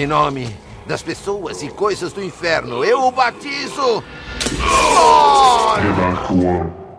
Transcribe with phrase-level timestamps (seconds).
[0.00, 0.56] Em nome
[0.86, 4.02] das pessoas e coisas do inferno, eu o batizo.
[4.64, 5.76] Oh!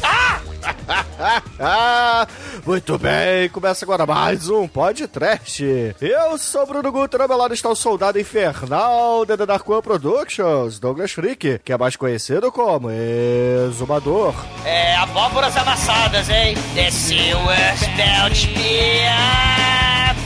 [1.59, 2.27] Ah!
[2.67, 5.63] Muito bem, começa agora mais um podcast.
[6.01, 9.81] Eu sou o Bruno Guter, ao meu está o soldado infernal da The Dark One
[9.81, 14.35] Productions, Douglas Freak, que é mais conhecido como Exumador.
[14.65, 16.57] É, abóboras amassadas, hein?
[16.75, 20.21] The silver spelt me up.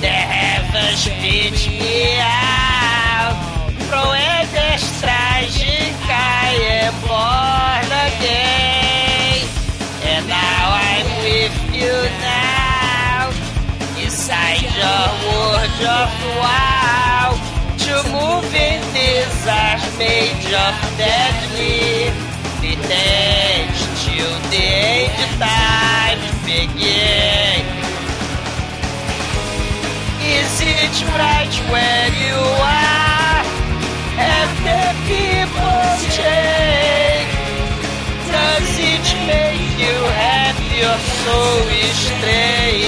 [0.00, 3.36] The heavens beat me out.
[3.88, 6.14] Proezes trágica
[6.54, 8.89] am born again.
[11.80, 13.32] You now.
[13.96, 17.28] Inside your world of wow.
[17.86, 22.12] To move in this are made of deadly
[22.60, 23.72] pretend
[24.02, 24.66] till the
[25.08, 27.64] end time begin.
[30.36, 32.40] Is it right where you
[32.76, 33.40] are?
[34.20, 35.82] Have the people
[36.18, 37.40] changed?
[38.32, 40.39] Does it make you happy
[40.84, 41.38] or so
[41.92, 42.80] strange?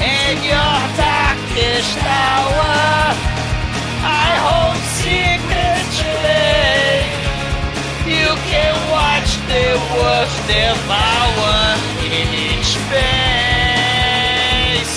[0.00, 3.14] In your darkest hour,
[4.02, 6.48] I hold secretly.
[8.06, 11.62] You can watch the world devour
[12.02, 14.12] each face.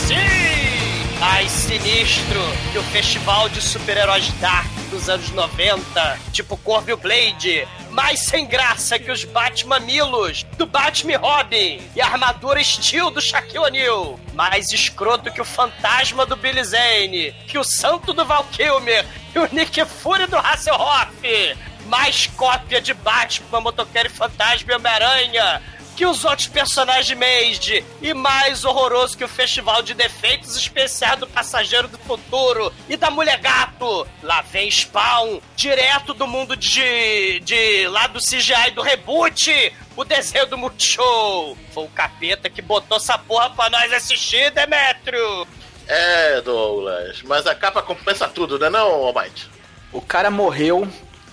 [0.08, 1.20] Sim!
[1.20, 6.98] Mais sinistro que o festival de super-heróis Dark dos anos 90, tipo Corvo e o
[6.98, 7.68] Blade.
[7.96, 13.60] Mais sem graça que os Batmamilos do Batman Robin e a armadura Steel do Shaquille
[13.60, 14.20] O'Neal.
[14.34, 19.40] Mais escroto que o fantasma do Billy Zane, que o santo do Val Kilmer e
[19.40, 25.62] o Nick Fury do Hasselhoff mais cópia de Batman, Motoqueiro e Fantasma e Homem-Aranha
[25.96, 31.20] que os outros personagens de Made e mais horroroso que o festival de defeitos especiais
[31.20, 34.06] do Passageiro do Futuro e da Mulher Gato.
[34.22, 40.48] Lá vem Spawn, direto do mundo de, de lá do CGI do reboot, o desenho
[40.48, 41.58] do Multishow.
[41.72, 45.48] Foi o capeta que botou essa porra pra nós assistir, Demetrio.
[45.88, 49.50] É, Douglas, mas a capa compensa tudo, né não, Almighty?
[49.94, 50.88] O cara morreu,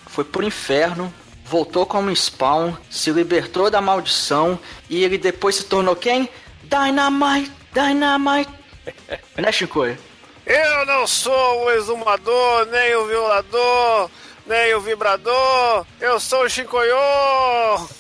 [0.07, 1.13] foi pro inferno,
[1.53, 4.59] voltou como spawn, se libertou da maldição
[4.89, 6.27] e ele depois se tornou quem?
[6.63, 8.51] Dynamite, Dynamite.
[9.37, 9.85] né, Chico?
[10.47, 14.11] Eu não sou o exumador, nem o violador,
[14.47, 15.85] nem o vibrador.
[16.01, 16.97] Eu sou o Chicoiô.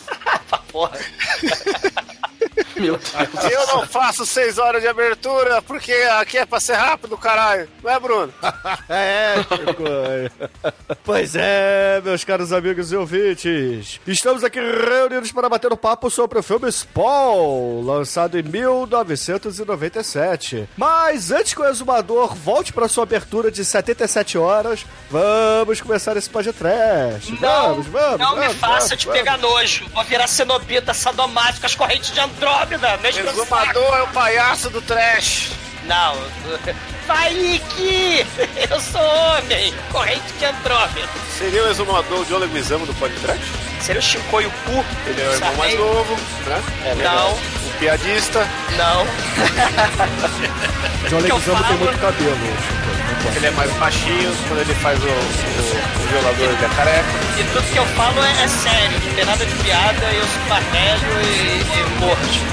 [0.73, 0.99] Porra.
[2.83, 3.13] Meu Deus.
[3.53, 7.69] Eu não faço seis horas de abertura porque aqui é pra ser rápido, caralho.
[7.83, 8.33] Não é, Bruno?
[8.89, 9.83] É, Chico.
[11.05, 14.01] pois é, meus caros amigos e ouvintes.
[14.07, 20.69] Estamos aqui reunidos para bater um papo sobre o filme Spawn, lançado em 1997.
[20.77, 26.29] Mas antes que o exumador volte para sua abertura de 77 horas, vamos começar esse
[26.29, 27.33] podcast.
[27.41, 28.19] Não, vamos, vamos.
[28.19, 29.21] não me vamos, faça vamos, te vamos.
[29.21, 29.87] pegar nojo.
[29.95, 32.72] Vou virar cenobita sadomático com as correntes de Andrômeda.
[32.73, 33.29] Meu saco.
[33.29, 35.51] Exumador é o palhaço do trash.
[35.87, 36.17] Não.
[37.07, 38.27] Vai, Nick!
[38.71, 39.75] Eu sou homem.
[39.91, 41.09] Corrente de Andrômeda.
[41.37, 43.45] Seria o exumador o John Leguizamo do podcast?
[43.81, 44.85] Seria o Chicoio Cu?
[45.07, 46.15] Ele é o irmão mais novo,
[46.47, 46.63] né?
[47.03, 48.47] Não, O piadista.
[48.77, 49.05] não.
[51.11, 52.37] John Leguizamo tem muito cabelo.
[52.37, 53.37] Chico.
[53.37, 57.09] Ele é mais baixinho, quando ele faz o, o, o violador ele é careca.
[57.39, 59.01] E tudo que eu falo é, é sério.
[59.05, 60.07] Não tem nada de piada.
[60.13, 62.53] Eu sou mais velho e, e morto.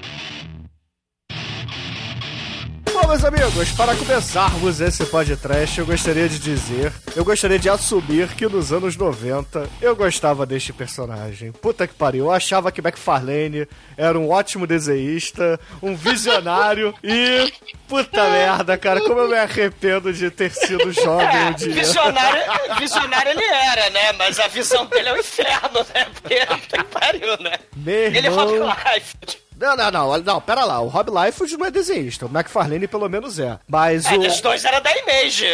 [3.01, 8.27] Bom, meus amigos, para começarmos esse podcast, eu gostaria de dizer, eu gostaria de assumir
[8.35, 11.51] que nos anos 90 eu gostava deste personagem.
[11.51, 13.67] Puta que pariu, eu achava que McFarlane
[13.97, 17.51] era um ótimo desenhista, um visionário e.
[17.87, 21.73] Puta merda, cara, como eu me arrependo de ter sido jovem um dia.
[21.73, 22.43] Visionário,
[22.77, 24.13] visionário ele era, né?
[24.13, 26.05] Mas a visão dele é o inferno, né?
[26.13, 27.57] Porque puta que pariu, né?
[27.75, 28.69] Meu Ele é irmão.
[28.69, 29.41] Half-Life.
[29.61, 30.79] Não, não, não, não, pera lá.
[30.81, 32.25] O Rob Liefeld não é desenhista.
[32.25, 33.59] O McFarlane pelo menos é.
[33.67, 34.21] Mas É, o.
[34.21, 35.45] os dois eram da Image.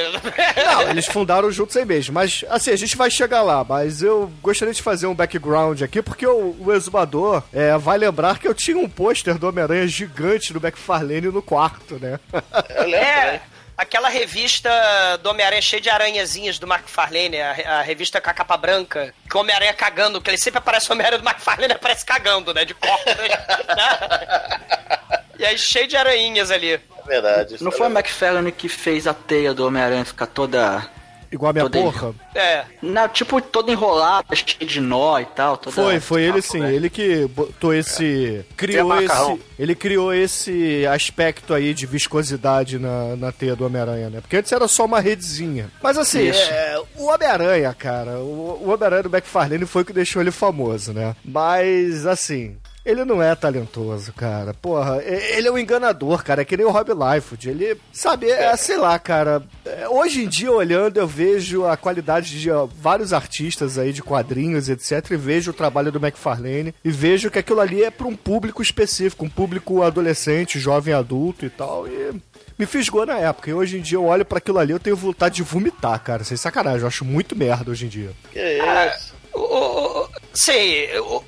[0.65, 2.13] Não, eles fundaram juntos aí mesmo.
[2.13, 3.63] Mas, assim, a gente vai chegar lá.
[3.67, 8.39] Mas eu gostaria de fazer um background aqui, porque o, o exumador é, vai lembrar
[8.39, 12.19] que eu tinha um pôster do Homem-Aranha gigante do McFarlane no quarto, né?
[12.31, 13.41] Eu lembro É, também.
[13.77, 14.69] Aquela revista
[15.21, 19.37] do Homem-Aranha cheia de aranhazinhas do McFarlane, a, a revista com a capa branca, que
[19.37, 22.65] o Homem-Aranha cagando, que ele sempre aparece o Homem-Aranha do McFarlane aparece cagando, né?
[22.65, 23.17] De cócoras.
[23.17, 24.59] né?
[25.39, 26.73] E aí cheio de aranhinhas ali.
[26.73, 27.63] É verdade.
[27.63, 27.99] Não foi o lembro.
[27.99, 30.89] McFarlane que fez a teia do Homem-Aranha ficar toda.
[31.37, 32.15] Igual a minha Toda porra.
[32.33, 32.65] É.
[32.81, 35.55] Não, tipo, toda enrolada, cheia de nó e tal.
[35.55, 35.75] Toda...
[35.75, 36.59] Foi, foi ele sim.
[36.59, 36.73] né?
[36.73, 38.43] Ele que botou esse.
[38.57, 39.35] Criou Tem macarrão.
[39.35, 39.43] esse.
[39.59, 44.21] Ele criou esse aspecto aí de viscosidade na, na teia do Homem-Aranha, né?
[44.21, 45.69] Porque antes era só uma redezinha.
[45.81, 50.21] Mas assim, é, o Homem-Aranha, cara, o, o Homem-Aranha do McFarlane foi o que deixou
[50.21, 51.15] ele famoso, né?
[51.23, 52.57] Mas assim.
[52.87, 54.53] Ele não é talentoso, cara.
[54.53, 56.41] Porra, ele é um enganador, cara.
[56.41, 57.49] É que nem o Rob Liefeld.
[57.49, 59.43] Ele, sabe, é, sei lá, cara.
[59.65, 62.49] é, Hoje em dia, olhando, eu vejo a qualidade de
[62.79, 65.11] vários artistas aí de quadrinhos, etc.
[65.11, 66.73] E vejo o trabalho do McFarlane.
[66.81, 71.45] E vejo que aquilo ali é para um público específico, um público adolescente, jovem adulto
[71.45, 71.85] e tal.
[71.89, 72.13] E
[72.57, 73.49] me fisgou na época.
[73.49, 76.23] E hoje em dia eu olho para aquilo ali eu tenho vontade de vomitar, cara.
[76.23, 76.81] Sem sacanagem.
[76.81, 78.11] Eu acho muito merda hoje em dia.
[78.31, 79.16] Que isso?
[79.37, 81.23] O, sim, o,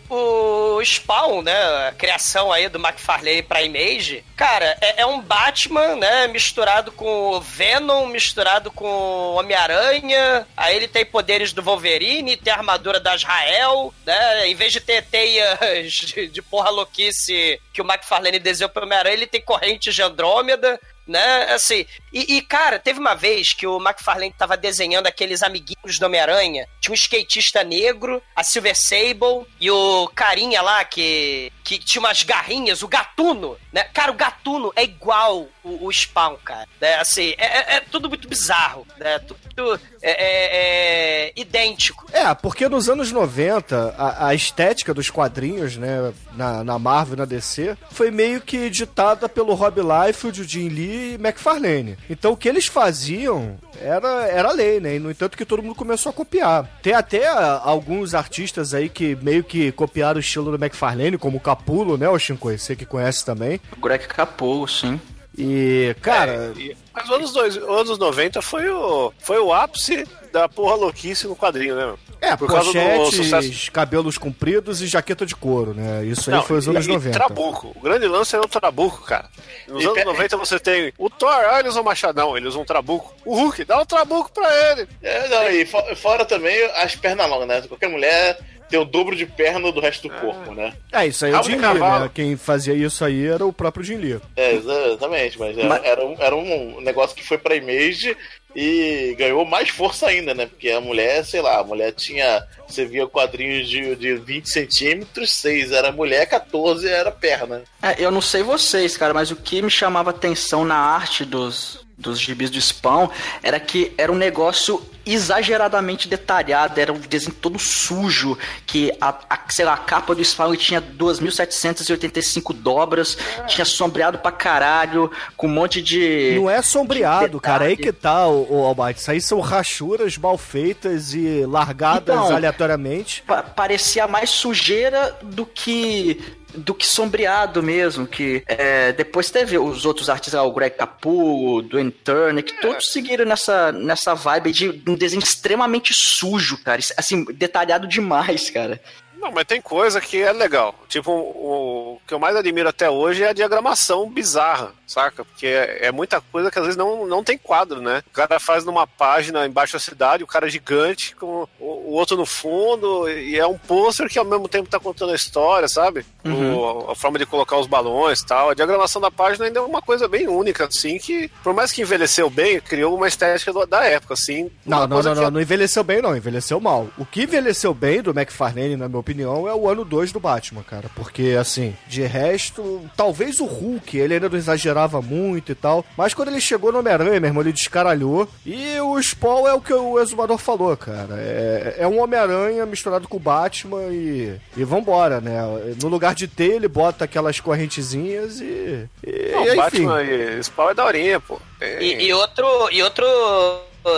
[0.77, 1.87] o Spawn, né?
[1.87, 6.27] A criação aí do McFarlane pra Image, cara, é, é um Batman, né?
[6.27, 10.47] Misturado com Venom, misturado com Homem-Aranha.
[10.57, 14.47] Aí ele tem poderes do Wolverine, tem a armadura da Israel, né?
[14.47, 19.13] Em vez de ter teias de, de porra louquice que o McFarlane desenhou pro Homem-Aranha,
[19.13, 20.79] ele tem correntes de Andrômeda
[21.09, 21.51] né?
[21.53, 26.05] Assim, e, e, cara, teve uma vez que o McFarlane tava desenhando aqueles amiguinhos do
[26.05, 26.67] Homem-Aranha.
[26.79, 32.21] Tinha um skatista negro, a Silver Sable e o carinha lá que, que tinha umas
[32.21, 33.83] garrinhas, o Gatuno, né?
[33.85, 36.67] Cara, o Gatuno é igual o, o Spawn, cara.
[36.79, 36.95] Né?
[36.95, 39.19] Assim, é, é- é tudo muito bizarro, né?
[39.19, 42.05] Tudo é, é- é idêntico.
[42.11, 47.17] É, porque nos anos 90, a, a estética dos quadrinhos, né, na, na Marvel e
[47.17, 51.97] na DC, foi meio que ditada pelo Rob Liefeld, o Jim Lee e McFarlane.
[52.09, 54.95] Então o que eles faziam era, era lei, né?
[54.95, 56.79] E no entanto que todo mundo começou a copiar.
[56.81, 61.37] Tem até ah, alguns artistas aí que meio que copiaram o estilo do McFarlane, como
[61.37, 62.57] o Capulo, né, o?
[62.57, 63.59] Você que conhece também.
[63.75, 64.99] O Greg Capullo, sim.
[65.37, 66.53] E, cara...
[66.57, 71.27] E- mas os anos, dois, anos 90 foi o, foi o ápice da porra louquice
[71.27, 71.95] no quadrinho, né?
[72.21, 76.03] É, Por causa do sucesso- cabelos compridos e jaqueta de couro, né?
[76.03, 77.09] Isso aí Não, foi os anos e, 90.
[77.09, 77.71] E trabuco.
[77.73, 79.29] O grande lance era o trabuco, cara.
[79.69, 82.47] Nos E anos pe- 90 você tem o Thor, ah, ele usa um machadão, ele
[82.47, 83.13] usa um trabuco.
[83.23, 84.87] O Hulk, dá um trabuco pra ele.
[85.01, 87.61] É, não, e fo- fora também as pernas longas, né?
[87.61, 88.37] Qualquer mulher
[88.69, 90.73] tem o dobro de perna do resto do corpo, né?
[90.91, 92.11] É, isso aí é o Jim Lee, né?
[92.13, 94.19] Quem fazia isso aí era o próprio Jim Lee.
[94.35, 98.15] É, exatamente, mas, era- Mas- Era, um, era um negócio que foi pra Image
[98.55, 100.45] e ganhou mais força ainda, né?
[100.47, 102.43] Porque a mulher, sei lá, a mulher tinha.
[102.67, 107.63] Você via quadrinhos de, de 20 centímetros, 6 era mulher, 14 era perna.
[107.81, 111.85] É, eu não sei vocês, cara, mas o que me chamava atenção na arte dos,
[111.99, 113.09] dos gibis de Spawn
[113.43, 119.39] era que era um negócio exageradamente detalhado, era um desenho todo sujo, que a, a-
[119.49, 123.17] sei lá, a capa do Spawn tinha 2.785 dobras,
[123.47, 126.33] tinha sombreado pra caralho, com um monte de...
[126.35, 127.65] Não é sombreado, de cara.
[127.65, 127.93] Aí detalhe.
[127.93, 128.89] que tá, o, o.
[128.91, 133.23] Isso aí são rachuras mal feitas e largadas Então, aleatoriamente.
[133.25, 136.21] pa- parecia mais sujeira do que
[136.53, 141.61] do que sombreado mesmo, que é, depois teve os outros artistas, o Greg Capullo, o
[141.61, 147.23] Dwayne Turner, que todos seguiram nessa, nessa vibe de um desenho extremamente sujo, cara, assim,
[147.25, 148.81] detalhado demais, cara.
[149.19, 150.73] Não, mas tem coisa que é legal.
[150.87, 155.23] Tipo, o, o que eu mais admiro até hoje é a diagramação bizarra, saca?
[155.25, 158.01] Porque é, é muita coisa que às vezes não, não tem quadro, né?
[158.07, 161.91] O cara faz numa página embaixo da cidade, o cara é gigante, com o, o
[161.91, 165.67] outro no fundo, e é um pôster que ao mesmo tempo tá contando a história,
[165.67, 166.05] sabe?
[166.25, 168.49] O- a forma de colocar os balões e tal.
[168.49, 171.81] A diagramação da página ainda é uma coisa bem única, assim, que por mais que
[171.81, 174.49] envelheceu bem, criou uma estética do- da época, assim.
[174.65, 176.15] Não, não, coisa não, que não, não envelheceu bem, não.
[176.15, 176.87] Envelheceu mal.
[176.97, 179.08] O que envelheceu bem do McFarlane, na minha opinião,
[179.47, 180.89] é o ano 2 do Batman, cara.
[180.95, 185.85] Porque, assim, de resto, talvez o Hulk, ele ainda não exagerava muito e tal.
[185.97, 188.27] Mas quando ele chegou no Homem-Aranha, meu irmão, ele descaralhou.
[188.45, 191.15] E o Spawn é o que o Exumador falou, cara.
[191.17, 195.39] É, é um Homem-Aranha misturado com o Batman e, e vambora, né?
[195.81, 198.87] No lugar de ter, ele bota aquelas correntezinhas e.
[199.05, 199.55] e Não, enfim.
[199.55, 201.39] Batman e Spawn é daorinha, pô.
[201.59, 203.05] É- E, e outro, e outro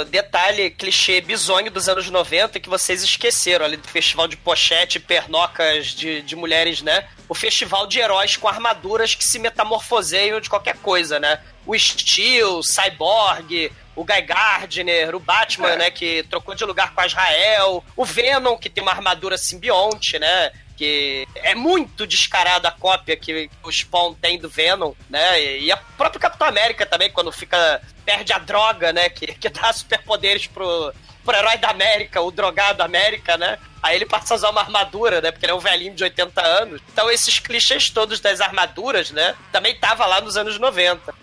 [0.10, 5.88] detalhe, clichê bizonho dos anos 90 que vocês esqueceram ali do festival de pochete pernocas
[5.88, 7.08] de, de mulheres, né?
[7.28, 11.40] o festival de heróis com armaduras que se metamorfoseiam de qualquer coisa, né?
[11.66, 15.76] O Steel, Cyborg, o Guy Gardner, o Batman, É.
[15.78, 20.20] né, que trocou de lugar com a Israel, o Venom, que tem uma armadura simbionte,
[20.20, 20.52] né?
[20.82, 25.40] Que é muito descarada a cópia que o Spawn tem do Venom, né?
[25.40, 27.80] E e a própria Capitão América também, quando fica.
[28.04, 29.08] perde a droga, né?
[29.10, 30.92] Que, que dá superpoderes pro,
[31.24, 33.60] pro herói da América, o drogado América, né?
[33.82, 35.32] Aí ele passa a usar uma armadura, né?
[35.32, 36.82] Porque ele é um velhinho de 80 anos.
[36.92, 39.36] Então esses clichês todos das armaduras, né?
[39.52, 41.14] Também tava lá nos anos 90.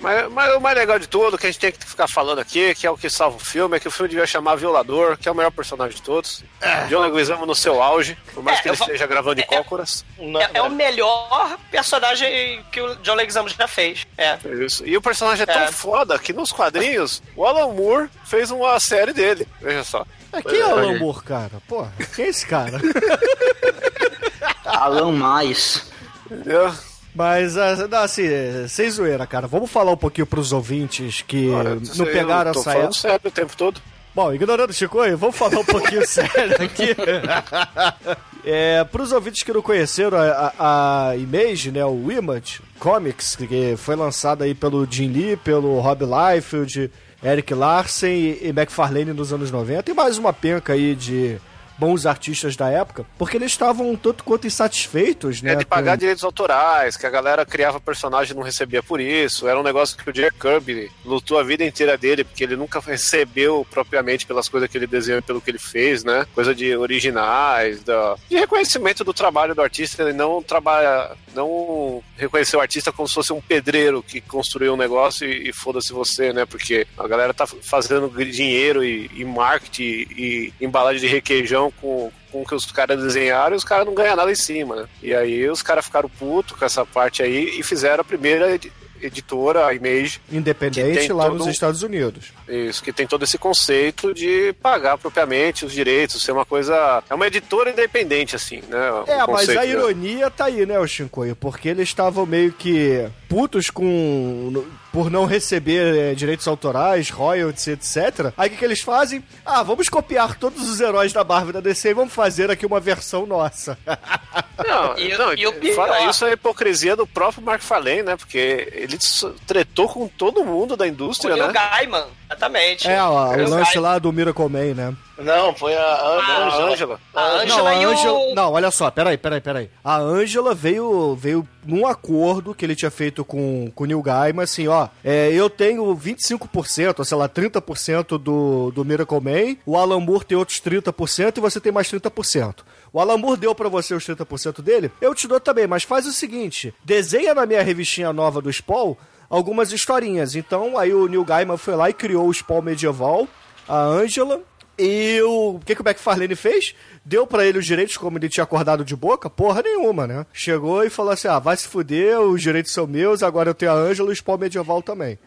[0.00, 2.74] Mas, mas o mais legal de tudo, que a gente tem que ficar falando aqui,
[2.74, 5.28] que é o que salva o filme, é que o filme devia chamar Violador, que
[5.28, 6.44] é o melhor personagem de todos.
[6.88, 9.42] John Leguizamo no seu auge, por mais É, que ele eu vou- esteja gravando de
[9.42, 10.04] é- cócoras.
[10.18, 14.06] Não, É, é o melhor personagem que o John Leguizamo já fez.
[14.16, 14.38] É.
[14.44, 14.86] É Isso.
[14.86, 15.72] E o personagem é tão É.
[15.72, 19.46] foda que nos quadrinhos, o Alan Moore fez uma série dele.
[19.60, 20.04] Veja só.
[20.32, 21.50] É, quem é o Alan Moore, cara?
[21.66, 22.78] Porra, quem é esse cara?
[24.64, 25.90] Alan Mais.
[26.30, 26.72] Entendeu?
[27.14, 29.46] Mas, ah, não, assim, é, sem zoeira, cara.
[29.46, 33.00] Vamos falar um pouquinho pros ouvintes que Olha, não eu pegaram tô essa falando época.
[33.00, 33.80] sério o tempo todo.
[34.14, 36.96] Bom, ignorando o Chico, vamos falar um pouquinho sério aqui.
[38.50, 43.74] É, pros ouvintes que não conheceram a, a, a Image, né, o Image Comics, que
[43.76, 46.90] foi lançado aí pelo Jim Lee, pelo Rob Liefeld,
[47.22, 51.36] Eric Larsen e, e McFarlane nos anos 90, e mais uma penca aí de
[51.78, 55.52] bons artistas da época, porque eles estavam um tanto quanto insatisfeitos, né?
[55.52, 59.00] É de pagar com- direitos autorais, que a galera criava personagem e não recebia por
[59.00, 59.46] isso.
[59.48, 62.80] Era um negócio que o Jack Kirby lutou a vida inteira dele, porque ele nunca
[62.80, 66.26] recebeu propriamente pelas coisas que ele desenhou e pelo que ele fez, né?
[66.34, 68.16] Coisa de originais, da...
[68.28, 70.02] de reconhecimento do trabalho do artista.
[70.02, 74.76] Ele não trabalha, não reconheceu o artista como se fosse um pedreiro que construiu um
[74.76, 76.44] negócio e, e foda-se você, né?
[76.44, 82.10] Porque a galera tá fazendo dinheiro e, e marketing e, e embalagem de requeijão com,
[82.32, 84.84] com o que os caras desenharam e os caras não ganham nada em cima, né?
[85.02, 88.72] E aí os caras ficaram putos com essa parte aí e fizeram a primeira edi-
[89.00, 92.32] editora, a Image, independente lá todo nos Estados Unidos.
[92.48, 97.02] isso, que tem todo esse conceito de pagar propriamente os direitos, ser uma coisa.
[97.08, 98.90] É uma editora independente, assim, né?
[98.90, 99.66] o É, mas a dela.
[99.66, 101.36] ironia tá aí, né, o Shinkoio?
[101.36, 104.64] Porque eles estavam meio que putos com.
[104.98, 108.32] Por não receber é, direitos autorais, royalties, etc.
[108.36, 109.22] Aí o que, que eles fazem?
[109.46, 112.66] Ah, vamos copiar todos os heróis da Marvel e da DC e vamos fazer aqui
[112.66, 113.78] uma versão nossa.
[114.66, 118.02] Não, E- não, e o fora pior- isso é a hipocrisia do próprio Mark Farlane,
[118.02, 118.16] né?
[118.16, 118.98] Porque ele
[119.46, 121.52] tretou com todo mundo da O indústria, Neil né?
[121.52, 122.88] Gaiman, exatamente.
[122.88, 123.88] é, ó, o Neil lance Gaiman.
[123.88, 124.96] lá do Miracle Man, né?
[125.18, 126.72] Não, foi a, a A Angela.
[126.72, 127.00] Angela.
[127.12, 128.18] A Não, Angela a e Angela...
[128.18, 128.34] o...
[128.34, 129.70] Não, olha só, peraí, peraí, peraí.
[129.82, 134.44] A Angela veio, veio num acordo que ele tinha feito com, com o Neil Gaiman,
[134.44, 139.76] assim, ó, é, eu tenho 25%, ou sei lá, 30% do, do Miracle Man, o
[139.76, 142.60] Alan Moore tem outros 30% e você tem mais 30%.
[142.92, 146.06] O Alan Moore deu pra você os 30% dele, eu te dou também, mas faz
[146.06, 148.94] o seguinte, desenha na minha revistinha nova do Spawn
[149.28, 150.34] algumas historinhas.
[150.34, 153.28] Então, aí o Neil Gaiman foi lá e criou o Spawn medieval,
[153.68, 154.40] a Angela,
[154.78, 156.74] e o, que, que o McFarlane fez?
[157.04, 159.28] Deu pra ele os direitos, como ele tinha acordado de boca?
[159.30, 160.26] Porra nenhuma, né?
[160.32, 163.72] Chegou e falou assim: ah, vai se fuder, os direitos são meus, agora eu tenho
[163.72, 165.18] a Ângela e o Spawn medieval também.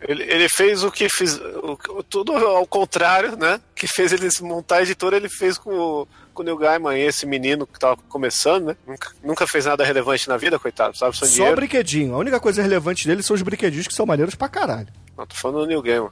[0.00, 1.36] Ele, ele fez o que fiz.
[1.38, 3.60] o- tudo ao contrário, né?
[3.74, 7.26] Que fez ele montar a editora, ele fez com o, com o Neil Gaiman, esse
[7.26, 8.76] menino que tava começando, né?
[8.86, 11.14] Nunca, nunca fez nada relevante na vida, coitado, sabe?
[11.16, 12.14] Só Só brinquedinho.
[12.14, 14.88] A única coisa relevante dele são os brinquedinhos que são maneiros pra caralho.
[15.16, 16.10] Não, tô falando do Neil Gaiman.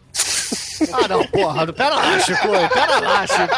[0.92, 3.54] Ah, não, porra, pera lá, Chico, pera lá, Chico.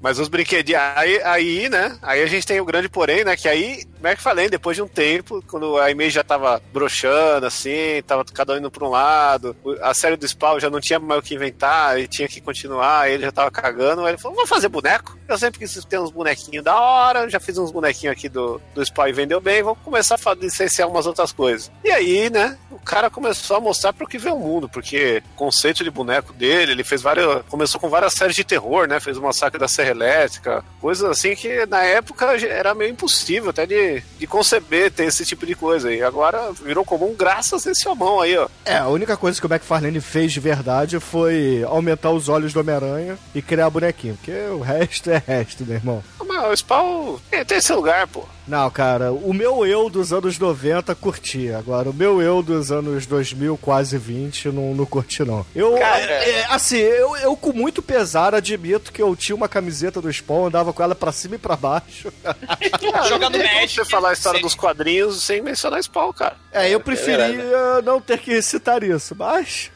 [0.00, 0.82] Mas os brinquedinhos.
[0.96, 1.96] Aí, aí, né?
[2.02, 3.36] Aí a gente tem o grande porém, né?
[3.36, 6.60] Que aí, como é que falei, depois de um tempo, quando a Image já tava
[6.72, 10.80] broxando, assim, tava cada um indo pra um lado, a série do Spawn já não
[10.80, 14.18] tinha mais o que inventar, ele tinha que continuar, ele já tava cagando, aí ele
[14.18, 15.16] falou, vamos fazer boneco?
[15.28, 18.84] Eu sempre quis ter uns bonequinhos da hora, já fiz uns bonequinhos aqui do, do
[18.84, 21.70] Spawn e vendeu bem, vamos começar a licenciar umas outras coisas.
[21.84, 25.36] E aí, né, o cara começou a mostrar pro que vê o mundo, porque o
[25.36, 27.42] conceito de boneco dele, ele fez várias.
[27.48, 28.98] Começou com várias séries de terror, né?
[28.98, 33.66] Fez o massacre da Serra Elétrica, coisas assim que na época era meio impossível até
[33.66, 35.92] de, de conceber ter esse tipo de coisa.
[35.92, 38.48] E agora virou comum graças a esse homão aí, ó.
[38.64, 42.60] É, a única coisa que o McFarlane fez de verdade foi aumentar os olhos do
[42.60, 46.04] Homem-Aranha e criar bonequinho, porque o resto é resto, meu irmão.
[46.24, 48.24] Mas o Spawn tem, tem esse lugar, pô.
[48.46, 51.52] Não, cara, o meu eu dos anos 90 curti.
[51.52, 55.46] Agora, o meu eu dos anos 2000, quase 20, não, não curti, não.
[55.54, 56.12] Eu, Cara.
[56.12, 60.46] é, assim, eu, eu com muito pesar admito que eu tinha uma camiseta do Spawn,
[60.46, 62.12] andava com ela pra cima e pra baixo.
[63.08, 63.74] Jogando Não Magic.
[63.74, 64.44] Você falar a história Sim.
[64.44, 66.36] dos quadrinhos sem mencionar Spawn, cara.
[66.52, 67.86] É, eu preferia verdade.
[67.86, 69.70] não ter que citar isso, mas.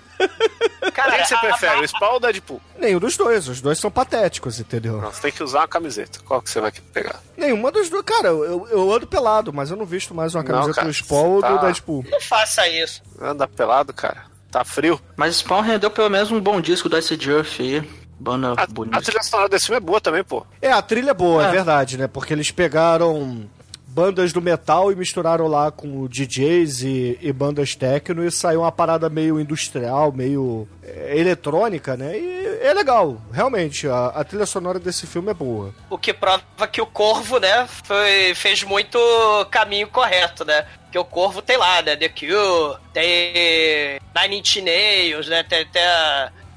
[0.94, 2.60] Cara, Quem que você a- prefere, a- o Spawn ou o Deadpool?
[2.78, 5.00] Nenhum dos dois, os dois são patéticos, entendeu?
[5.00, 6.20] Não, você tem que usar uma camiseta.
[6.24, 7.20] Qual que você vai pegar?
[7.36, 8.02] Nenhuma dos dois.
[8.04, 10.94] Cara, eu, eu ando pelado, mas eu não visto mais uma Não, camiseta cara, do
[10.94, 11.56] Spawn ou do tá.
[11.56, 12.04] Deadpool.
[12.10, 13.02] Não faça isso.
[13.20, 14.24] Anda pelado, cara.
[14.50, 14.98] Tá frio.
[15.16, 17.82] Mas Spawn rendeu pelo menos um bom disco do Ice Earth aí.
[18.18, 18.96] Banda A, bonita.
[18.96, 20.46] a trilha sonora desse filme é boa também, pô.
[20.62, 21.48] É, a trilha é boa, é.
[21.48, 21.50] É.
[21.50, 22.06] verdade, né?
[22.06, 23.46] Porque eles pegaram
[23.96, 28.70] bandas do metal e misturaram lá com DJs e, e bandas techno e saiu uma
[28.70, 32.14] parada meio industrial, meio é, eletrônica, né?
[32.14, 33.88] E é legal, realmente.
[33.88, 35.74] A, a trilha sonora desse filme é boa.
[35.88, 38.98] O que prova que o Corvo, né, foi, fez muito
[39.50, 40.66] caminho correto, né?
[40.82, 41.96] Porque o Corvo tem lá, né?
[41.96, 45.42] The Cure, tem Nine Inch Nails, né?
[45.42, 45.82] Tem, tem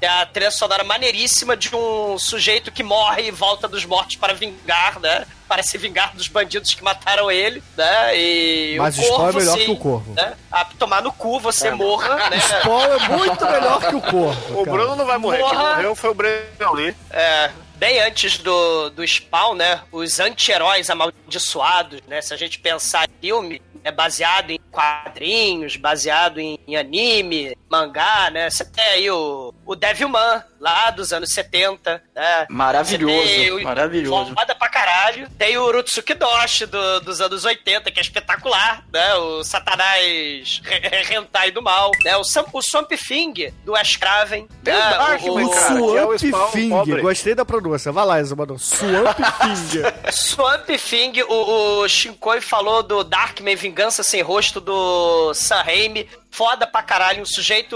[0.00, 4.32] tem a trilha sonora maneiríssima de um sujeito que morre e volta dos mortos para
[4.32, 5.26] vingar, né?
[5.46, 8.16] Para se vingar dos bandidos que mataram ele, né?
[8.16, 10.12] E Mas o o Spawn é Corvo, melhor sim, que o Corvo.
[10.14, 10.34] Né?
[10.50, 12.38] A tomar no cu, você morra, né?
[12.40, 14.60] Spawn é muito melhor que o Corvo.
[14.60, 14.76] O cara.
[14.76, 15.38] Bruno não vai morrer.
[15.38, 15.74] Quem Porra.
[15.74, 16.94] morreu foi o Breno Lee.
[17.10, 17.50] É,
[17.80, 19.80] bem antes do, do Spawn, né?
[19.90, 22.20] Os anti-heróis amaldiçoados, né?
[22.20, 28.30] Se a gente pensar em filme, é baseado em quadrinhos, baseado em, em anime, mangá,
[28.30, 28.50] né?
[28.50, 32.46] Você tem aí o, o Devilman, lá dos anos 70, né?
[32.50, 34.34] Maravilhoso, o- maravilhoso.
[34.34, 35.28] Foda pra caralho.
[35.38, 39.14] Tem o Urutsuki Doshi do- dos anos 80, que é espetacular, né?
[39.14, 42.14] O Satanás re- Hentai do Mal, né?
[42.18, 44.88] O, Sam, o Swamp Thing do Ash Craven, Tem o né?
[44.88, 45.30] O cara, que é
[46.04, 47.00] o Swamp Spawn Thing, pobre.
[47.00, 47.69] gostei da pronúncia.
[47.92, 48.58] Vai lá, Exumador.
[48.58, 49.16] Swamp
[49.70, 50.12] Thing.
[50.12, 56.08] Swamp Thing, o, o Shinkoi falou do Darkman Vingança Sem Rosto do Sam Raimi.
[56.32, 57.74] Foda pra caralho, um sujeito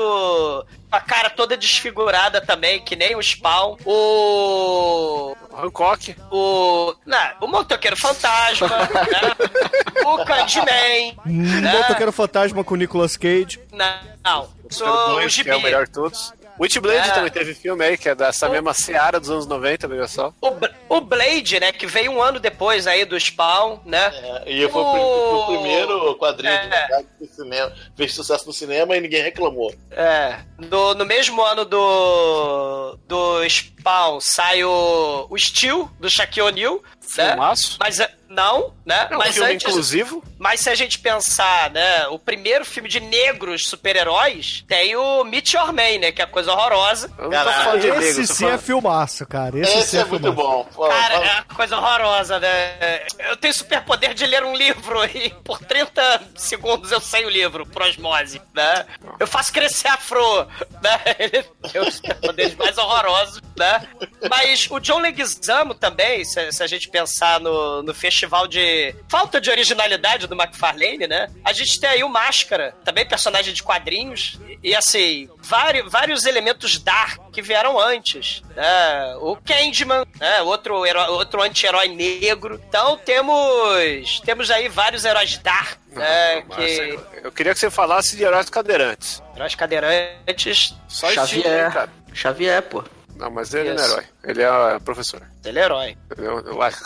[0.89, 3.77] com a cara toda desfigurada também, que nem o Spawn.
[3.85, 5.37] O.
[5.53, 6.15] Hancock.
[6.31, 6.95] O.
[7.05, 10.05] Não, o Motoqueiro Fantasma, né?
[10.05, 11.17] O Candyman.
[11.27, 11.73] né?
[11.79, 13.61] Motoqueiro Fantasma com Nicolas Cage.
[13.73, 14.49] Não, não.
[14.71, 15.63] Sou o que é o Gibi.
[15.63, 16.33] melhor de todos.
[16.61, 17.13] Witchblade É.
[17.13, 20.33] também teve filme aí, que é dessa mesma seara dos anos 90, veja só.
[20.41, 24.13] O, o Blade, né, que veio um ano depois aí do Spawn, né?
[24.47, 27.05] É, e foi o, o primeiro quadrinho É.
[27.19, 29.75] fez cinema, fez sucesso no cinema e ninguém reclamou.
[29.91, 36.83] É, no, no mesmo ano do do Spawn sai o, o Steel, do Shaquille O'Neal,
[37.17, 37.29] né?
[37.31, 37.77] Filmaço.
[37.81, 39.07] Mas é- não, né?
[39.11, 40.25] É um mas filme antes, inclusivo.
[40.41, 45.69] mas se a gente pensar, né, o primeiro filme de negros super-heróis tem o Meteor
[45.73, 47.07] Man, né, que é a coisa horrorosa.
[47.09, 49.57] De Esse negro, sim falando- é filmaço, cara.
[49.61, 50.65] Esse, Esse, sim é, é muito bom.
[50.89, 53.07] Cara, é uma coisa horrorosa, né?
[53.31, 57.65] Eu tenho superpoder de ler um livro e por 30 segundos eu sei o livro,
[57.67, 58.85] por osmose, né?
[59.21, 60.45] Eu faço crescer afro,
[60.83, 61.01] né?
[61.21, 63.87] Ele tem os superpoderes mais horrorosos, né?
[64.29, 69.41] Mas o John Leguizamo também, se, se a gente pensar no, no festival de falta
[69.41, 71.29] de originalidade do McFarlane, né?
[71.45, 76.25] A gente tem aí o Máscara, também personagem de quadrinhos, e, e, assim, vários, vários
[76.25, 79.17] elementos dark que vieram antes, né?
[79.21, 80.41] O Candyman, né?
[80.43, 82.61] Outro, herói- outro anti-herói negro.
[82.69, 86.45] Então temos temos aí vários heróis dark, né?
[86.49, 86.99] Mas, Que...
[87.25, 89.21] Eu queria que você falasse de heróis cadeirantes.
[89.35, 91.73] Heróis cadeirantes, Só Xavier.
[91.73, 91.91] cara.
[92.13, 92.85] Xavier, pô.
[93.17, 93.93] Não, mas ele não é Isso.
[93.95, 94.05] herói.
[94.27, 95.23] Ele é professor.
[95.45, 95.97] ele é herói.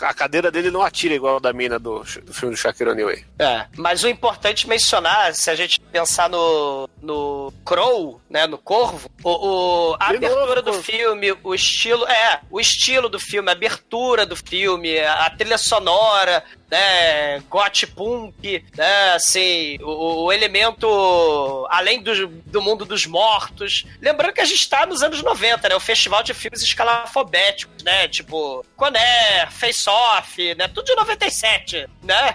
[0.03, 3.11] A cadeira dele não atira igual a da mina do, do filme do Shaquille O'Neal.
[3.38, 9.09] É, mas o importante mencionar, se a gente pensar no, no Crow, né, no Corvo,
[9.22, 9.31] o,
[9.92, 13.53] o- a De abertura novo, do filme, o estilo, é, o estilo do filme, a
[13.53, 21.66] abertura do filme, a, a trilha sonora, né, goth punk, né, assim, o, o elemento
[21.70, 23.85] além do, do mundo dos mortos.
[24.03, 26.62] Lembrando que a gente tá nos anos 90, né, o festival de filmes
[27.29, 32.35] escalafobéticos, né, tipo Conair, Face Off, né, tudo de 97, né?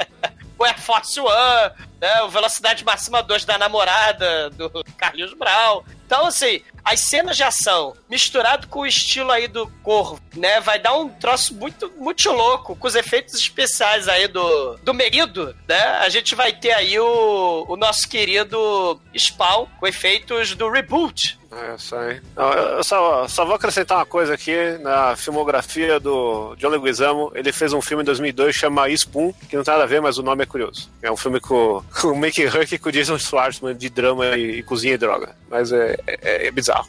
[0.58, 2.20] o Air Force One, né?
[2.22, 5.84] O Velocidade Máxima 2 da namorada do Carlinhos Brau.
[6.04, 10.60] Então, assim, as cenas de ação misturado com o estilo aí do Corvo, né?
[10.60, 15.56] Vai dar um troço muito, muito louco com os efeitos especiais aí do, do Merido,
[15.66, 15.80] né?
[16.00, 21.38] A gente vai ter aí o, o nosso querido Spawn com efeitos do reboot.
[21.52, 22.20] É, isso aí.
[22.76, 27.30] Eu só, só vou acrescentar uma coisa aqui na filmografia do John Leguizamo.
[27.34, 30.16] Ele fez um filme em 2002 chama Spoon, que não tem nada a ver, mas
[30.16, 30.90] o nome é curioso.
[31.02, 34.62] É um filme com o Mickey Huck com o Jason Schwartzman de drama e, e
[34.62, 35.34] cozinha e droga.
[35.50, 36.88] Mas é, é, é bizarro.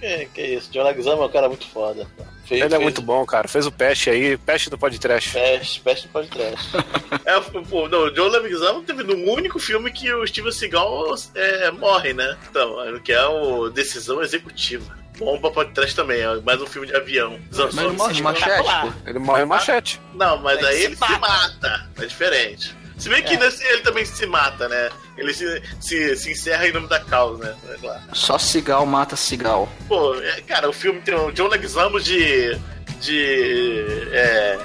[0.00, 2.06] Que, que isso, John Leguizamo é um cara muito foda.
[2.44, 3.46] Fez, Ele é fez muito bom, cara.
[3.46, 5.32] Fez o Pest aí, Pest do podcast.
[5.32, 6.66] Peste, peste no podcast.
[7.26, 11.70] é, pô, não, o John Leguizamo teve no único filme que o Steven Seagal é,
[11.72, 12.38] morre, né?
[12.48, 14.96] Então, que é o Decisão Executiva.
[15.18, 17.38] Bom pra podcast também, é mais um filme de avião.
[17.50, 18.22] Mas não morre de 90.
[18.22, 19.10] machete, pô.
[19.10, 20.00] Ele morre em machete.
[20.14, 21.18] Não, mas Ele aí se ele se mata.
[21.18, 21.88] mata.
[21.98, 22.77] É diferente.
[22.98, 24.90] Se bem que nesse ele também se mata, né?
[25.16, 27.54] Ele se, se, se encerra em nome da causa, né?
[27.70, 28.00] É claro.
[28.12, 29.68] Só cigal mata cigal.
[29.86, 32.58] Pô, é, cara, o filme tem o John Leguizamo de.
[33.00, 34.08] de.
[34.12, 34.58] É,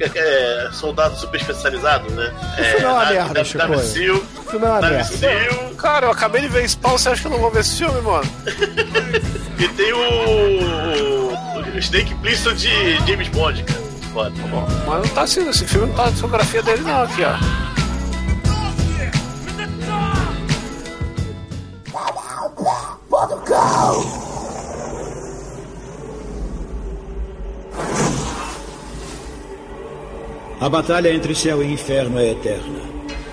[0.00, 2.32] é, é, soldado super especializado, né?
[2.58, 3.78] O filme é uma merda, Navy- Chico.
[3.80, 5.74] Seal, O filme é uma merda.
[5.76, 8.00] Cara, eu acabei de ver Spawn, você acha que eu não vou ver esse filme,
[8.02, 8.24] mano?
[9.58, 10.62] e tem o.
[11.74, 13.91] o Snake Plissken de James Bond, cara.
[14.12, 14.34] Foda.
[14.86, 17.62] Mas não tá assim, esse filme não tá na discografia dele não, aqui, ó.
[30.60, 32.78] A batalha entre céu e inferno é eterna.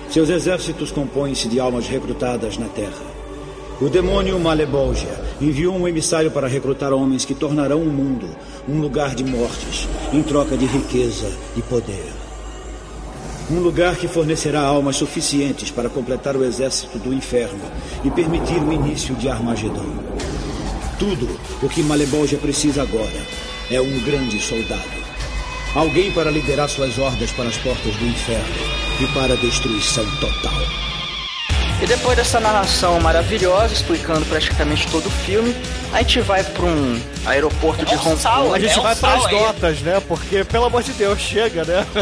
[0.08, 3.10] Seus exércitos compõem-se de almas recrutadas na terra.
[3.80, 8.28] O demônio Malebolgia enviou um emissário para recrutar homens que tornarão o mundo
[8.70, 12.12] um lugar de mortes, em troca de riqueza e poder.
[13.50, 17.64] Um lugar que fornecerá almas suficientes para completar o exército do inferno
[18.04, 19.92] e permitir o início de Armagedon.
[21.00, 21.28] Tudo
[21.60, 23.26] o que Malebolgia precisa agora
[23.68, 25.00] é um grande soldado.
[25.74, 28.54] Alguém para liderar suas hordas para as portas do inferno
[29.00, 30.80] e para a destruição total.
[31.82, 35.56] E depois dessa narração maravilhosa, explicando praticamente todo o filme,
[35.92, 38.54] a gente vai pra um aeroporto de É Hong Kong.
[38.54, 39.34] A gente É um vai pras sal aí.
[39.40, 40.00] notas, né?
[40.06, 41.86] Porque, pelo amor de Deus, chega, né?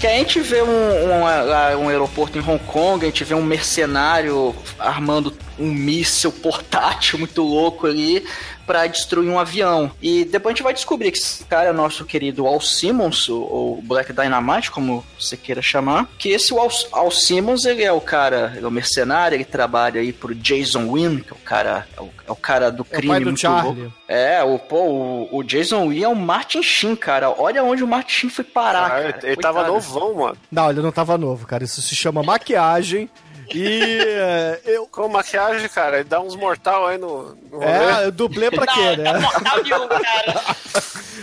[0.00, 3.42] Que a gente vê um, um, um aeroporto em Hong Kong, a gente vê um
[3.42, 8.24] mercenário armando um míssil portátil muito louco ali
[8.66, 9.90] pra destruir um avião.
[10.00, 13.42] E depois a gente vai descobrir que esse cara é nosso querido Al Simmons, ou,
[13.52, 16.08] ou Black Dynamite, como você queira chamar.
[16.16, 20.00] Que esse Al, Al Simmons, ele é o cara, ele é o mercenário, ele trabalha
[20.00, 22.96] aí pro Jason Wynn, que é o cara, é o, é o cara do É
[22.96, 23.80] o crime pai do muito Charlie.
[23.82, 23.96] louco.
[24.08, 27.30] É, o, pô, o, o Jason Wynn é o Martin Sheen, cara.
[27.30, 29.08] Olha onde o Martin Sheen foi parar, Ah, cara.
[29.22, 30.36] ele ele tava novão, mano.
[30.50, 31.64] Não, ele não tava novo, cara.
[31.64, 33.08] Isso se chama maquiagem.
[33.54, 34.86] E é, eu.
[34.86, 37.62] Com maquiagem, cara, ele dá uns mortal aí no, no.
[37.62, 39.18] É, dublê pra quê, Não, dá né?
[39.20, 40.56] mortal nenhum, cara.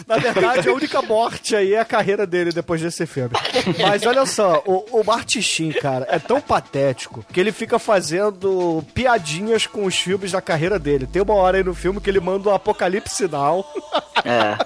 [0.07, 3.31] Na verdade, a única morte aí é a carreira dele depois desse filme.
[3.79, 8.83] Mas olha só, o, o Martin Sheen, cara, é tão patético que ele fica fazendo
[8.93, 11.07] piadinhas com os filmes da carreira dele.
[11.07, 13.65] Tem uma hora aí no filme que ele manda um apocalipse sinal,
[14.23, 14.57] É.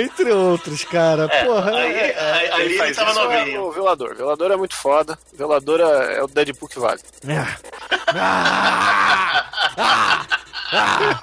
[0.00, 1.28] entre outros, cara.
[1.28, 3.62] Porra, Aí, é- aí, aí ele faz tava isso, é novinho.
[3.64, 4.14] o Velador.
[4.14, 5.18] Velador é muito foda.
[5.32, 7.00] Velador é, é o Deadpool que vale.
[7.28, 7.46] é.
[8.16, 9.46] Ah!
[9.76, 10.26] Ah!
[10.72, 11.14] Ah!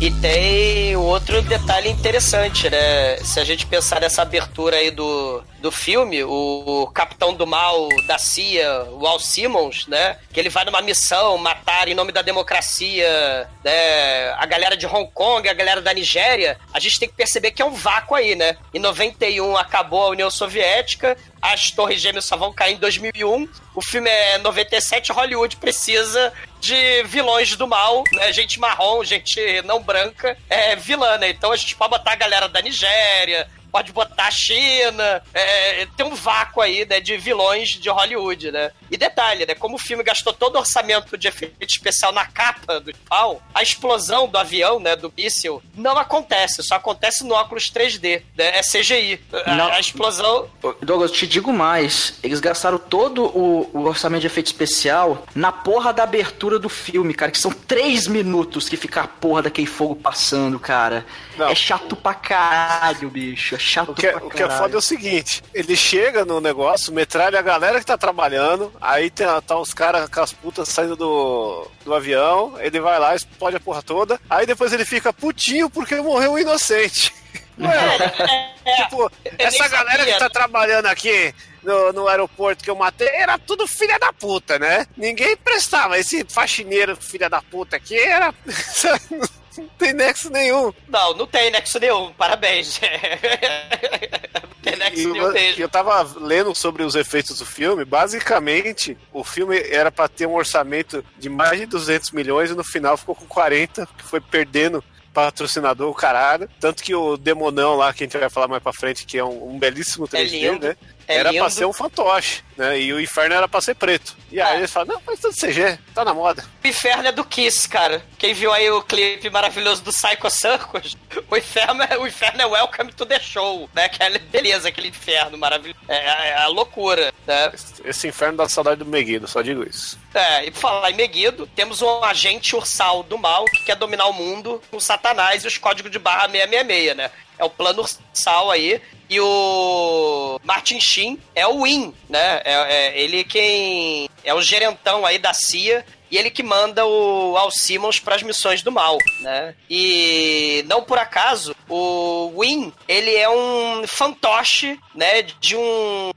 [0.00, 3.16] E tem outro detalhe interessante, né?
[3.18, 8.18] Se a gente pensar nessa abertura aí do, do filme, o, capitão do mal da
[8.18, 10.16] CIA, o Al Simmons, né?
[10.32, 15.10] Que ele vai numa missão matar em nome da democracia né, a galera de Hong
[15.12, 16.58] Kong, a galera da Nigéria.
[16.72, 18.56] A gente tem que perceber que é um vácuo aí, né?
[18.72, 23.48] Em 91 acabou a União Soviética, as Torres Gêmeas só vão cair em 2001.
[23.74, 28.32] O filme é 97, Hollywood precisa de vilões do mal, né?
[28.32, 31.30] Gente marrom, gente não branca, é vilã, né?
[31.30, 36.06] Então a gente pode botar a galera da Nigéria, pode botar a China, é, tem
[36.06, 38.70] um vácuo aí, né, de vilões de Hollywood, né?
[38.90, 42.80] E detalhe, né, como o filme gastou todo o orçamento de efeito especial na capa
[42.80, 47.70] do pau, a explosão do avião, né, do míssil, não acontece, só acontece no óculos
[47.70, 49.20] 3D, né, é CGI.
[49.32, 50.48] A, a explosão...
[50.82, 52.14] Douglas, te digo mais.
[52.22, 57.14] Eles gastaram todo o, o orçamento de efeito especial na porra da abertura do filme,
[57.14, 57.30] cara.
[57.30, 61.06] Que são três minutos que fica a porra daquele fogo passando, cara.
[61.40, 61.48] Não.
[61.48, 63.54] É chato pra caralho, bicho.
[63.54, 64.60] É chato O que, é, pra o que é caralho.
[64.60, 69.10] foda é o seguinte: ele chega no negócio, metralha a galera que tá trabalhando, aí
[69.10, 73.56] tem, tá os caras com as putas saindo do, do avião, ele vai lá, explode
[73.56, 77.12] a porra toda, aí depois ele fica putinho porque morreu um inocente.
[77.62, 80.14] É, é, Tipo, essa galera sabia.
[80.14, 84.58] que tá trabalhando aqui no, no aeroporto que eu matei era tudo filha da puta,
[84.58, 84.86] né?
[84.96, 85.98] Ninguém prestava.
[85.98, 88.32] Esse faxineiro filha da puta aqui era.
[89.56, 90.72] Não tem nexo nenhum.
[90.88, 92.80] Não, não tem nexo nenhum, parabéns.
[94.42, 95.62] não tem E nexo nenhum eu, mesmo.
[95.62, 97.84] eu tava lendo sobre os efeitos do filme.
[97.84, 102.64] Basicamente, o filme era pra ter um orçamento de mais de 200 milhões e no
[102.64, 104.82] final ficou com 40, que foi perdendo
[105.12, 106.48] patrocinador, o caralho.
[106.60, 109.24] Tanto que o Demonão lá, que a gente vai falar mais pra frente, que é
[109.24, 110.68] um, um belíssimo 3D, lindo.
[110.68, 110.76] né?
[111.10, 111.42] É era lindo.
[111.42, 112.78] pra ser um fantoche, né?
[112.80, 114.16] E o inferno era pra ser preto.
[114.30, 114.56] E aí Ah.
[114.58, 116.44] eles falam, não, mas tudo CG, tá na moda.
[116.62, 118.02] O inferno é do Kiss, cara.
[118.18, 120.96] Quem viu aí o clipe maravilhoso do Psycho Circus,
[121.30, 123.88] o inferno é, o inferno é Welcome to the Show, né?
[123.88, 125.80] Que é beleza, aquele inferno maravilhoso.
[125.88, 127.52] É, é, é a loucura, né?
[127.84, 129.98] Esse inferno dá saudade do Meguido, só digo isso.
[130.14, 134.06] É, e por falar em Meguido, temos um agente ursal do mal que quer dominar
[134.06, 137.10] o mundo com Satanás e os códigos de barra 666, né?
[137.40, 138.80] É o plano ursal aí.
[139.08, 142.42] E o Martin Sheen é o Win, né?
[142.44, 147.36] É, é ele quem é o gerentão aí da CIA e ele que manda o
[147.36, 149.54] Al Simmons para as missões do mal, né?
[149.68, 156.10] E não por acaso, o Win, ele é um fantoche, né, de um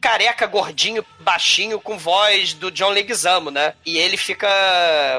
[0.00, 3.74] careca gordinho, baixinho com voz do John Leguizamo, né?
[3.84, 4.48] E ele fica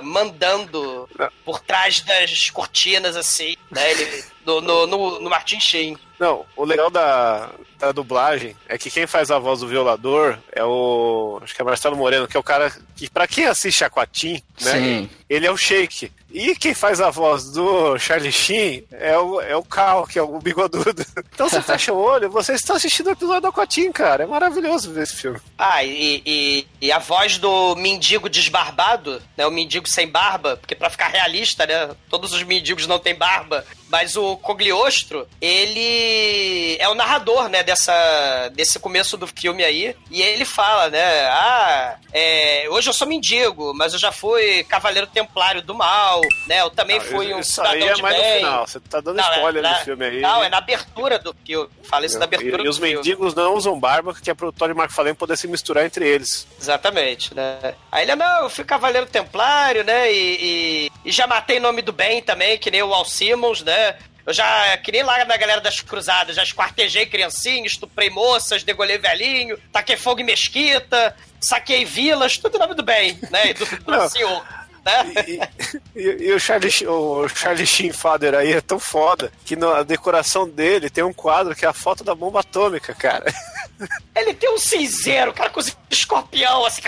[0.04, 1.08] mandando
[1.44, 3.92] por trás das cortinas assim, né?
[3.92, 5.98] Ele no, no, no, no Martin Sheen.
[6.20, 10.64] Não, o legal da, da dublagem é que quem faz a voz do violador é
[10.64, 11.40] o.
[11.44, 14.72] Acho que é Marcelo Moreno, que é o cara que, pra quem assiste Aquatim, né?
[14.72, 15.10] Sim.
[15.30, 16.12] Ele é o Shake.
[16.32, 20.22] E quem faz a voz do Charlie Sheen é o, é o Cal, que é
[20.22, 21.06] o bigodudo.
[21.36, 24.24] Então você fecha o olho, você está assistindo o episódio do Aquatim, cara.
[24.24, 25.38] É maravilhoso ver esse filme.
[25.58, 29.46] Ah, e, e, e a voz do mendigo desbarbado, né?
[29.46, 31.94] O mendigo sem barba, porque pra ficar realista, né?
[32.10, 33.66] Todos os mendigos não têm barba.
[33.96, 39.96] Mas o Cogliostro, ele é o narrador, né, dessa, desse começo do filme aí.
[40.12, 45.08] E ele fala, né, ah, é, hoje eu sou mendigo, mas eu já fui cavaleiro
[45.08, 48.18] templário do mal, né, eu também Não, fui um isso cidadão aí é de mais
[48.18, 48.38] no bem.
[48.40, 48.68] final.
[48.68, 50.20] Você tá dando Não, é spoiler na- do filme aí.
[50.22, 51.70] Não, é na abertura do filme.
[51.84, 52.96] Fala isso na abertura e, e do os filme.
[52.96, 56.46] mendigos não usam barba, que é pro Tony McFarlane poder se misturar entre eles.
[56.60, 57.76] Exatamente, né?
[57.92, 60.12] Aí ele, não, eu fui cavaleiro templário, né?
[60.12, 63.85] E, e, e já matei nome do bem também, que nem o Al Simmons, né?
[64.26, 68.98] Eu já, que nem lá na galera das cruzadas, já esquartejei criancinha, estuprei moças, degolhei
[68.98, 73.52] velhinho, taquei fogo em mesquita, saquei vilas, tudo nome do bem, né?
[73.52, 74.44] E do, do senhor,
[74.84, 75.14] né?
[75.28, 79.84] E, e- e o Charlie, o Charlie Sheen Father aí é tão foda que na
[79.84, 83.26] decoração dele tem um quadro que é a foto da bomba atômica, cara.
[84.16, 86.82] Ele tem um cinzeiro, cara, com os escorpião, assim.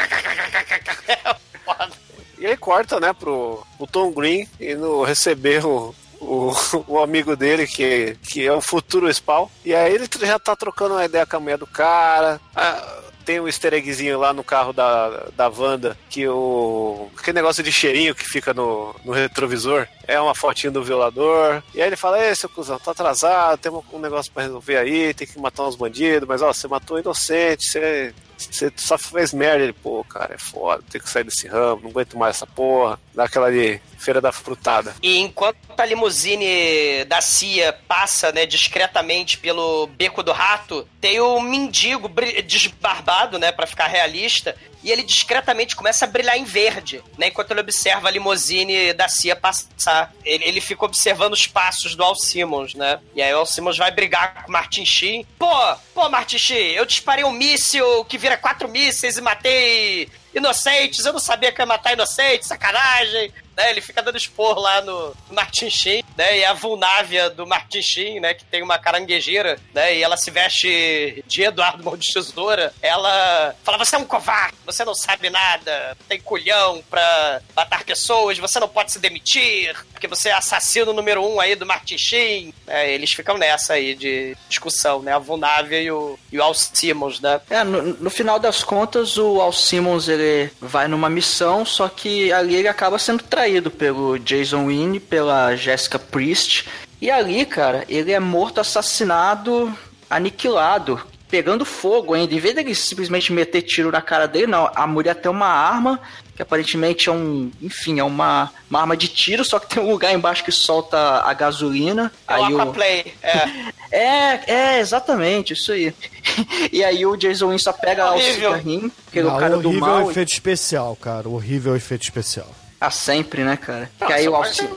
[1.08, 1.92] É foda.
[2.40, 6.54] E aí corta, né, pro, pro Tom Green e no receber o, o,
[6.88, 9.48] o amigo dele, que, que é o futuro Spawn.
[9.66, 12.40] E aí ele já tá trocando uma ideia com a mulher do cara.
[12.56, 17.10] Ah, tem um easter eggzinho lá no carro da, da Wanda, que o.
[17.18, 21.62] aquele negócio de cheirinho que fica no, no retrovisor é uma fotinho do violador.
[21.76, 24.78] E aí ele fala: Ei, seu cuzão, tá atrasado, tem um, um negócio pra resolver
[24.78, 28.14] aí, tem que matar uns bandidos, mas ó, você matou inocente, você.
[28.38, 31.90] Você só fez merda, ele, pô, cara, é foda, tem que sair desse ramo, não
[31.90, 33.00] aguento mais essa porra.
[33.14, 34.96] Dá aquela de feira da frutada.
[35.02, 41.40] E enquanto a limusine da CIA passa, né, discretamente pelo beco do rato, tem o
[41.42, 47.04] mendigo bri- desbarbado, né, para ficar realista, e ele discretamente começa a brilhar em verde,
[47.18, 50.14] né, enquanto ele observa a limusine da CIA passar.
[50.24, 53.00] Ele, ele fica observando os passos do Al Simmons, né?
[53.16, 55.26] E aí o Al Simmons vai brigar com o Martin Sheen.
[55.40, 55.50] Pô,
[55.94, 61.14] pô, Martin Sheen, eu disparei um míssil que vira quatro mísseis e matei inocentes, eu
[61.14, 63.32] não sabia que ia matar inocentes, sacanagem.
[63.58, 66.38] Né, ele fica dando expor lá no Martin Sheen, né?
[66.38, 68.36] E a Vulnávia do Martin Sheen, né?
[68.36, 69.98] Que tem uma caranguejeira, né?
[69.98, 72.72] E ela se veste de Eduardo Mão de Tesoura.
[72.84, 78.38] Ela fala: Você é um covarde, você não sabe nada, tem culhão pra matar pessoas,
[78.38, 82.54] você não pode se demitir, porque você é assassino número um aí do Martin Sheen.
[82.68, 85.14] É, eles ficam nessa aí de discussão, né?
[85.14, 87.42] A Vulnávia e o, e o Al Simmons, né?
[87.50, 92.32] É, no, no final das contas, o Al Simmons ele vai numa missão, só que
[92.32, 96.68] ali ele acaba sendo traído pelo Jason Wynne, pela Jessica Priest.
[97.02, 99.74] E ali, cara, ele é morto, assassinado,
[100.10, 102.34] aniquilado, pegando fogo ainda.
[102.34, 104.70] Em vez dele simplesmente meter tiro na cara dele, não.
[104.76, 106.00] A mulher tem uma arma,
[106.36, 107.52] que aparentemente é um.
[107.62, 110.98] Enfim, é uma, uma arma de tiro, só que tem um lugar embaixo que solta
[110.98, 112.12] a gasolina.
[112.28, 113.14] É aí o, Aquaplay.
[113.22, 113.48] É.
[113.92, 115.94] é, é, exatamente, isso aí.
[116.74, 118.34] e aí o Jason Wynn só pega lá o Horrível.
[118.34, 120.12] cigarrinho, que ele é Não, o cara do horrível mal.
[120.12, 121.30] efeito especial, cara.
[121.30, 122.50] Horrível efeito especial.
[122.80, 123.90] Ah, sempre, né, cara?
[124.00, 124.68] Não, que aí o é Alci...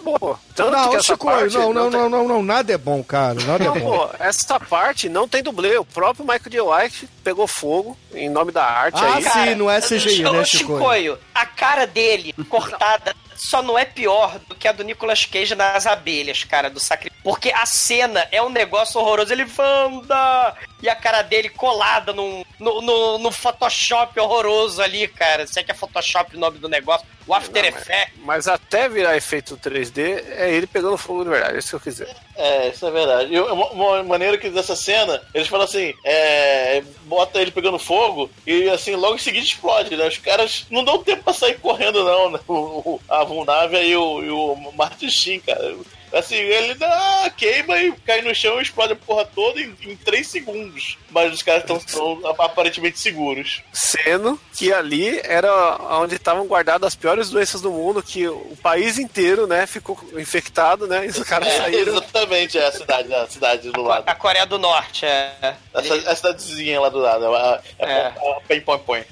[0.54, 3.04] Tanto não, que essa Chico, parte não, não, tem- não, não, não, nada é bom,
[3.04, 3.34] cara.
[3.44, 3.98] Nada é Não, bom.
[4.08, 5.76] pô, essa parte não tem dublê.
[5.76, 6.60] O próprio Michael J.
[6.62, 9.22] White pegou fogo em nome da arte Ah, aí.
[9.24, 10.78] sim, não é CGI, né, Chico?
[10.78, 15.54] Chicoio, a cara dele cortada só não é pior do que a do Nicolas Cage
[15.54, 17.20] nas abelhas, cara, do sacrifício.
[17.22, 19.32] Porque a cena é um negócio horroroso.
[19.32, 20.54] Ele, Wanda!
[20.82, 25.46] e a cara dele colada num, no, no, no Photoshop horroroso ali, cara.
[25.46, 27.06] Se é que é Photoshop o nome do negócio.
[27.26, 28.14] O After Não, mas- Effects.
[28.24, 31.80] Mas até virar efeito 3D, é ele pegando fogo de verdade, é isso que eu
[31.80, 32.16] quis dizer.
[32.42, 33.34] É, isso é verdade.
[33.34, 38.66] E uma, maneira que dessa cena, eles falam assim, é, bota ele pegando fogo e
[38.70, 40.08] assim, logo em seguida explode, né?
[40.08, 42.40] Os caras não dão tempo pra sair correndo, não, né?
[42.48, 45.76] O, a Vulnávia e o, e o Martin Sheen, cara.
[46.12, 49.96] Assim, ele dá, queima e cai no chão e explode a porra toda em, em
[49.96, 50.98] 3 segundos.
[51.10, 53.62] Mas os caras estão aparentemente seguros.
[53.72, 55.52] Sendo que ali era
[56.00, 60.86] onde estavam guardadas as piores doenças do mundo, que o país inteiro, né, ficou infectado,
[60.86, 61.06] né?
[61.06, 61.92] E os caras É, saíram.
[61.96, 64.04] exatamente, é a cidade, a cidade do lado.
[64.06, 65.54] A Coreia do Norte, é.
[65.74, 67.24] Essa, a cidadezinha lá do lado.
[67.36, 68.12] É, é, É.
[68.16, 69.04] é, põe, põe, põe.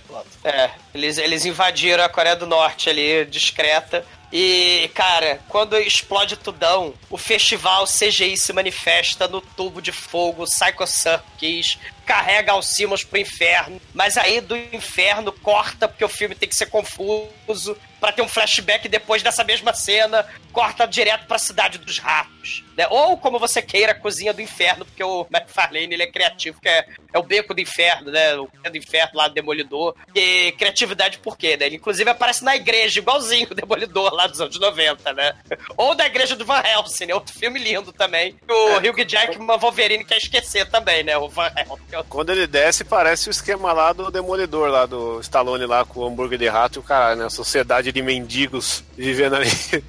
[0.45, 4.05] É, eles, eles invadiram a Coreia do Norte ali, discreta.
[4.33, 10.87] E, cara, quando explode tudão, o festival CGI se manifesta no tubo de fogo Psycho
[10.87, 16.57] Circus, carrega Alcimos pro inferno, mas aí do inferno corta, porque o filme tem que
[16.57, 21.99] ser confuso, pra ter um flashback depois dessa mesma cena, corta direto pra cidade dos
[21.99, 22.65] ratos.
[22.77, 22.87] Né?
[22.91, 26.69] Ou como você queira, a cozinha do inferno, porque o McFarlane ele é criativo, que
[26.69, 28.37] é, é o beco do inferno, né?
[28.37, 29.95] O beco do inferno lá do Demolidor.
[30.15, 31.67] E criatividade por quê, né?
[31.67, 35.35] Ele inclusive aparece na igreja, igualzinho o Demolidor lá dos anos 90, né?
[35.77, 37.15] Ou da igreja do Van Helsing, né?
[37.15, 38.37] Outro filme lindo também.
[38.49, 41.17] O Hugh Jackman Wolverine quer esquecer também, né?
[41.19, 41.97] O Van Helsing.
[42.09, 46.07] Quando ele desce, parece o esquema lá do Demolidor, lá do Stallone, lá com o
[46.07, 47.27] hambúrguer de rato e o caralho, né?
[47.27, 49.49] A sociedade de mendigos vivendo ali.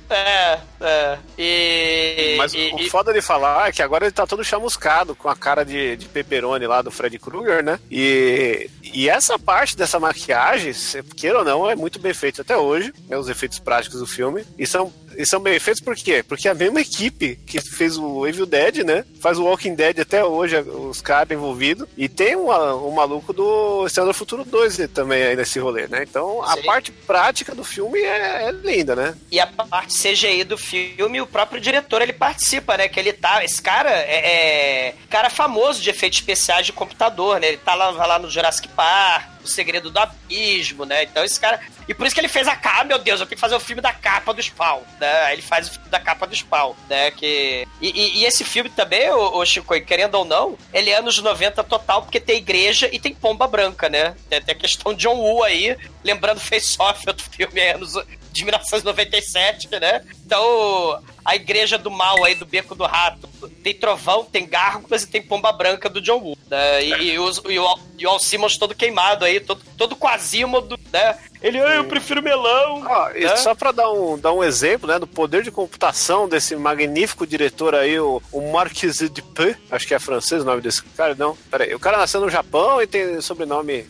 [0.09, 1.17] É, é.
[1.37, 2.28] E.
[2.39, 5.29] Mas e- o e- foda de falar é que agora ele tá todo chamuscado, com
[5.29, 7.79] a cara de, de pepperoni lá do Fred Krueger, né?
[7.91, 12.57] E, e essa parte dessa maquiagem, se queira ou não, é muito bem feita até
[12.57, 13.17] hoje, né?
[13.17, 14.43] Os efeitos práticos do filme.
[14.57, 16.23] E são, e são bem feitos por quê?
[16.27, 19.05] Porque a mesma equipe que fez o Evil Dead, né?
[19.21, 21.87] Faz o Walking Dead até hoje, os caras envolvidos.
[21.97, 26.03] E tem uma- um maluco do Estrela do Futuro 2 também aí nesse rolê, né?
[26.03, 26.63] Então a Sim.
[26.63, 29.15] parte prática do filme é, é linda, né?
[29.31, 32.87] E a parte CGI do filme, o próprio diretor, ele participa, né?
[32.87, 33.43] Que ele tá...
[33.43, 37.47] Esse cara é, é cara famoso de efeitos especiais de computador, né?
[37.47, 41.03] Ele tá lá, lá no Jurassic Park, O Segredo do Abismo, né?
[41.03, 41.59] Então esse cara...
[41.87, 43.59] E por isso que ele fez a capa, meu Deus, eu tenho que fazer o
[43.59, 45.33] filme da capa do Spawn, né?
[45.33, 47.09] Ele faz o filme da capa do Spawn, né?
[47.09, 47.67] Que...
[47.81, 51.17] E, e- e esse filme também, o, o Chico, querendo ou não, ele é anos
[51.19, 54.15] 90 total, porque tem igreja e tem pomba branca, né?
[54.29, 57.93] Tem, tem a questão de John Woo aí, lembrando Face Off, outro filme é anos
[58.31, 60.01] de 1997, né?
[60.25, 63.27] Então, a igreja do mal aí, do Beco do Rato,
[63.63, 66.83] tem trovão, tem gárgulas e tem pomba branca do John Woo, né?
[66.83, 70.79] E, e, os- e o, e o Al Simmons todo queimado aí, todo, todo quasímodo,
[70.91, 71.17] né?
[71.41, 72.83] Ele, ah, eu prefiro melão.
[73.15, 73.35] E né?
[73.37, 77.73] só pra dar um, dar um exemplo, né, do poder de computação desse magnífico diretor
[77.73, 81.35] aí, o, o Marquis de Peu, acho que é francês o nome desse cara, não,
[81.49, 83.87] peraí, o cara nasceu no Japão e tem sobrenome,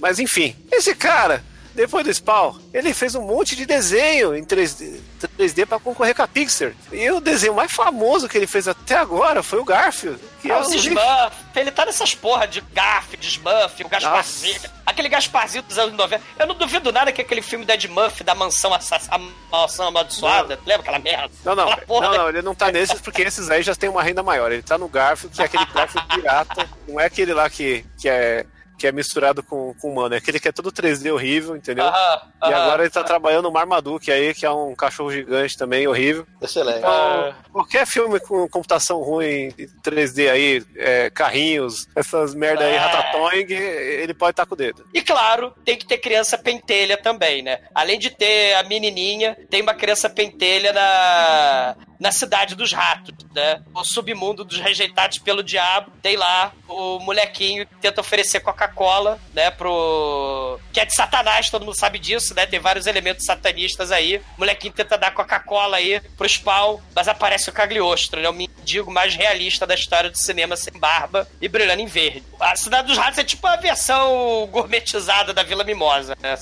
[0.00, 5.00] mas enfim, esse cara, depois do Spawn, ele fez um monte de desenho em 3D,
[5.38, 8.94] 3D pra concorrer com a Pixar, e o desenho mais famoso que ele fez até
[8.96, 13.16] agora foi o Garfield, que Ah, é um Smurf, ele tá nessas porra de Garf,
[13.16, 14.60] de Smurf, o Gasparzinho.
[14.86, 16.22] Aquele Gasparzinho dos anos 90.
[16.38, 19.08] Eu não duvido nada que aquele filme da Ed Murphy, da mansão, assass-
[19.50, 20.58] mansão amaldiçoada.
[20.66, 21.30] Lembra aquela merda?
[21.44, 24.02] Não, não, não, da- não, ele não tá nesses porque esses aí já tem uma
[24.02, 24.52] renda maior.
[24.52, 26.68] Ele tá no Garfield, que é aquele Garfield pirata.
[26.86, 28.44] Não é aquele lá que, que, é,
[28.78, 30.14] que é misturado com, com humano.
[30.14, 31.84] É aquele que é todo 3D horrível, entendeu?
[31.86, 32.62] Aham, E aham.
[32.62, 36.26] agora ele tá trabalhando no Marmaduke aí, que é um cachorro gigante também, horrível.
[36.40, 36.78] Excelente.
[36.78, 39.50] Então, qualquer filme com computação ruim,
[39.82, 42.78] 3D aí, é, carrinhos, essas merda aí, É.
[42.78, 44.84] Ratatouille, ele pode estar com o dedo.
[44.92, 47.60] E claro, tem que ter criança pentelha também, né?
[47.74, 53.62] Além de ter a menininha, tem uma criança pentelha na, na cidade dos ratos, né?
[53.74, 55.92] O submundo dos rejeitados pelo diabo.
[56.02, 59.50] Tem lá o molequinho que tenta oferecer Coca-Cola, né?
[59.50, 60.58] Pro.
[60.72, 62.46] Que é de Satanás, todo mundo sabe disso, né?
[62.46, 64.18] Tem vários elementos satanistas aí.
[64.36, 68.28] O molequinho tenta dar Coca-Cola aí pro Spawn, mas aparece o Cagliostro, né?
[68.28, 72.24] O mendigo mais realista da história do cinema sem barba e brilhando em verde.
[72.40, 76.38] A Cidade dos Ratos é tipo a versão gourmetizada da Vila Mimosa, né?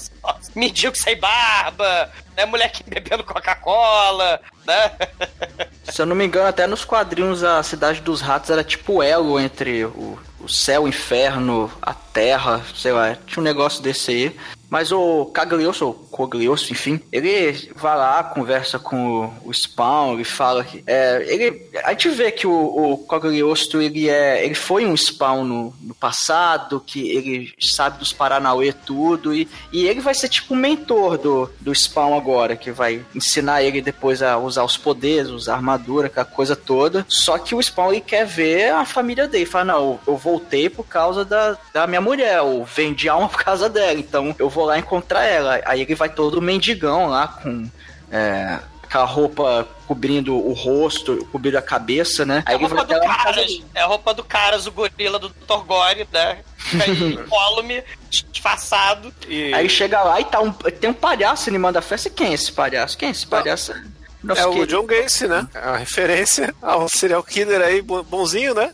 [0.54, 2.46] Mendigo sem barba, né?
[2.46, 4.92] Moleque bebendo Coca-Cola, né?
[5.84, 9.38] Se eu não me engano, até nos quadrinhos a Cidade dos Ratos era tipo elo
[9.38, 14.36] entre o, o céu, o inferno, a terra, sei lá, tinha um negócio desse aí.
[14.72, 20.64] Mas o Cagliostro, ou Cogliostro, enfim, ele vai lá, conversa com o, Spawn, ele fala
[20.64, 20.82] que.
[20.86, 25.44] É, ele, a gente vê que o, o Cogliostro, ele, é, ele foi um Spawn
[25.44, 30.54] no, no passado, que ele sabe dos Paranauê tudo, e, e ele vai ser tipo
[30.54, 35.28] o mentor do, do Spawn agora, que vai ensinar ele depois a usar os poderes,
[35.28, 37.04] usar armadura, aquela coisa toda.
[37.10, 39.44] Só que o Spawn ele quer ver a família dele.
[39.44, 43.68] Fala, não, eu voltei por causa da, da minha mulher, eu vendi alma por causa
[43.68, 45.60] dela, então eu vou lá encontrar ela.
[45.64, 47.68] Aí ele vai todo mendigão lá com.
[48.10, 48.58] É,
[48.92, 52.44] aquela roupa cobrindo o rosto, cobrindo a cabeça, né?
[52.46, 53.62] É a roupa do Caras.
[53.74, 55.64] É a roupa do Caras, o gorila do Dr.
[55.66, 56.38] Gore, né?
[57.14, 57.82] Incólume,
[58.30, 59.12] disfarçado.
[59.26, 62.10] E Aí chega lá e tá um, tem um palhaço animando a festa.
[62.10, 62.98] Quem é esse palhaço?
[62.98, 63.72] Quem é esse palhaço?
[64.22, 64.66] Nosso é o querido.
[64.76, 65.46] John Gacy, né?
[65.54, 68.72] É a referência ao serial killer aí, bo- bonzinho, né?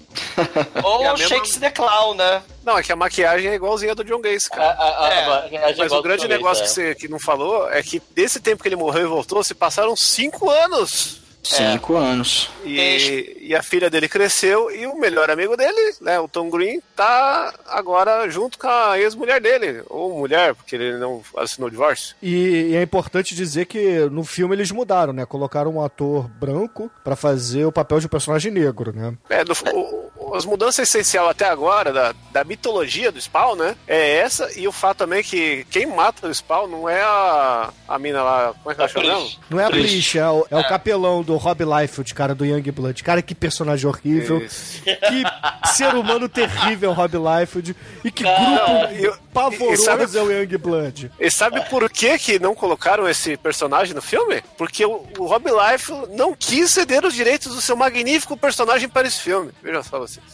[0.85, 2.43] Ou É o mesma- Shakes the Clown, né?
[2.65, 4.71] Não, é que a maquiagem é igualzinha do John Gacy, cara.
[4.73, 5.59] a, a, É.
[5.65, 8.41] a é Mas o grande negócio que Waits, você que não falou é que desse
[8.41, 11.23] tempo que ele morreu e voltou, se passaram cinco anos.
[11.43, 12.51] Cinco anos.
[12.65, 16.81] E, e a filha dele cresceu e o melhor amigo dele, né, o Tom Green,
[16.95, 19.83] tá agora junto com a ex-mulher dele.
[19.89, 22.15] Ou mulher, porque ele não assinou o divórcio.
[22.23, 25.25] E, e é importante dizer que no filme eles mudaram, né?
[25.25, 29.15] Colocaram um ator branco pra fazer o papel de um personagem negro, né?
[29.31, 33.75] É, no- o- as mudanças essenciais até agora da, da mitologia do Spawn, né?
[33.87, 37.99] É essa e o fato também que quem mata o Spawn não é a, a
[37.99, 39.27] mina lá, como é que ela chama?
[39.49, 39.71] Não é a.
[39.71, 43.05] Prish, é o, é o capelão do Rob Liefeld, cara, do Young Blood.
[43.05, 44.39] Cara, que personagem horrível.
[44.39, 44.83] Isso.
[44.83, 47.77] Que ser humano terrível, Rob Liefeld.
[48.03, 51.11] E que grupo e- e pavoroso sabe- é o Young Blood.
[51.21, 54.43] E sabe por que, que não colocaram esse personagem no filme?
[54.57, 59.07] Porque o, o Rob Liefeld não quis ceder os direitos do seu magnífico personagem para
[59.07, 59.51] esse filme.
[59.63, 60.25] Veja só vocês.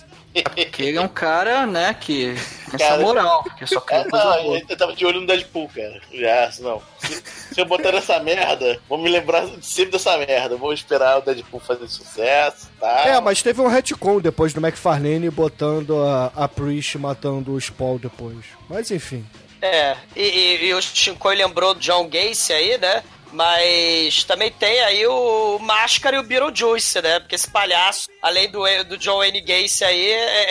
[0.43, 4.11] Porque ele é um cara, né, que tem essa Cara, moral, que só É, quer
[4.11, 4.62] coisa não, boa.
[4.68, 6.01] eu tava de olho no Deadpool, cara.
[6.12, 6.82] Já, não.
[6.99, 7.22] Se,
[7.55, 10.57] se eu botar nessa merda, vou me lembrar sempre dessa merda.
[10.57, 13.03] Vou esperar o Deadpool fazer sucesso, tá?
[13.07, 17.99] É, mas teve um retcon depois do McFarlane botando a, a Prish matando o Spawn
[17.99, 18.45] depois.
[18.68, 19.24] Mas enfim.
[19.62, 23.03] É, e, e, e o Shinkoi lembrou do John Gacy aí, né?
[23.35, 27.18] Mas também tem aí o Máscara e o Beetlejuice, né?
[27.18, 30.45] Porque esse palhaço, além do, do John Wayne Gacy aí, é,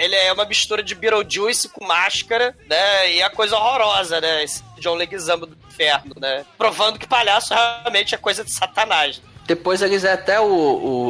[0.00, 3.12] é- ele é uma mistura de Beetlejuice com Máscara, né?
[3.12, 4.42] E é coisa horrorosa, né?
[4.42, 6.44] Esse John Leguizamo do inferno, né?
[6.56, 9.20] Provando que palhaço realmente é coisa de satanás.
[9.46, 10.46] Depois eles até o,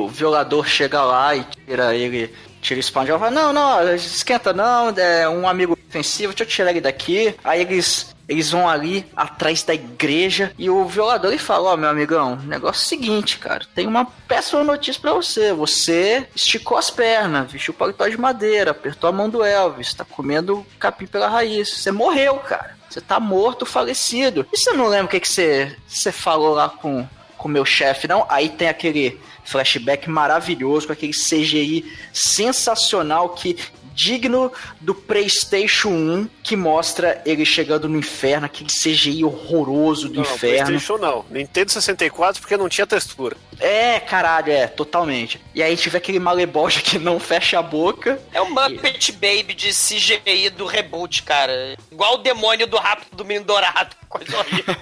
[0.05, 4.53] o violador chega lá e tira ele, tira o spawn de fala, não, não, esquenta
[4.53, 7.35] não, é um amigo ofensivo, deixa eu tirar ele daqui.
[7.43, 11.91] Aí eles, eles vão ali atrás da igreja e o violador ele fala, ó meu
[11.91, 15.53] amigão, o negócio é o seguinte, cara, tem uma péssima notícia pra você.
[15.53, 20.65] Você esticou as pernas, vestiu paletó de madeira, apertou a mão do Elvis, tá comendo
[20.79, 21.69] capim pela raiz.
[21.69, 22.81] Você morreu, cara.
[22.89, 24.47] Você tá morto, falecido.
[24.53, 27.09] E você não lembra o que, que você, você falou lá com
[27.43, 28.25] com meu chefe, não.
[28.29, 33.59] Aí tem aquele flashback maravilhoso, com aquele CGI sensacional que
[33.95, 40.23] digno do PlayStation 1, que mostra ele chegando no inferno, aquele CGI horroroso do Não,
[40.23, 40.67] não, inferno.
[40.67, 41.25] PlayStation não.
[41.31, 43.37] Nintendo 64 porque não tinha textura.
[43.61, 45.41] É, caralho, é, totalmente.
[45.55, 48.21] E aí tiver aquele maleboja que não fecha a boca.
[48.33, 51.77] É o Muppet Baby de CGI do reboot, cara.
[51.91, 53.95] Igual o demônio do Rápido do Menino Dourado.
[54.09, 54.75] Coisa horrível.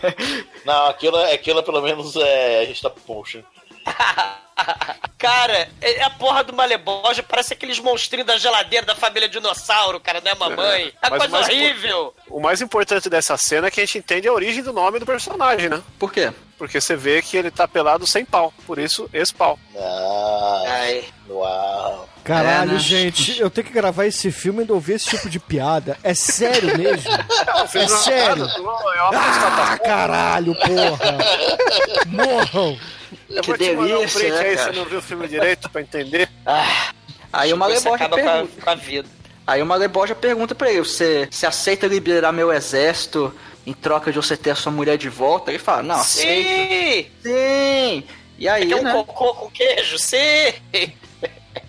[0.65, 3.43] Não, aquilo, aquilo pelo menos é stop motion.
[5.19, 10.21] Cara, é a porra do Maleboja parece aqueles monstrinhos da geladeira da família dinossauro, cara,
[10.21, 10.93] não é mamãe?
[11.03, 12.15] É, Mas coisa horrível.
[12.29, 15.05] O mais importante dessa cena é que a gente entende a origem do nome do
[15.07, 15.83] personagem, né?
[15.99, 16.33] Por quê?
[16.57, 18.53] Porque você vê que ele tá pelado sem pau.
[18.67, 19.59] Por isso, esse pau.
[19.77, 21.05] Ah, Ai.
[21.29, 22.09] uau.
[22.23, 22.79] Caralho, É, né?
[22.79, 25.99] gente, eu tenho que gravar esse filme e ainda ouvir esse tipo de piada.
[26.03, 27.11] É sério mesmo?
[27.75, 28.45] É sério?
[28.47, 31.19] É uma Ah, caralho, porra!
[32.07, 32.79] Morram!
[33.31, 34.73] Eu Que um delícia, print né, aí, cara?
[34.73, 36.29] você não viu o filme direito pra entender.
[37.33, 38.61] Aí o Você maleboja acaba com a, pergunta.
[38.63, 39.09] com a vida.
[39.47, 43.33] Aí o maleboja pergunta pra ele: você, você aceita liberar meu exército
[43.65, 45.53] em troca de você ter a sua mulher de volta?
[45.53, 46.49] Ele fala: não, aceito.
[46.49, 47.07] Sim!
[47.23, 48.05] Sim!
[48.37, 48.93] E aí, Quer um né?
[48.93, 49.97] cocô com queijo?
[49.99, 50.53] Sim!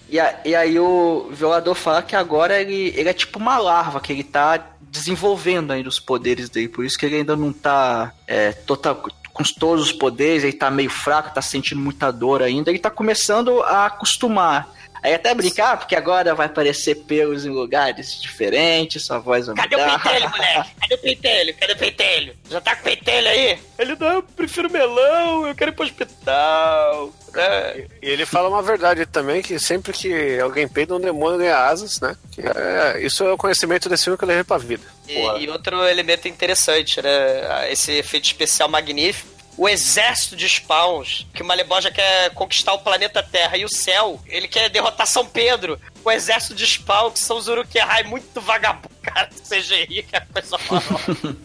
[0.09, 3.99] E, a- e aí o violador fala que agora ele, ele é tipo uma larva,
[4.01, 6.67] que ele tá desenvolvendo ainda os poderes dele.
[6.67, 9.01] Por isso que ele ainda não tá é, total,
[9.41, 12.69] com todos os poderes, ele tá meio fraco, tá sentindo muita dor ainda.
[12.69, 14.69] Ele tá começando a acostumar.
[15.03, 19.75] Aí até brincar, porque agora vai aparecer pelos em lugares diferentes, sua voz vai Cadê
[19.75, 19.99] o mudar.
[20.01, 20.69] pentelho, moleque?
[20.79, 21.55] Cadê o pentelho?
[21.55, 22.35] Cadê o pentelho?
[22.49, 23.59] Já tá com pentelho aí?
[23.77, 27.13] Ele não, eu prefiro melão, eu quero ir pro hospital.
[27.33, 27.85] É.
[28.01, 31.57] E ele ele fala uma verdade também, que sempre que alguém peida, um demônio ganha
[31.57, 32.15] asas, né?
[32.31, 34.83] Que é, isso é o conhecimento desse filme que eu levei pra vida.
[35.09, 37.71] E, e outro elemento interessante, né?
[37.71, 43.21] Esse efeito especial magnífico o exército de spawns, que o Maleboja quer conquistar o planeta
[43.21, 45.79] Terra e o céu, ele quer derrotar São Pedro.
[46.03, 50.57] O exército de spawn, que são os Uruk-hai muito vagabundo, cara, CGI, que é coisa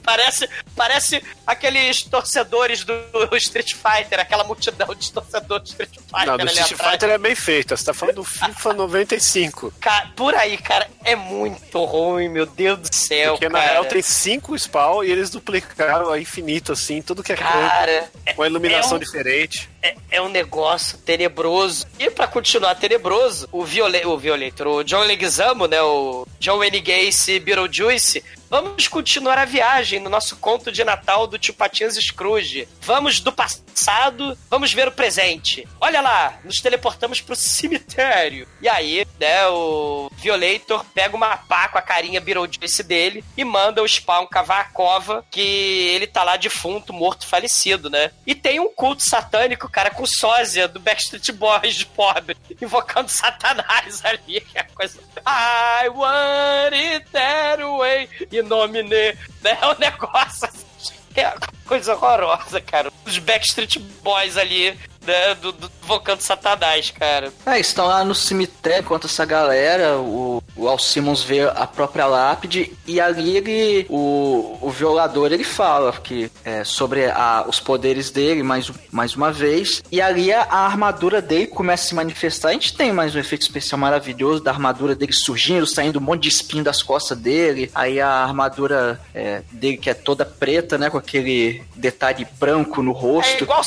[0.03, 6.27] parece, parece aqueles torcedores do Street Fighter, aquela multidão de torcedores do Street Fighter.
[6.27, 6.93] Não, do Street atrás.
[6.93, 9.73] Fighter é bem feito, você tá falando do FIFA 95.
[9.81, 13.65] Cara, por aí, cara, é muito ruim, meu Deus do céu, Porque cara.
[13.65, 18.11] na real tem cinco spawn e eles duplicaram a infinito, assim, tudo que é cara,
[18.35, 19.69] com a iluminação é um, diferente.
[19.83, 21.87] É, é, um negócio tenebroso.
[21.99, 26.81] E para continuar tenebroso, o, viole, o Violator, o John Leguizamo, né, o John Wayne
[26.81, 32.69] Gacy Beetlejuice, Vamos continuar a viagem no nosso conto de Natal do Tio Patinhas Scrooge.
[32.81, 35.67] Vamos do passado, vamos ver o presente.
[35.81, 38.47] Olha lá, nos teleportamos pro cemitério.
[38.63, 43.83] E aí, né, o Violator pega uma pá com a carinha Beetlejuice dele e manda
[43.83, 48.13] o Spawn cavar a cova que ele tá lá defunto, morto, falecido, né?
[48.25, 54.05] E tem um culto satânico, cara, com sósia do Backstreet Boys de pobre, invocando Satanás
[54.05, 55.01] ali, que é a coisa...
[55.27, 59.17] I want it that way e nome né?
[59.45, 61.33] É um negócio assim, é
[61.67, 62.93] coisa horrorosa, cara.
[63.05, 67.33] Os Backstreet Boys ali né, do, do Vocando Satanás, cara.
[67.45, 72.07] É, estão lá no cemitério contra essa galera, o, o Al Simmons vê a própria
[72.07, 78.11] lápide e ali ele, o, o violador, ele fala que é, sobre a, os poderes
[78.11, 82.49] dele mais, mais uma vez, e ali a, a, armadura dele começa a se manifestar.
[82.49, 86.23] A gente tem mais um efeito especial maravilhoso da armadura dele surgindo, saindo um monte
[86.23, 90.91] de espinho das costas dele, aí a armadura é, dele que é toda preta, né,
[90.91, 93.41] com aquele detalhe branco no rosto.
[93.41, 93.63] É igual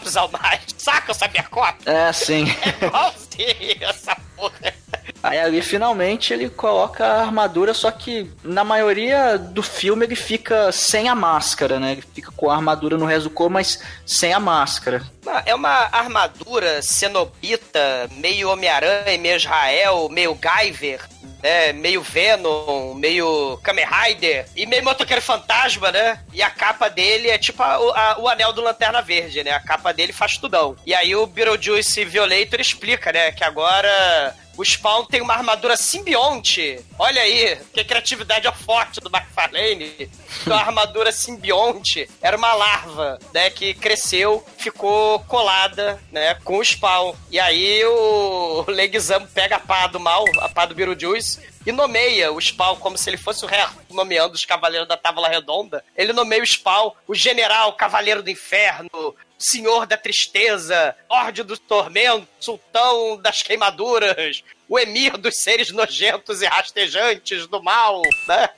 [0.00, 0.74] Cybercops, Almighty.
[0.78, 1.78] Saca o Cybercop?
[1.86, 2.46] É, sim.
[2.60, 4.74] É igualzinho essa porra.
[5.22, 10.70] Aí ali finalmente ele coloca a armadura, só que na maioria do filme ele fica
[10.72, 11.92] sem a máscara, né?
[11.92, 15.02] Ele fica com a armadura no resto do corpo, mas sem a máscara.
[15.46, 21.00] É uma armadura cenobita, meio Homem-Aranha, meio Israel, meio Guyver,
[21.42, 21.72] né?
[21.72, 26.20] Meio Venom, meio Kamen Rider e meio motoqueiro fantasma, né?
[26.32, 29.52] E a capa dele é tipo a, a, o anel do Lanterna Verde, né?
[29.52, 30.76] A capa dele faz tudão.
[30.86, 33.32] E aí o Beetlejuice Violator explica, né?
[33.32, 36.84] Que agora o Spawn tem uma armadura simbionte.
[36.98, 40.10] Olha aí, que criatividade é forte do McFarlane.
[40.42, 46.64] Então, a armadura simbionte era uma larva, né, que cresceu, ficou colada, né, com o
[46.64, 47.14] Spawn.
[47.30, 52.30] E aí o Leguizamo pega a pá do mal, a pá do Beetlejuice, e nomeia
[52.30, 55.82] o Spawn como se ele fosse o rei nomeando os Cavaleiros da Távola Redonda.
[55.96, 62.28] Ele nomeia o Spawn o General Cavaleiro do Inferno, Senhor da Tristeza, Orde do Tormento,
[62.38, 68.50] Sultão das Queimaduras, o Emir dos Seres Nojentos e Rastejantes do Mal, né?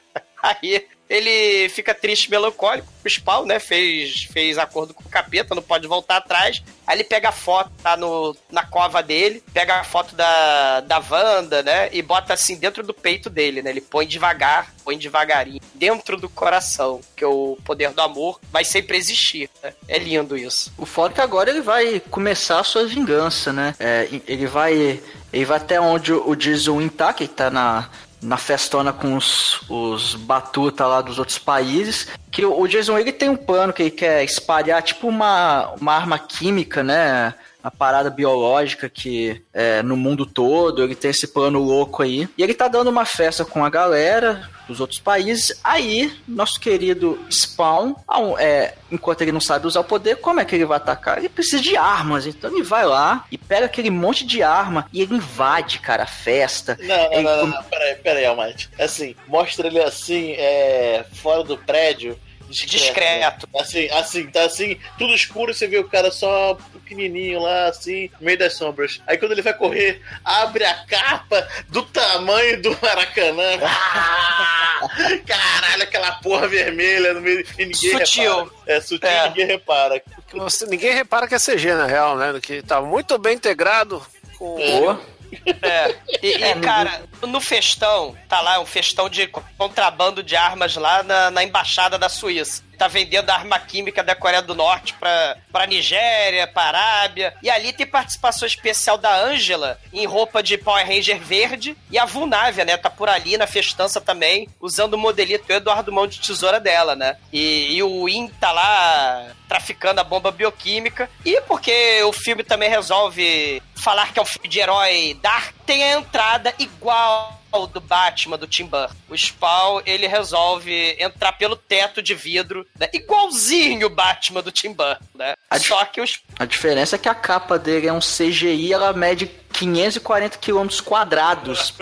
[0.42, 2.86] Aí ele fica triste melancólico.
[3.06, 6.62] Spawn, né, fez, fez acordo com o capeta, não pode voltar atrás.
[6.86, 11.02] Aí ele pega a foto, tá no, na cova dele, pega a foto da, da
[11.10, 13.70] Wanda, né, e bota assim dentro do peito dele, né?
[13.70, 18.96] Ele põe devagar, põe devagarinho, dentro do coração, que o poder do amor vai sempre
[18.96, 19.50] existir.
[19.62, 19.72] Né?
[19.88, 20.72] É lindo isso.
[20.78, 23.74] O foda é que agora ele vai começar a sua vingança, né?
[23.80, 25.00] É, ele vai.
[25.32, 27.88] Ele vai até onde o Jason tá, que tá na,
[28.22, 32.08] na festona com os, os batuta lá dos outros países.
[32.30, 36.18] Que o, Jason ele tem um plano que ele quer espalhar tipo uma, uma arma
[36.18, 37.34] química, né?
[37.62, 42.28] Uma parada biológica que é, no mundo todo, ele tem esse plano louco aí.
[42.36, 45.60] E ele tá dando uma festa com a galera dos outros países.
[45.62, 47.94] Aí, nosso querido Spawn,
[48.38, 51.18] é, enquanto ele não sabe usar o poder, como é que ele vai atacar?
[51.18, 52.26] Ele precisa de armas.
[52.26, 56.06] Então ele vai lá e pega aquele monte de arma e ele invade, cara, a
[56.06, 56.78] festa.
[56.80, 57.22] Não, não, ele...
[57.22, 58.70] não, não, peraí, peraí, Almighty.
[58.78, 62.18] Assim, mostra ele assim, é, fora do prédio.
[62.50, 62.70] Discreto.
[62.70, 63.48] discreto.
[63.58, 68.26] Assim, assim, tá assim, tudo escuro, você vê o cara só pequenininho lá, assim, no
[68.26, 69.00] meio das sombras.
[69.06, 73.58] Aí quando ele vai correr, abre a capa do tamanho do Maracanã.
[73.62, 74.60] Ah,
[75.26, 77.44] caralho, aquela porra vermelha no meio.
[77.58, 78.44] E ninguém sutil.
[78.44, 78.50] repara.
[78.66, 79.28] É sutil, é.
[79.28, 80.02] ninguém repara.
[80.32, 82.38] Nossa, ninguém repara que é CG, na real, né?
[82.40, 84.04] Que tá muito bem integrado
[84.38, 84.58] com.
[84.58, 85.19] É.
[85.62, 85.94] É.
[86.22, 89.26] E, e, cara, no festão, tá lá um festão de
[89.56, 94.40] contrabando de armas lá na, na embaixada da Suíça tá vendendo arma química da Coreia
[94.40, 97.34] do Norte pra, pra Nigéria, pra Arábia.
[97.42, 101.76] E ali tem participação especial da Angela em roupa de Power Ranger verde.
[101.90, 102.78] E a Vulnávia, né?
[102.78, 107.18] Tá por ali na festança também, usando o modelito Eduardo Mão de Tesoura dela, né?
[107.30, 111.10] E, e o In tá lá traficando a bomba bioquímica.
[111.26, 115.82] E porque o filme também resolve falar que é um filme de herói dark, tem
[115.82, 118.94] a entrada igual ao do Batman do Tim Burton.
[119.08, 122.88] O Spawn, ele resolve entrar pelo teto de vidro, né?
[122.92, 125.34] igualzinho o Batman do Tim Burton, né?
[125.50, 128.92] A Só que os A diferença é que a capa dele é um CGI, ela
[128.92, 129.26] mede
[129.60, 131.74] 540 quilômetros quadrados.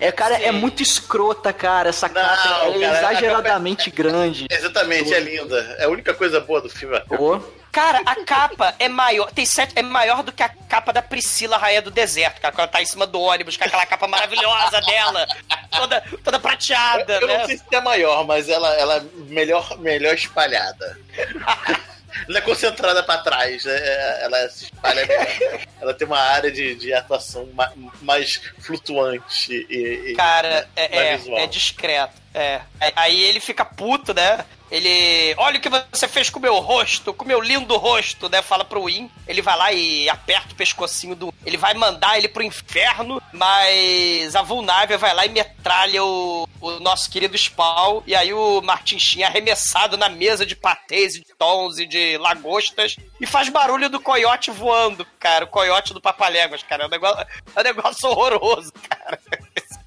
[0.00, 0.58] É, cara, é Sim.
[0.58, 1.90] muito escrota, cara.
[1.90, 4.46] Essa Não, capa é cara, exageradamente grande.
[4.50, 5.76] Exatamente, é linda.
[5.78, 6.98] É a única coisa boa do filme.
[7.02, 11.00] Pô, Cara, a capa é maior, tem sete, é maior do que a capa da
[11.00, 14.06] Priscila Rainha do Deserto, cara, quando ela tá em cima do ônibus, com aquela capa
[14.06, 15.26] maravilhosa dela,
[15.70, 17.38] toda, toda prateada, Eu né?
[17.38, 20.98] não sei se é maior, mas ela, ela é melhor, melhor espalhada.
[22.28, 24.22] Ela é concentrada pra trás, né?
[24.22, 25.60] ela se espalha melhor.
[25.80, 31.06] Ela tem uma área de, de atuação ma- mais flutuante e, e Cara, é, mais
[31.06, 31.38] é, visual.
[31.38, 32.22] é discreto.
[32.34, 32.60] É.
[32.96, 34.44] Aí ele fica puto, né?
[34.72, 35.34] Ele.
[35.36, 38.40] Olha o que você fez com o meu rosto, com o meu lindo rosto, né?
[38.40, 39.10] Fala pro Win.
[39.28, 41.34] Ele vai lá e aperta o pescocinho do.
[41.44, 46.70] Ele vai mandar ele pro inferno, mas a Vulnávia vai lá e metralha o, o
[46.80, 48.02] nosso querido Spawn.
[48.06, 51.84] E aí o Martin Sheen é arremessado na mesa de patês, e de tons e
[51.84, 52.96] de lagostas.
[53.20, 55.44] E faz barulho do coiote voando, cara.
[55.44, 56.84] O coiote do Papaléguas, cara.
[56.84, 59.20] É um negócio, é um negócio horroroso, cara.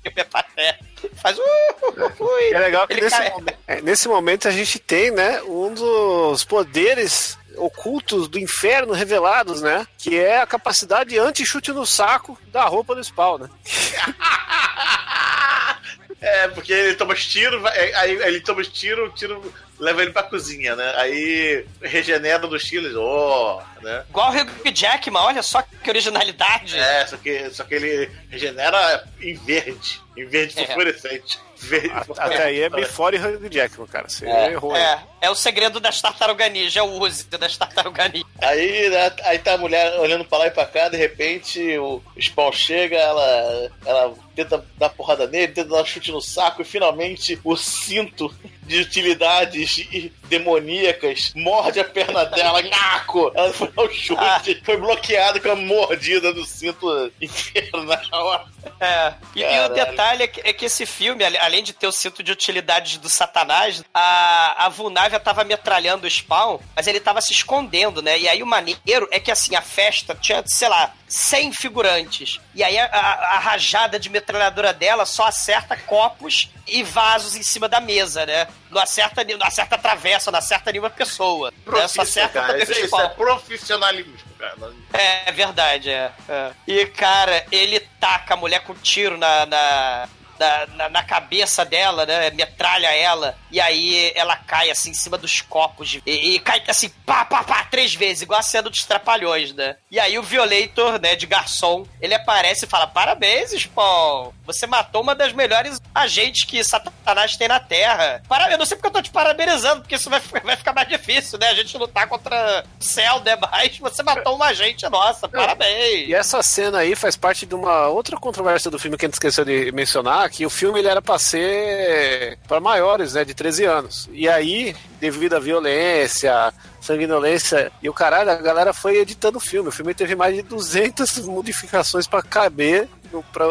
[0.05, 1.09] Filme é patético.
[1.21, 1.37] Faz.
[1.37, 5.11] Uh, uh, uh, É legal que nesse, cai- momen- é, nesse momento a gente tem,
[5.11, 9.87] né, um dos poderes ocultos do inferno revelados, né?
[9.97, 13.49] Que é a capacidade anti-chute no saco da roupa do spawn, né?
[16.21, 20.01] É, porque ele toma os tiros, vai- aí ele toma os tiros, o tiro leva
[20.01, 20.93] ele pra cozinha, né?
[20.97, 24.03] Aí regenera dos tiros, ó, né?
[24.09, 26.77] Igual o Hugh Jackman, olha só que originalidade.
[26.77, 30.67] É, só que, só que ele regenera em verde, em verde É.
[30.67, 31.39] fluorescente.
[31.57, 34.09] Verde Até aí é Before e Hugh Jackman, cara.
[34.09, 34.75] Você É, errou.
[34.75, 38.25] É, é o segredo das tartaruga ninja, é o uso das tartaruga ninja.
[38.41, 42.01] Aí, né, aí tá a mulher olhando pra lá e pra cá, de repente o
[42.19, 46.65] Spawn chega, ela, ela tenta dar porrada nele, tenta dar um chute no saco e
[46.65, 48.33] finalmente o cinto
[48.65, 49.87] de utilidades
[50.23, 53.31] demoníacas morde a perna dela, naco!
[53.35, 58.47] Ela foi ao chute, foi bloqueada com a mordida do cinto infernal.
[58.79, 59.13] É.
[59.35, 62.23] E, e o detalhe é que, é que esse filme, além de ter o cinto
[62.23, 67.31] de utilidades do Satanás, a, a Vulnávia tava metralhando o Spawn, mas ele tava se
[67.31, 68.17] escondendo, né?
[68.17, 72.39] E aí o maneiro é que assim, a festa tinha, sei lá, 100 figurantes.
[72.53, 77.43] E aí a, a- a rajada de metralhadora dela só acerta copos e vasos em
[77.43, 78.47] cima da mesa, né?
[78.71, 81.51] Não acerta, não acerta travessa, não acerta nenhuma pessoa.
[81.65, 81.87] Né?
[81.87, 84.55] Só acerta cara, isso, isso é profissionalismo, cara.
[84.93, 86.51] É, é verdade, é, é.
[86.67, 92.05] E, cara, ele taca a mulher com tiro na, na, na, na- na cabeça dela,
[92.05, 92.29] né?
[92.31, 93.37] Metralha ela.
[93.51, 95.89] E aí ela cai, assim, em cima dos copos.
[95.89, 99.53] de- e, e cai, assim, pá, pá, pá, três vezes, igual a cena dos Trapalhões,
[99.53, 99.75] né?
[99.91, 104.31] E aí o Violator, né, de garçom, ele aparece e fala, parabéns, Spawn.
[104.45, 108.21] Você matou uma das melhores agentes que Satanás tem na Terra.
[108.27, 110.87] Parabéns, eu não sei porque eu tô te parabenizando, porque isso vai, vai ficar mais
[110.87, 111.49] difícil, né?
[111.49, 113.35] A gente lutar contra o céu, né?
[113.35, 116.07] Mas você matou uma agente nossa, parabéns.
[116.09, 119.13] E essa cena aí faz parte de uma outra controvérsia do filme que a gente
[119.15, 123.65] esqueceu de mencionar, que o filme ele era pra ser para maiores, né, de 13
[123.65, 124.09] anos.
[124.11, 129.69] E aí, devido à violência, sanguinolência e o caralho, a galera foi editando o filme.
[129.69, 133.45] O filme teve mais de 200 modificações pra caber no- pra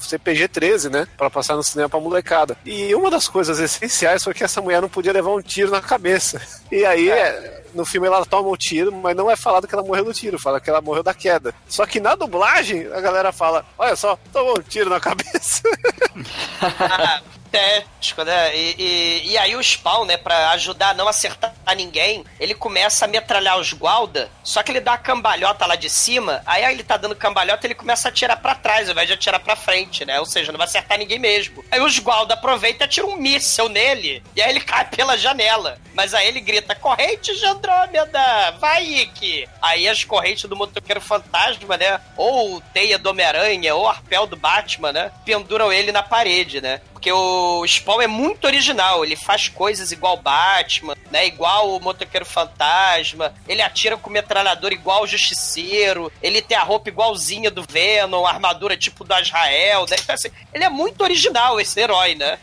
[0.00, 1.06] CPG 13, né?
[1.16, 2.56] Pra passar no cinema pra molecada.
[2.64, 5.80] E uma das coisas essenciais foi que essa mulher não podia levar um tiro na
[5.80, 6.40] cabeça.
[6.70, 9.84] E aí, é, no filme ela toma um tiro, mas não é falado que ela
[9.84, 11.54] morreu do tiro, fala que ela morreu da queda.
[11.68, 15.62] Só que na dublagem, a galera fala: olha só, tomou um tiro na cabeça.
[17.56, 18.54] Patético, né?
[18.54, 23.04] E, e, e aí o Spawn, né, pra ajudar a não acertar ninguém, ele começa
[23.04, 26.84] a metralhar os guarda, só que ele dá a cambalhota lá de cima, aí ele
[26.84, 30.04] tá dando cambalhota ele começa a atirar pra trás, ao invés de atirar pra frente,
[30.04, 30.20] né?
[30.20, 31.64] Ou seja, não vai acertar ninguém mesmo.
[31.70, 35.78] Aí os guarda aproveitam e atiram um míssel nele, e aí ele cai pela janela.
[35.94, 39.48] Mas aí ele grita, corrente de Andrômeda, vai, Ike!
[39.62, 42.00] Aí as correntes do motoqueiro fantasma, né?
[42.16, 45.10] Ou teia do Homem-Aranha, ou arpel do Batman, né?
[45.24, 46.80] Penduram ele na parede, né?
[47.06, 51.24] Porque o Spawn é muito original, ele faz coisas igual Batman, né?
[51.24, 56.88] Igual o motoqueiro fantasma, ele atira com metralhador igual o Justiceiro, ele tem a roupa
[56.88, 59.96] igualzinha do Venom, armadura tipo do Azrael, né?
[60.02, 62.40] Então, assim, ele é muito original, esse herói, né?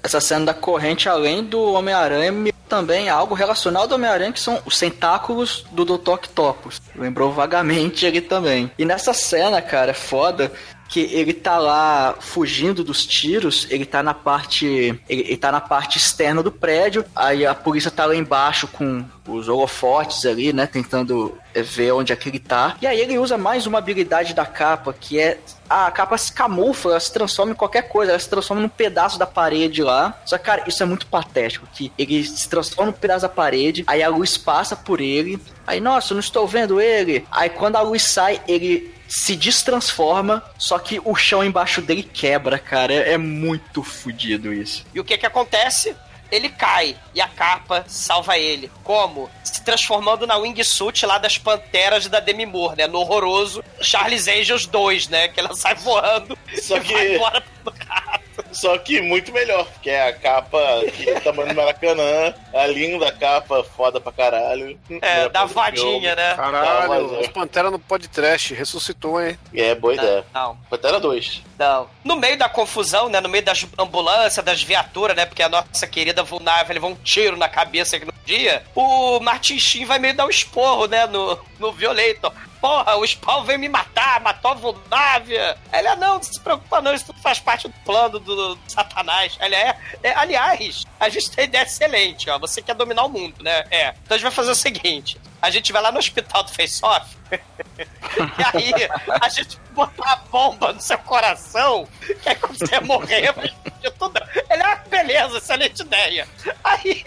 [0.00, 4.60] Essa cena da corrente, além do Homem-Aranha, me também algo relacionado ao Homem-Aranha, que são
[4.64, 6.10] os tentáculos do Dr.
[6.10, 6.80] Octopus.
[6.94, 8.70] Lembrou vagamente ele também.
[8.78, 10.52] E nessa cena, cara, é foda,
[10.88, 14.66] que ele tá lá fugindo dos tiros, ele tá na parte.
[15.08, 19.04] Ele, ele tá na parte externa do prédio, aí a polícia tá lá embaixo com
[19.26, 20.66] os holofotes ali, né?
[20.66, 22.76] Tentando ver onde é que ele tá.
[22.80, 25.38] E aí ele usa mais uma habilidade da capa, que é
[25.68, 29.18] a capa se camufla, ela se transforma em qualquer coisa, ela se transforma num pedaço
[29.18, 30.20] da parede lá.
[30.24, 33.84] Só que, cara, isso é muito patético, que ele se transforma num pedaço da parede,
[33.86, 37.26] aí a luz passa por ele, aí, nossa, eu não estou vendo ele.
[37.30, 42.58] Aí quando a luz sai, ele se destransforma, só que o chão embaixo dele quebra,
[42.58, 42.92] cara.
[42.92, 44.84] É, é muito fodido isso.
[44.94, 45.94] E o que que acontece?
[46.30, 48.70] Ele cai e a capa salva ele.
[48.82, 49.30] Como?
[49.44, 52.86] Se transformando na wingsuit lá das Panteras da Demi Moore, né?
[52.86, 55.28] No horroroso Charles Angels 2, né?
[55.28, 58.25] Que ela sai voando Só e que- vai embora pro gato.
[58.52, 60.58] Só que muito melhor, que é a capa
[60.96, 64.78] que é tamanho do Maracanã, a linda capa, foda pra caralho.
[65.02, 66.34] É, da vadinha, né?
[66.34, 67.20] Caralho, Não, mas é.
[67.20, 69.38] os Pantera no podcast, ressuscitou, hein?
[69.54, 70.24] É, boa ideia.
[70.32, 70.56] Não.
[70.70, 71.42] Pantera 2.
[71.58, 71.88] Não.
[72.04, 73.20] No meio da confusão, né?
[73.20, 75.26] No meio das ambulâncias, das viaturas, né?
[75.26, 78.62] Porque a nossa querida Vulnável levou um tiro na cabeça aqui no dia.
[78.74, 81.06] O Martin Sheen vai meio dar um esporro, né?
[81.06, 82.32] No, no Violator.
[82.66, 85.56] Porra, o Spawn veio me matar, matou a Vulnávia.
[85.72, 88.58] Ele, ah, não, não se preocupa não, isso tudo faz parte do plano do, do
[88.66, 89.38] Satanás.
[89.40, 92.40] Ele é, é, aliás, a gente tem ideia excelente, ó.
[92.40, 93.64] Você quer dominar o mundo, né?
[93.70, 93.94] É.
[94.02, 96.84] Então a gente vai fazer o seguinte: a gente vai lá no hospital do Face
[96.84, 97.16] Off.
[97.30, 98.72] e aí,
[99.20, 101.86] a gente botar a bomba no seu coração,
[102.20, 103.54] que aí quando você morrer, vai
[103.96, 104.20] tudo.
[104.50, 106.26] Ele é uma beleza, excelente ideia.
[106.64, 107.04] Aí,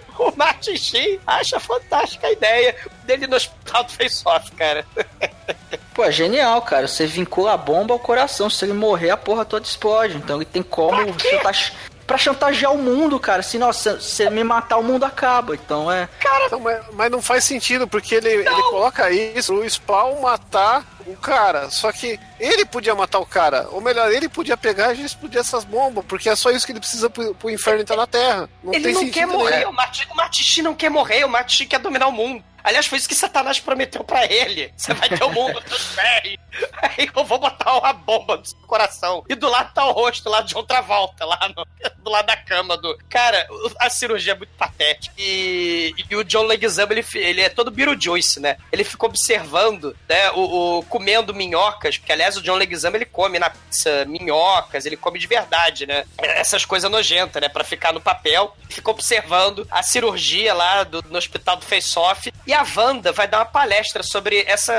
[0.18, 2.74] o Martin Sheen acha fantástica a ideia
[3.04, 4.86] dele no hospital do Face Off, cara.
[5.94, 6.88] Pô, é genial, cara.
[6.88, 8.48] Você vincula a bomba ao coração.
[8.48, 10.16] Se ele morrer, a porra toda explode.
[10.16, 11.72] Então ele tem como chantage...
[12.06, 13.42] pra chantagear o mundo, cara.
[13.42, 15.54] Se, nossa, se você me matar, o mundo acaba.
[15.54, 16.08] Então é.
[16.46, 21.16] Então, mas, mas não faz sentido, porque ele, ele coloca isso, o Spawn matar o
[21.16, 21.70] cara.
[21.70, 23.68] Só que ele podia matar o cara.
[23.70, 26.80] Ou melhor, ele podia pegar e explodir essas bombas, porque é só isso que ele
[26.80, 28.48] precisa pro, pro inferno entrar na Terra.
[28.62, 29.70] Não ele não quer morrer, nenhum.
[29.72, 32.42] o Sheen não quer morrer, o Sheen quer dominar o mundo.
[32.64, 34.72] Aliás, foi isso que Satanás prometeu pra ele.
[34.76, 36.36] Você vai ter o mundo dos pés.
[36.80, 39.24] Aí eu vou botar uma bomba no seu coração.
[39.28, 41.66] E do lado tá o rosto lá de outra volta, lá no-
[42.04, 42.96] do lado da cama do.
[43.10, 43.48] Cara,
[43.80, 45.12] a cirurgia é muito patética.
[45.18, 48.56] E, e o John Leguizamo, ele, ele é todo Beetlejuice, né?
[48.70, 50.30] Ele fica observando, né?
[50.30, 54.94] O, o- comendo minhocas, porque aliás o John Leguizamo ele come na pizza minhocas, ele
[54.94, 56.04] come de verdade, né?
[56.18, 57.48] Essas coisas nojentas, né?
[57.48, 58.54] Pra ficar no papel.
[58.68, 62.30] Fica observando a cirurgia lá do, no hospital do Face Off.
[62.46, 64.74] E a Wanda vai dar uma palestra sobre essa,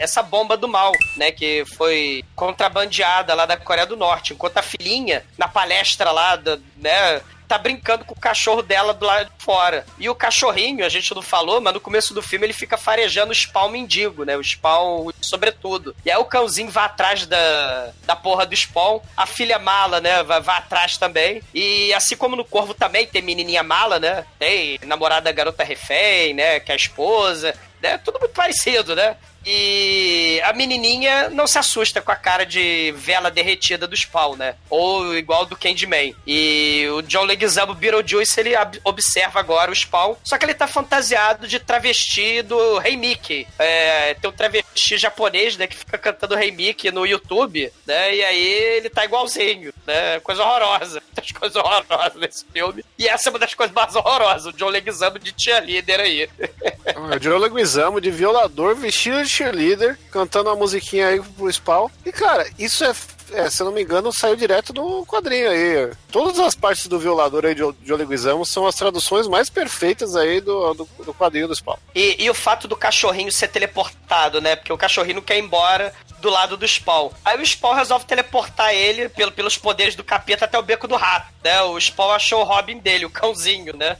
[0.00, 1.30] essa bomba do mal, né?
[1.30, 4.32] Que foi contrabandeada lá da Coreia do Norte.
[4.32, 7.22] Enquanto a filhinha, na palestra lá, do, né?
[7.54, 9.86] Tá brincando com o cachorro dela do lado de fora.
[9.96, 13.30] E o cachorrinho, a gente não falou, mas no começo do filme ele fica farejando
[13.30, 14.36] o spawn mendigo, né?
[14.36, 15.94] O spawn, sobretudo.
[16.04, 18.98] E aí o cãozinho vai atrás da, da porra do spawn.
[19.16, 20.24] A filha mala, né?
[20.24, 21.42] Vai, vai atrás também.
[21.54, 24.26] E assim como no Corvo também tem menininha mala, né?
[24.36, 26.58] Tem namorada garota refém, né?
[26.58, 27.54] Que é a esposa.
[27.80, 27.98] Né?
[27.98, 29.16] Tudo muito parecido, né?
[29.46, 34.54] E a menininha não se assusta com a cara de vela derretida do Spawn, né?
[34.70, 36.14] Ou igual do Candyman.
[36.26, 41.46] E o John Leguizamo Beetlejuice, ele observa agora o Spawn, só que ele tá fantasiado
[41.46, 43.46] de travesti do Rei Mickey.
[43.58, 48.14] É, tem um travesti japonês, né, que fica cantando Rei Mickey no YouTube, né?
[48.14, 50.20] E aí ele tá igualzinho, né?
[50.20, 51.02] Coisa horrorosa.
[51.06, 52.84] Muitas coisas horrorosas nesse filme.
[52.98, 56.28] E essa é uma das coisas mais horrorosas, o John Leguizamo de cheerleader aí.
[56.96, 61.88] O Joe Leguizamo de violador vestido de cheerleader, cantando uma musiquinha aí pro Spawn.
[62.04, 62.94] E, cara, isso é,
[63.32, 65.90] é, se eu não me engano, saiu direto do quadrinho aí.
[66.10, 70.40] Todas as partes do violador aí de Joe Leguizamo são as traduções mais perfeitas aí
[70.40, 71.76] do, do, do quadrinho do Spawn.
[71.94, 74.56] E, e o fato do cachorrinho ser teleportado, né?
[74.56, 77.10] Porque o cachorrinho quer ir embora do lado do Spawn.
[77.24, 80.96] Aí o Spawn resolve teleportar ele pelo, pelos poderes do capeta até o beco do
[80.96, 81.62] rato, né?
[81.62, 83.98] O Spawn achou o Robin dele, o cãozinho, né?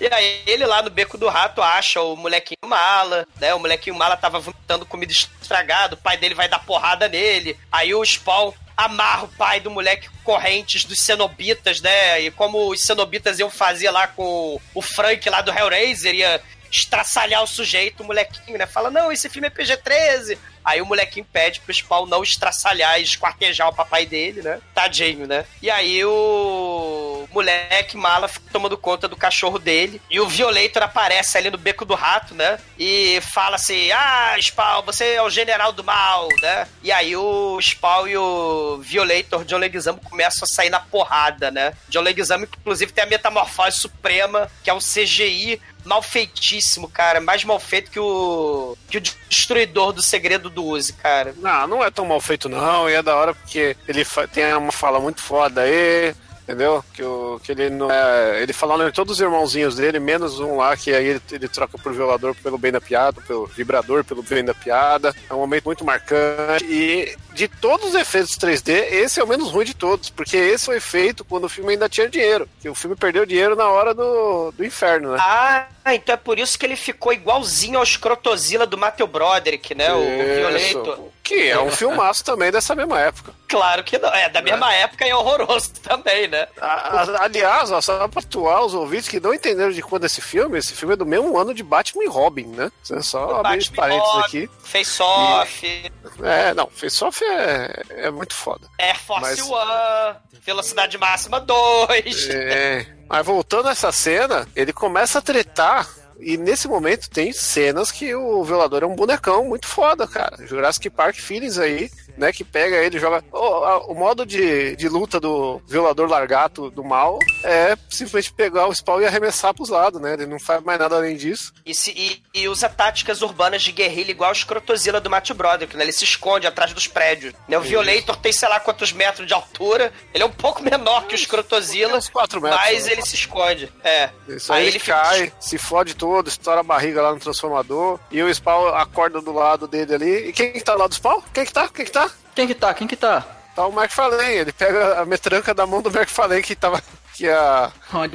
[0.00, 3.54] E aí ele lá no beco do rato acha o molequinho mala, né?
[3.54, 7.58] O molequinho mala tava vomitando comida estragada, o pai dele vai dar porrada nele.
[7.70, 12.20] Aí o Spawn amarra o pai do moleque correntes dos cenobitas, né?
[12.22, 16.40] E como os cenobitas iam fazer lá com o Frank lá do Hellraiser, ia
[16.70, 18.66] estraçalhar o sujeito, o molequinho, né?
[18.66, 20.38] Fala, não, esse filme é PG-13.
[20.64, 24.60] Aí o molequinho pede pro Spawn não estraçalhar e esquartejar o papai dele, né?
[24.74, 25.44] Tadinho, né?
[25.62, 30.00] E aí o moleque mala fica tomando conta do cachorro dele.
[30.10, 32.58] E o Violator aparece ali no beco do rato, né?
[32.78, 36.66] E fala assim: Ah, Spawn, você é o general do mal, né?
[36.82, 41.72] E aí o Spawn e o Violator, John Leguizamo, começam a sair na porrada, né?
[41.88, 47.20] John Leguizamo, inclusive, tem a metamorfose suprema, que é um CGI mal feitíssimo, cara.
[47.20, 48.76] Mais mal feito que o.
[48.88, 51.34] que o destruidor do segredo do Uzi, cara.
[51.38, 52.88] Não, não é tão mal feito, não.
[52.88, 56.14] E é da hora porque ele tem uma fala muito foda aí
[56.50, 56.84] entendeu?
[56.92, 58.42] Que, o, que ele não é.
[58.42, 61.78] Ele falando em todos os irmãozinhos dele, menos um lá, que aí ele, ele troca
[61.78, 65.14] por violador pelo bem da piada, pelo vibrador pelo bem da piada.
[65.28, 66.64] É um momento muito marcante.
[66.64, 70.66] E de todos os efeitos 3D, esse é o menos ruim de todos, porque esse
[70.66, 72.48] foi feito quando o filme ainda tinha dinheiro.
[72.60, 75.18] Que o filme perdeu dinheiro na hora do, do inferno, né?
[75.20, 79.92] Ah, então é por isso que ele ficou igualzinho ao Escrotozilla do Matthew Broderick, né?
[79.92, 81.12] O, o Violento.
[81.30, 83.32] Que é um filmaço também dessa mesma época.
[83.46, 84.12] Claro que não.
[84.12, 84.82] É da mesma é.
[84.82, 86.48] época e é horroroso também, né?
[86.60, 90.20] A, a, aliás, ó, só pra atuar os ouvintes que não entenderam de quando esse
[90.20, 92.72] filme, esse filme é do mesmo ano de Batman e Robin, né?
[92.90, 94.50] É só abrir os parênteses aqui.
[94.64, 95.64] Face Off.
[95.66, 95.92] E...
[96.20, 98.66] É, não, Face Off é, é muito foda.
[98.80, 99.40] Air Force Mas...
[99.40, 102.28] One, Velocidade Máxima 2.
[102.30, 102.86] É.
[103.08, 105.88] Mas voltando a essa cena, ele começa a tretar
[106.20, 110.46] e nesse momento tem cenas que o violador é um bonecão muito foda, cara.
[110.46, 111.90] Jurassic Park Feelings aí,
[112.20, 112.32] né?
[112.32, 113.24] Que pega ele e joga.
[113.32, 118.74] O, o, modo de, de luta do violador largato do mal é simplesmente pegar o
[118.74, 120.12] spawn e arremessar pros lados, né?
[120.12, 121.52] Ele não faz mais nada além disso.
[121.64, 125.76] E, se, e, e usa táticas urbanas de guerrilha igual o Scrotozilla do Matthew Broderick,
[125.76, 125.84] né?
[125.84, 127.32] Ele se esconde atrás dos prédios.
[127.48, 127.56] Né?
[127.56, 129.90] O Violator tem sei lá quantos metros de altura.
[130.12, 132.92] Ele é um pouco menor que o Scrotozilla, metros, mas né?
[132.92, 133.72] ele se esconde.
[133.82, 134.10] É.
[134.28, 135.36] Isso aí, aí ele cai, fica...
[135.40, 137.98] se fode todo, estoura a barriga lá no transformador.
[138.10, 140.28] E o Spawn acorda do lado dele ali.
[140.28, 141.22] E quem que tá lá do Spawn?
[141.32, 141.68] Quem que tá?
[141.68, 142.09] Quem que tá?
[142.34, 142.72] Quem que tá?
[142.74, 143.24] Quem que tá?
[143.54, 146.80] Tá o Mark Fallen, ele pega a metranca da mão do Mark Fallen que tava
[147.14, 147.70] que ia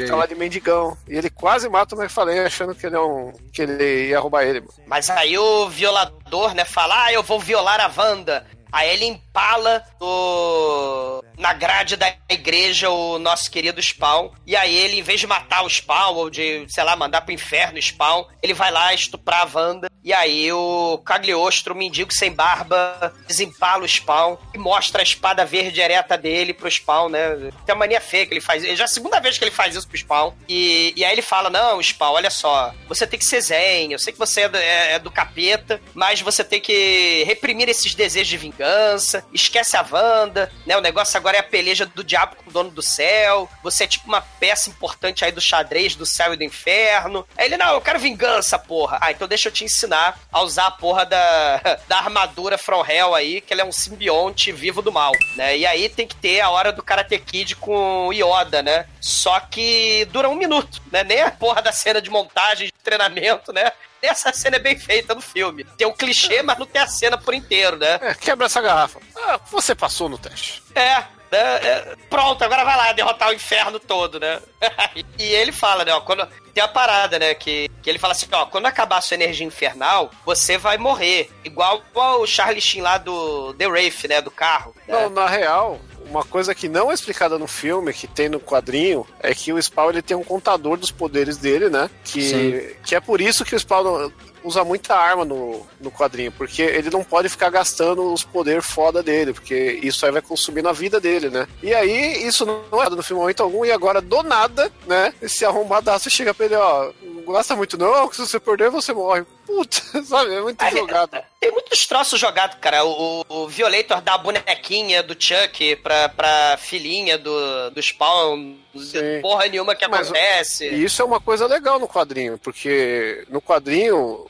[0.07, 0.97] falar de mendigão.
[1.07, 4.19] E ele quase mata o Mark Fallen achando que ele é um que ele ia
[4.19, 4.61] roubar ele.
[4.61, 4.73] Mano.
[4.87, 8.45] Mas aí o violador, né, fala: "Ah, eu vou violar a Wanda".
[8.71, 11.23] Aí ele empala o...
[11.37, 14.29] na grade da igreja o nosso querido Spawn.
[14.45, 17.33] E aí ele, em vez de matar o Spawn, ou de, sei lá, mandar pro
[17.33, 19.89] inferno o Spawn, ele vai lá estuprar a Wanda.
[20.03, 25.43] E aí o Cagliostro, o mendigo sem barba, desempala o Spawn e mostra a espada
[25.43, 27.35] verde ereta dele pro Spawn, né?
[27.65, 28.63] Tem uma mania feia que ele faz.
[28.77, 30.31] Já é a segunda vez que ele faz isso pro Spawn.
[30.47, 33.93] E, e aí ele fala: Não, Spawn, olha só, você tem que ser zen.
[33.93, 37.67] Eu sei que você é do, é, é do capeta, mas você tem que reprimir
[37.67, 39.25] esses desejos de vingança.
[39.33, 40.77] Esquece a Wanda, né?
[40.77, 43.49] O negócio agora é a peleja do diabo com o dono do céu.
[43.63, 47.25] Você é tipo uma peça importante aí do xadrez do céu e do inferno.
[47.37, 48.99] Aí ele: Não, eu quero vingança, porra.
[49.01, 53.15] Ah, então deixa eu te ensinar a usar a porra da, da armadura From Hell
[53.15, 55.57] aí, que ele é um simbionte vivo do mal, né?
[55.57, 58.85] E aí tem que ter a hora do Karate Kid com Yoda, né?
[58.99, 61.03] Só que dura um minuto, né?
[61.03, 63.71] Nem a porra da cena de montagem, de treinamento, né?
[64.05, 65.63] Essa cena é bem feita no filme.
[65.77, 67.99] Tem o um clichê, mas não tem a cena por inteiro, né?
[68.01, 68.99] É, quebra essa garrafa.
[69.15, 70.63] Ah, você passou no teste.
[70.73, 71.55] É, né?
[71.57, 74.39] É, pronto, agora vai lá derrotar o inferno todo, né?
[75.19, 75.93] e ele fala, né?
[75.93, 77.33] Ó, quando, tem a parada, né?
[77.33, 81.29] Que, que ele fala assim: ó, quando acabar a sua energia infernal, você vai morrer.
[81.43, 84.21] Igual o Charlie Sheen lá do The Wraith, né?
[84.21, 84.73] Do carro.
[84.87, 84.93] Né?
[84.93, 85.79] Não, na real,
[86.09, 89.61] uma coisa que não é explicada no filme, que tem no quadrinho, é que o
[89.61, 91.89] Spawn ele tem um contador dos poderes dele, né?
[92.03, 94.11] Que, que é por isso que o Spawn
[94.43, 99.01] usa muita arma no, no quadrinho, porque ele não pode ficar gastando os poderes foda
[99.01, 101.47] dele, porque isso aí vai consumir na vida dele, né?
[101.63, 105.13] E aí, isso não é no filme momento algum, e agora, do nada, né?
[105.21, 108.93] Esse arrombadaço chega pra ele, ó, não gasta muito não, que se você perder, você
[108.93, 109.25] morre.
[109.45, 110.33] Puta, sabe?
[110.33, 111.11] É muito jogado.
[111.39, 112.83] Tem muitos troços jogados, cara.
[112.83, 118.55] O, o Violator dá a bonequinha do Chuck pra, pra filhinha do, do Spawn.
[118.75, 119.21] Sim.
[119.21, 120.67] Porra nenhuma que Mas acontece.
[120.67, 124.27] isso é uma coisa legal no quadrinho, porque no quadrinho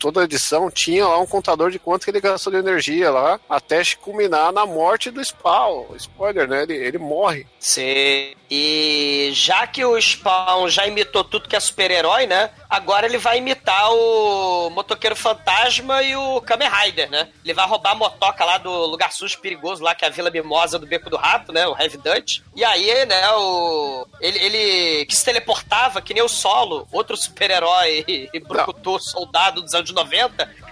[0.00, 3.82] toda edição tinha lá um contador de quanto que ele gastou de energia lá, até
[4.00, 5.94] culminar na morte do Spawn.
[5.96, 6.62] Spoiler, né?
[6.62, 7.46] Ele, ele morre.
[7.58, 8.34] Sim.
[8.50, 12.50] E já que o Spawn já imitou tudo que é super-herói, né?
[12.68, 17.28] Agora ele vai imitar o Motoqueiro Fantasma e o Kamen Rider, né?
[17.44, 20.30] Ele vai roubar a motoca lá do lugar sujo perigoso lá, que é a Vila
[20.30, 21.66] Mimosa do Beco do Rato, né?
[21.66, 22.40] O Heavy Dutch.
[22.56, 24.06] E aí, né, o...
[24.20, 29.74] Ele, ele que se teleportava, que nem o Solo, outro super-herói e brucutu soldado dos
[29.74, 30.30] anos 90,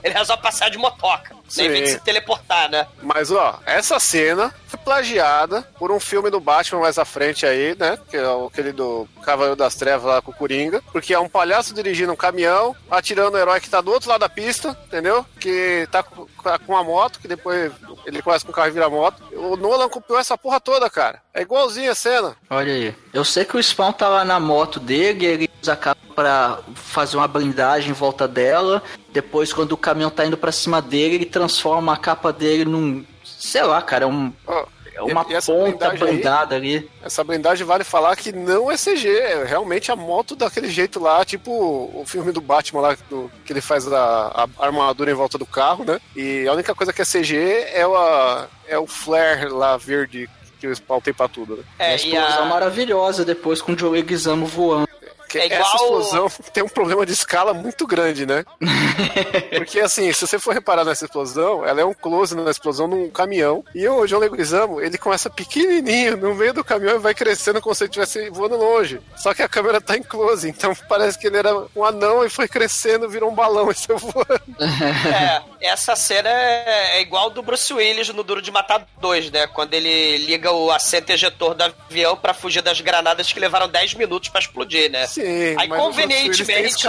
[0.09, 1.37] ele resolve passar de motoca.
[1.49, 1.65] Sim.
[1.65, 2.87] Em vez de se teleportar, né?
[3.03, 7.75] Mas, ó, essa cena foi plagiada por um filme do Batman mais à frente aí,
[7.79, 7.99] né?
[8.11, 10.83] Que é o- aquele do Cavaleiro das Trevas lá com o Coringa.
[10.93, 14.21] Porque é um palhaço dirigindo um caminhão, atirando o herói que tá do outro lado
[14.21, 15.25] da pista, entendeu?
[15.41, 17.73] Que tá com tá com uma moto, que depois
[18.07, 19.23] ele começa com o carro e vira moto.
[19.33, 21.21] O Nolan copiou essa porra toda, cara.
[21.35, 22.37] É igualzinho a cena.
[22.49, 22.95] Olha aí.
[23.13, 26.59] Eu sei que o Spawn tá lá na moto dele, ele usa a capa pra
[26.75, 28.83] fazer uma blindagem em volta dela.
[29.13, 33.05] Depois, quando o caminhão tá indo pra cima dele, ele transforma a capa dele num.
[33.25, 36.91] Sei lá, cara, é, um, Ó, é uma e- e ponta blindagem aí- blindada ali.
[37.03, 41.25] Essa blindagem vale falar que não é CG, é realmente a moto daquele jeito lá,
[41.25, 45.37] tipo o filme do Batman lá, do- que ele faz a, a armadura em volta
[45.39, 46.01] do carro, né?
[46.17, 47.37] E a única coisa que é CG
[47.73, 50.29] é o, a- é o flare lá verde
[50.61, 51.63] que o Spawn tem pra tudo, né?
[51.79, 52.47] E a É, e explosão a...
[52.47, 54.89] maravilhosa depois com o Joe Leguizamo voando.
[55.37, 58.45] É igual- Essa explosão tem um problema de escala muito grande, né?
[59.57, 63.11] Porque assim, se você for reparar nessa explosão, ela é um close na explosão num
[63.11, 63.65] caminhão.
[63.75, 67.75] E o João Leguizamo, ele começa pequenininho no meio do caminhão e vai crescendo como
[67.75, 69.01] se ele estivesse voando longe.
[69.17, 72.31] Só que a câmera tá em close, então parece que ele era um anão e
[72.31, 74.41] foi crescendo, virou um balão e saiu voando.
[75.09, 79.47] É, essa cena é, é igual do Bruce Willis no Duro de Matar 2, né?
[79.47, 83.95] Quando ele liga o assento ejetor do avião pra fugir das granadas que levaram 10
[83.95, 85.07] minutos pra explodir, né?
[85.07, 86.87] Sim, Aí mas convenientemente.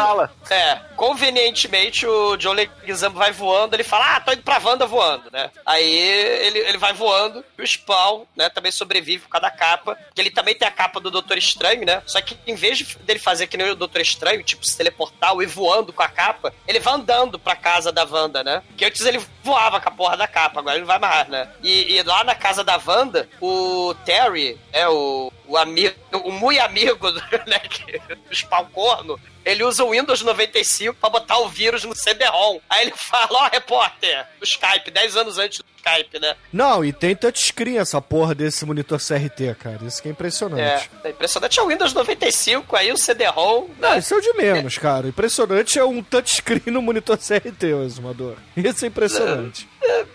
[0.50, 5.30] É, convenientemente o John Leguizamo vai voando, ele fala: Ah, tô indo pra Wanda voando,
[5.32, 5.50] né?
[5.66, 9.98] Aí ele, ele vai voando, e o Spawn, né, também sobrevive por causa da capa.
[10.14, 12.02] Que ele também tem a capa do Doutor Estranho, né?
[12.06, 15.34] Só que em vez de- dele fazer que nem o Doutor Estranho, tipo, se teleportar
[15.34, 18.59] ou ir voando com a capa, ele vai andando pra casa da Wanda, né?
[18.78, 19.20] Que antes ele
[19.50, 21.48] voava com a porra da capa, agora ele não vai mais, né?
[21.64, 26.60] E, e lá na casa da Wanda, o Terry, é o, o amigo, o muito
[26.62, 27.60] amigo, né?
[27.70, 28.34] Que, o
[29.46, 32.60] ele usa o Windows 95 pra botar o vírus no CD-ROM.
[32.70, 36.36] Aí ele fala, ó, repórter, do Skype, 10 anos antes do Skype, né?
[36.52, 39.80] Não, e tem touchscreen essa porra desse monitor CRT, cara.
[39.86, 40.90] Isso que é É, impressionante.
[41.04, 43.98] é impressionante é o Windows 95, aí o CD-ROM, Não, né?
[44.00, 45.08] isso é o de menos, cara.
[45.08, 48.36] Impressionante é um touchscreen no monitor CRT, exumador.
[48.58, 49.39] Isso é impressionante.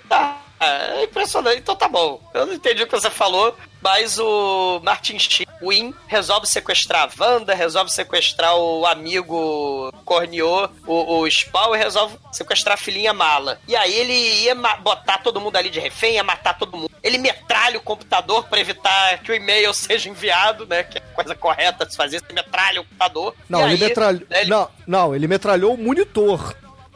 [0.09, 2.21] Tá, é impressionante, então tá bom.
[2.33, 7.23] Eu não entendi o que você falou, mas o Martin Sheen, Win, resolve sequestrar a
[7.25, 13.59] Wanda, resolve sequestrar o amigo Corniô, o, o Spawn, e resolve sequestrar a filhinha Mala.
[13.69, 16.91] E aí ele ia botar todo mundo ali de refém, ia matar todo mundo.
[17.03, 20.83] Ele metralha o computador pra evitar que o e-mail seja enviado, né?
[20.85, 23.35] Que é a coisa correta de se fazer, você metralha o computador.
[23.49, 24.23] Não, ele aí, metralhou.
[24.31, 26.55] né, ele- Não, não, ele metralhou o monitor.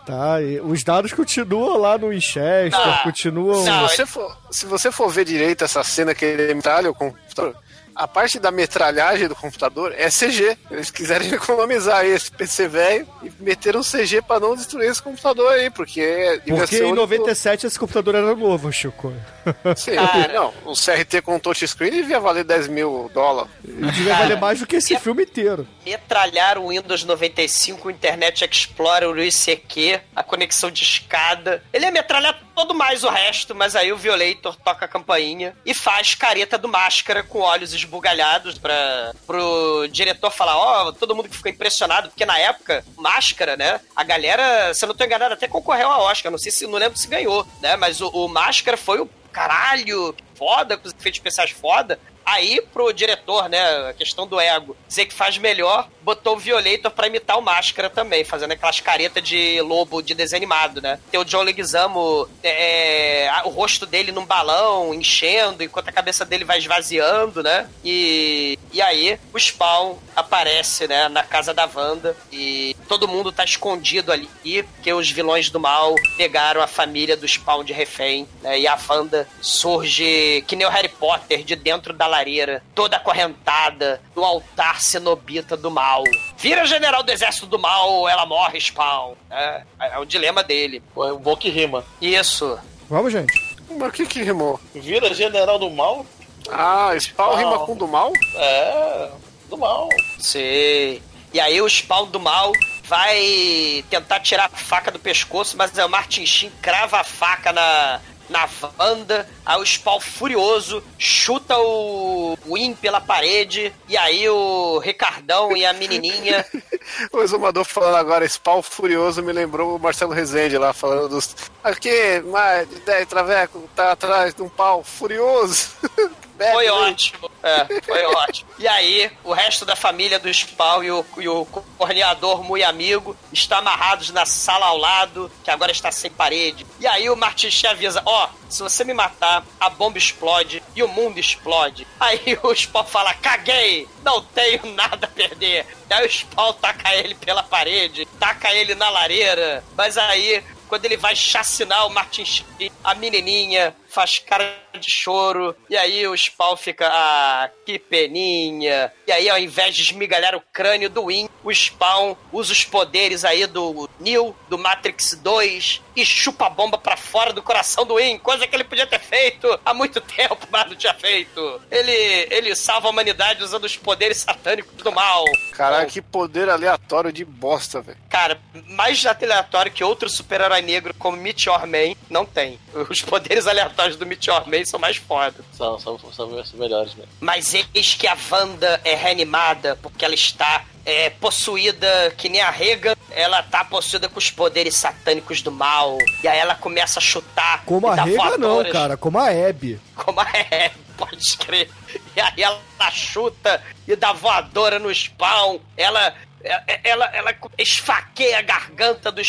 [0.09, 0.41] Tá?
[0.41, 3.63] E os dados continuam lá no Winchester, Ah, continuam.
[3.63, 6.95] não, se, você for, se você for ver direito essa cena que ele metralha o
[6.95, 7.55] computador,
[7.99, 10.57] a parte da metralhagem do computador é CG.
[10.71, 15.69] Eles quiserem economizar esse PC velho e meteram CG pra não destruir esse computador aí,
[15.69, 16.41] porque.
[16.45, 19.13] devia Porque em o único- 97 esse computador era novo, Chico.
[19.77, 20.33] Sim, Cara.
[20.33, 23.51] não, o CRT com touchscreen devia valer 10 mil dólares.
[23.67, 25.67] Ele devia valer mais do que esse filme inteiro.
[25.85, 31.63] metralhar o Windows 95, o Internet Explorer, o ICQ, a conexão de escada.
[31.73, 35.73] Ele ia metralhar todo mais o resto, mas aí o Violator toca a campainha e
[35.73, 41.37] faz careta do máscara com olhos esbugalhados para pro diretor falar, ó, todo mundo que
[41.37, 43.81] ficou impressionado, porque na época, máscara, né?
[43.95, 46.81] A galera, se eu não tô enganado, até concorreu ao Oscar, não sei se não
[46.81, 47.77] lembro se ganhou, né?
[47.77, 52.01] Mas o, o máscara foi o caralho, foda, com os efeitos especiais foda.
[52.31, 56.91] Aí, pro diretor, né, a questão do ego, dizer que faz melhor, botou o Violator
[56.91, 60.99] pra imitar o Máscara também, fazendo aquelas caretas de lobo de desenho animado, né?
[61.11, 66.25] Tem o John Leguizamo, é, a- o rosto dele num balão, enchendo, enquanto a cabeça
[66.25, 67.67] dele vai esvaziando, né?
[67.85, 73.45] E, e aí, o Spawn aparece, né, na casa da Wanda e todo mundo tá
[73.45, 74.29] escondido ali,
[74.75, 78.59] porque os vilões do mal pegaram a família do Spawn de refém, né?
[78.59, 84.01] E a Wanda surge que nem o Harry Potter de dentro da lareira, toda acorrentada,
[84.17, 86.03] no altar cenobita do mal.
[86.39, 89.15] Vira general do exército do mal, ela morre, Spawn.
[89.31, 90.83] É, é o dilema dele.
[90.97, 91.85] É um bom que rima.
[92.01, 92.59] Isso.
[92.89, 93.57] Vamos, gente.
[93.71, 94.59] Mas o que que rimou?
[94.75, 96.07] Vira general do mal?
[96.51, 97.37] Ah, Spawn Spawn.
[97.37, 98.13] rima com do mal?
[98.35, 99.11] É,
[99.51, 99.89] do mal.
[100.19, 101.03] Sei.
[101.33, 102.53] E aí o Spawn do mal
[102.89, 107.53] vai tentar tirar a faca do pescoço, mas é o Martin Sheen crava a faca
[107.53, 109.29] na, na Wanda.
[109.45, 113.73] Aí o Spawn furioso chuta o Win pela parede.
[113.89, 116.45] E aí o Ricardão e a menininha
[117.13, 121.37] O exumador falando agora, Spawn Furioso, me lembrou o Marcelo Rezende lá falando dos.
[121.63, 125.71] Aqui, mais de 10 traveco, tá atrás de um pau furioso.
[126.53, 127.31] Foi ótimo.
[127.43, 128.51] É, foi ótimo.
[128.59, 131.45] E aí, o resto da família do Spawn e o, e o
[131.77, 136.67] corneador muito amigo estão amarrados na sala ao lado, que agora está sem parede.
[136.81, 140.63] E aí o Martin Sheen avisa: Ó, oh, se você me matar, a bomba explode
[140.75, 141.87] e o mundo explode.
[141.99, 145.67] Aí o Spawn fala: Caguei, não tenho nada a perder.
[145.91, 149.65] E aí o Spawn taca ele pela parede, taca ele na lareira.
[149.77, 155.57] Mas aí quando ele vai chacinar o Martin Sheen, a menininha faz cara de choro,
[155.69, 158.93] e aí o Spawn fica, ah, que peninha.
[159.07, 163.25] E aí, ao invés de esmigalhar o crânio do Win, o Spawn usa os poderes
[163.25, 167.97] aí do Neo, do Matrix 2, e chupa a bomba pra fora do coração do
[167.97, 171.61] Win, coisa que ele podia ter feito há muito tempo, mas não tinha feito.
[171.71, 171.93] Ele,
[172.31, 175.25] ele salva a humanidade usando os poderes satânicos do mal.
[175.53, 177.99] Caralho, que poder aleatório de bosta, velho.
[178.09, 182.59] Cara, mais aleatório que outro super-herói negro como Meteor Man não tem.
[182.89, 185.37] Os poderes aleatórios do Meteor Man são mais foda.
[185.53, 187.11] São, são, são melhores mesmo.
[187.21, 192.51] Mas eis que a Wanda é reanimada porque ela está é, possuída que nem a
[192.51, 195.99] Rega, ela tá possuída com os poderes satânicos do mal.
[196.23, 197.63] E aí ela começa a chutar.
[197.65, 199.81] Como a Rega não, cara, como a Abby.
[199.95, 201.71] Como a Abby, pode crer.
[202.17, 205.61] E aí ela chuta e dá voadora no spawn.
[205.77, 209.21] Ela ela, ela, ela esfaqueia a garganta do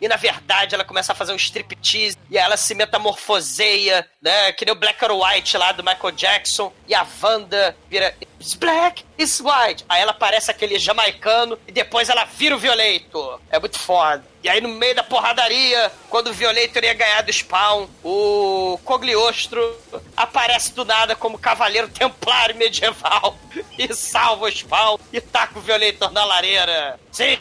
[0.00, 4.52] E na verdade ela começa a fazer um striptease e ela se metamorfoseia, né?
[4.52, 8.54] Que nem o Black or White lá do Michael Jackson e a Wanda vira It's
[8.54, 9.84] black, it's white.
[9.88, 13.40] Aí ela parece aquele jamaicano e depois ela vira o Violento.
[13.50, 14.33] É muito foda.
[14.44, 19.74] E aí, no meio da porradaria, quando o Violator ia ganhar do Spawn, o Cogliostro
[20.14, 23.38] aparece do nada como cavaleiro templário medieval
[23.78, 27.00] e salva o Spawn e taca o Violator na lareira.
[27.10, 27.38] Sim!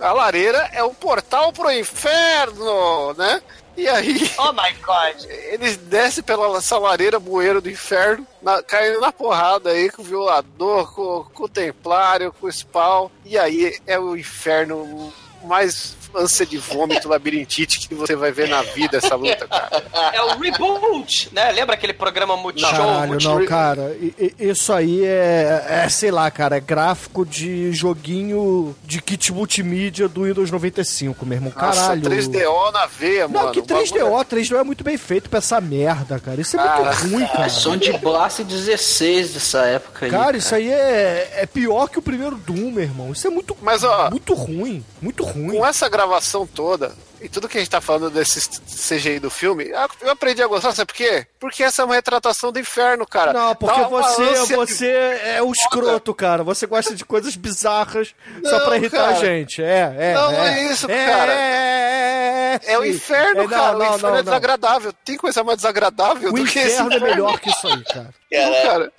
[0.00, 3.40] A lareira é um portal pro inferno, né?
[3.76, 4.28] E aí.
[4.38, 5.24] Oh my god!
[5.52, 10.04] Eles descem pela essa lareira bueiro do inferno, na, caindo na porrada aí com o
[10.04, 13.08] violador, com, com o templário, com o spawn.
[13.24, 15.12] E aí é o inferno
[15.44, 19.82] mais ânsia de vômito, labirintite que você vai ver na vida essa luta, cara.
[20.12, 21.50] É o reboot, né?
[21.52, 22.70] Lembra aquele programa Multishow?
[22.70, 23.96] Caralho, não, cara.
[24.38, 30.22] Isso aí é, é, sei lá, cara, é gráfico de joguinho de kit multimídia do
[30.22, 31.50] Windows 95, meu irmão.
[31.50, 32.02] Caralho.
[32.02, 33.52] Nossa, 3DO na veia, não, mano.
[33.52, 36.40] que 3DO, 3DO é muito bem feito pra essa merda, cara.
[36.40, 37.48] Isso é muito cara, ruim, cara.
[37.48, 40.10] Som de Blast 16 dessa época aí.
[40.10, 43.12] Cara, cara, isso aí é, é pior que o primeiro Doom, meu irmão.
[43.12, 44.84] Isso é muito, Mas, ó, muito ruim.
[45.00, 45.56] Muito ruim.
[45.56, 49.68] Com essa gravação toda e tudo que a gente tá falando desse CGI do filme,
[50.00, 51.26] eu aprendi a gostar, sabe por quê?
[51.40, 53.32] Porque essa é uma retratação do inferno, cara.
[53.32, 56.44] Não, porque você, você é o escroto, cara.
[56.44, 59.10] Você gosta de coisas bizarras não, só pra irritar cara.
[59.10, 59.60] a gente.
[59.60, 60.14] É, é.
[60.14, 61.32] Não, é, é isso, cara.
[61.32, 63.72] É, é, é, é o inferno, não, cara.
[63.72, 64.92] Não, o inferno é desagradável.
[65.04, 66.80] Tem coisa mais desagradável o do que esse.
[66.80, 68.14] O inferno é melhor que isso aí, cara.
[68.30, 68.92] Não, cara.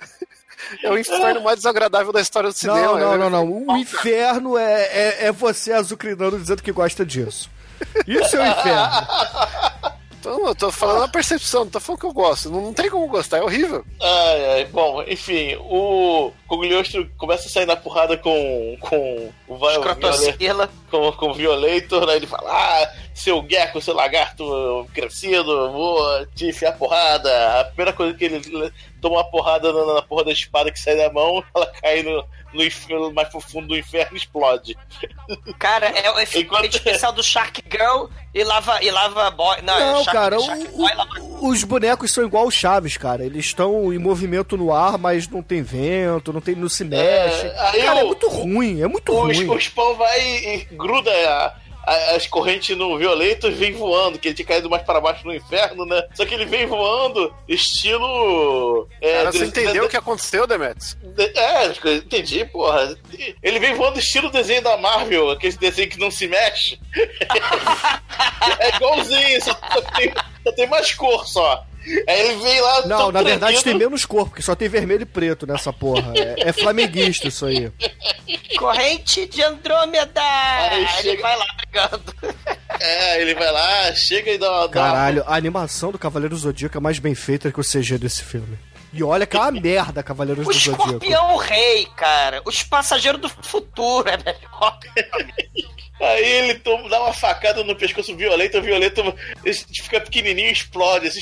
[0.82, 2.98] É o inferno mais desagradável da história do cinema.
[2.98, 3.66] Não, não, não, não.
[3.68, 7.50] O inferno é, é, é você azucrinando dizendo que gosta disso.
[8.06, 9.90] Isso é o inferno.
[10.20, 12.50] Então, eu tô falando a percepção, não tô falando que eu gosto.
[12.50, 13.82] Não, não tem como gostar, é horrível.
[14.02, 20.68] Ai, ai, bom, enfim, o Cogliostro começa a sair na porrada com, com o Violator,
[20.90, 22.16] com, com o Violator, né?
[22.16, 27.60] Ele fala: Ah, seu gecko, seu lagarto crescido, vou te enfiar porrada.
[27.60, 30.96] A primeira coisa que ele toma uma porrada na, na porra da espada que sai
[30.96, 32.22] da mão, ela cai no,
[32.52, 34.76] no mais profundo do inferno explode.
[35.58, 36.74] Cara, é o efeito Enquanto...
[36.74, 39.62] especial do Shark Girl e lava, e lava boy.
[39.62, 41.10] Não, não é Shark, cara, Shark o, boy, lava...
[41.42, 43.24] os bonecos são igual o Chaves, cara.
[43.24, 47.46] Eles estão em movimento no ar, mas não tem vento, não, tem, não se mexe.
[47.46, 49.48] É, cara, é o, é muito ruim, é muito o, ruim.
[49.48, 51.54] O spawn vai e gruda a
[51.84, 55.84] as correntes no Violeto vem voando, que ele tinha caído mais para baixo no inferno,
[55.84, 56.02] né?
[56.14, 58.88] Só que ele vem voando, estilo.
[59.00, 60.96] É, Cara, você entendeu o que aconteceu, Demetrius?
[61.34, 62.96] É, entendi, porra.
[63.42, 66.78] Ele vem voando estilo desenho da Marvel, aquele desenho que não se mexe.
[68.60, 69.54] é igualzinho, só
[69.96, 70.12] tem,
[70.44, 71.64] só tem mais cor só.
[72.08, 72.86] Aí ele vem lá.
[72.86, 76.12] Não, na verdade tem menos cor, porque só tem vermelho e preto nessa porra.
[76.14, 77.72] É, é flamenguista isso aí.
[78.58, 80.20] Corrente de Andrômeda!
[80.20, 81.08] Aí chega...
[81.08, 82.14] Ele vai lá brigando.
[82.78, 84.68] É, ele vai lá, chega e dá uma.
[84.68, 88.58] Caralho, a animação do Cavaleiro Zodíaco é mais bem feita que o CG desse filme.
[88.92, 90.82] E olha que é uma merda, Cavaleiros o do Zodíaco.
[90.82, 92.42] O escorpião rei, cara.
[92.44, 94.78] Os passageiros do futuro é melhor.
[96.00, 99.02] Aí ele toma, dá uma facada no pescoço violento, o violento
[99.82, 101.08] fica pequenininho e explode.
[101.08, 101.20] Assim,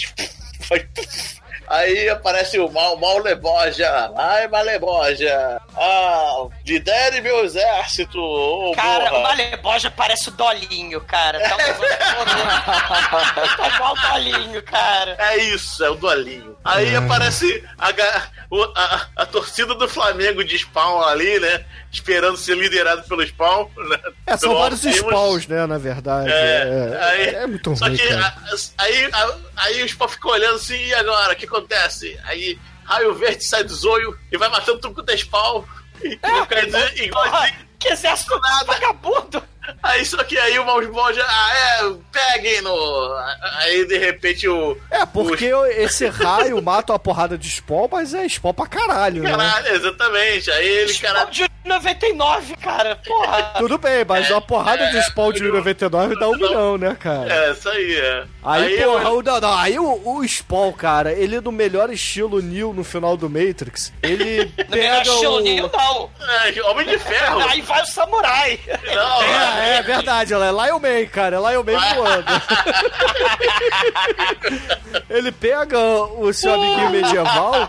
[0.69, 1.39] faz...
[1.71, 4.11] Aí aparece o Mal, Mal Leboja.
[4.17, 5.61] Ai, Maleboja.
[5.77, 8.19] Ah, lidere meu exército.
[8.19, 9.19] ô Cara, morra.
[9.19, 11.39] o Maleboja parece o Dolinho, cara.
[11.41, 13.57] Tá, um...
[13.57, 15.15] tá igual o Dolinho, cara.
[15.19, 16.57] É isso, é o Dolinho.
[16.65, 17.93] Aí aparece a,
[18.51, 21.65] o- a, a torcida do Flamengo de Spawn ali, né?
[21.91, 23.69] Esperando ser liderado pelo Spawn.
[23.89, 23.99] Né?
[24.27, 25.09] É, são Pelo vários Alcimas.
[25.11, 26.31] spawns, né, na verdade.
[26.31, 28.27] É, É, aí, é muito Só ruim, que cara.
[28.27, 31.33] a- aí, a- aí o Spawn fica olhando assim, e agora?
[31.33, 32.19] O que acontece?
[32.25, 35.65] Aí raio verde sai do zoio e vai matando tudo quanto é Spawn.
[36.05, 37.59] E É, quer dizer, Porra, igualzinho.
[37.79, 39.43] que exército vagabundo!
[39.83, 41.51] Aí só que aí o Malsboja, ah,
[41.83, 43.15] é, peguem no.
[43.61, 44.79] Aí de repente o.
[44.91, 45.45] É, porque
[45.77, 49.31] esse raio mata uma porrada de spawn, mas é spawn pra caralho, né?
[49.31, 50.51] Caralho, exatamente.
[50.51, 51.19] Aí ele, cara.
[51.21, 52.97] Spawn de 99, cara.
[52.97, 53.53] Porra.
[53.59, 57.33] Tudo bem, mas uma porrada de spawn de 99 dá um milhão, né, cara?
[57.33, 58.25] É, isso aí, é.
[58.43, 62.41] Aí, eu- porra, o, não, não, aí o, o Spawn, cara, ele no melhor estilo
[62.43, 65.41] Neo no final do Matrix, ele No melhor pega estilo o...
[65.41, 66.11] Neo, não.
[66.45, 67.41] É, Homem de Ferro.
[67.49, 68.59] Aí vai o samurai.
[68.95, 72.29] Não, É, é verdade, ela é Lion Man, cara, é Lion Man voando.
[75.11, 77.69] ele pega o seu amiguinho medieval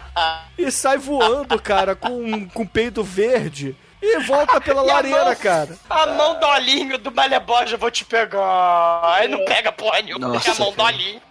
[0.58, 5.36] e sai voando, cara, com, com peito verde e volta pela E a lareira, mão-
[5.36, 5.78] cara.
[5.90, 9.02] A mão do Olinho do Maleboja, eu vou te pegar.
[9.16, 10.90] Aí não pega porra nenhuma, Nossa, porque a mão do cara.
[10.96, 11.22] Olinho.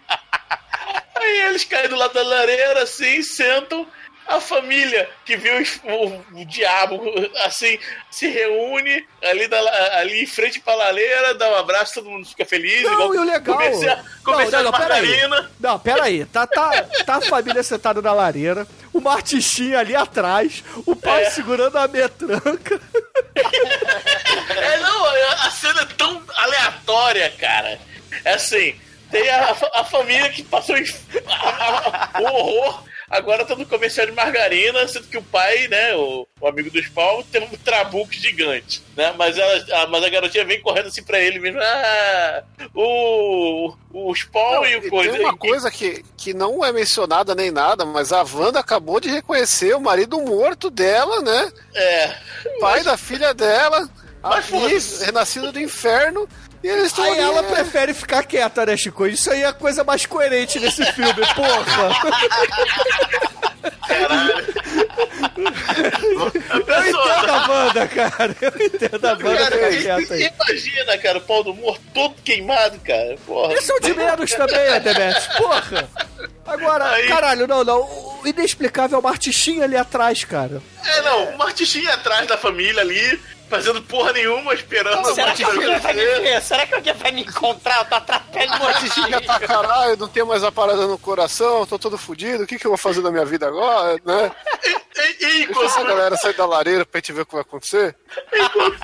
[1.16, 3.86] Aí eles caem do lado da lareira, assim, sentam.
[4.28, 7.00] A família que viu o, o diabo,
[7.46, 7.78] assim,
[8.10, 9.58] se reúne ali, da,
[9.98, 12.82] ali em frente pra lareira, dá um abraço, todo mundo fica feliz.
[12.82, 13.56] Não, igual e o legal.
[13.56, 15.28] Comercial, comercial não, não, não, peraí.
[15.58, 16.24] Não, peraí.
[16.26, 21.30] Tá, tá, tá a família sentada na lareira, o Martichinha ali atrás, o pai É.
[21.30, 22.80] segurando a metranca.
[23.34, 27.78] É, não, a cena é tão aleatória, cara.
[28.24, 28.78] É assim,
[29.10, 32.84] tem a, a família que passou a- a- o horror.
[33.10, 36.82] Agora tá no comercial de margarina, sendo que o pai, né, o, o amigo do
[36.82, 39.14] Spawn, tem um trabuco gigante, né?
[39.16, 41.58] Mas, ela, a, mas a garotinha vem correndo assim pra ele mesmo.
[41.60, 42.42] Ah,
[42.74, 45.12] o, o Spawn Não, e o coisa.
[45.12, 49.08] tem uma coisa que, que não é mencionada nem nada, mas a Wanda acabou de
[49.08, 51.52] reconhecer o marido morto dela, né?
[51.74, 52.14] É.
[52.60, 53.88] Pai da filha dela,
[54.22, 55.04] Mas ali, foda-se.
[55.04, 56.28] renascido do inferno,
[56.62, 57.48] e eles estão Aí ali, ela né?
[57.52, 59.06] prefere ficar quieta, né, Chico?
[59.06, 61.88] Isso aí é a coisa mais coerente nesse filme, porra.
[63.88, 65.48] A
[66.18, 68.36] Eu entendo a Wanda, cara.
[68.40, 70.30] Eu entendo a Wanda Cara, ficar i- quieta aí.
[70.34, 73.16] imagina, cara, o pau do morto todo queimado, cara.
[73.26, 73.54] Porra.
[73.54, 75.36] Esse é o de menos também, Ademet.
[75.36, 75.88] Porra.
[76.46, 77.80] Agora, Aí- caralho, não, não.
[77.82, 80.60] O inexplicável é o Martichinha ali atrás, cara.
[80.84, 85.42] É, não, o Martichinha atrás da família ali, fazendo porra nenhuma, esperando a Será que
[85.42, 86.42] morte alguém vai me ver?
[86.42, 87.78] Será que alguém vai me encontrar?
[87.78, 88.54] Eu tô atrapalhando
[89.16, 92.58] o tá caralho, não tenho mais a parada no coração, tô todo fudido, o que,
[92.58, 94.30] que eu vou fazer da minha vida agora, né?
[94.64, 97.32] E, e- e Deixa enquanto, essa galera sair da lareira pra gente ver o que
[97.32, 97.96] vai acontecer.
[98.32, 98.78] enquanto,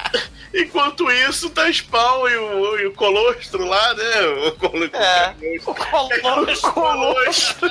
[0.54, 4.20] enquanto isso, tá Spawn e o, e o Colostro lá, né?
[4.48, 5.34] O, colo, É.
[5.64, 6.72] o O Colostro.
[6.72, 7.68] Colostro.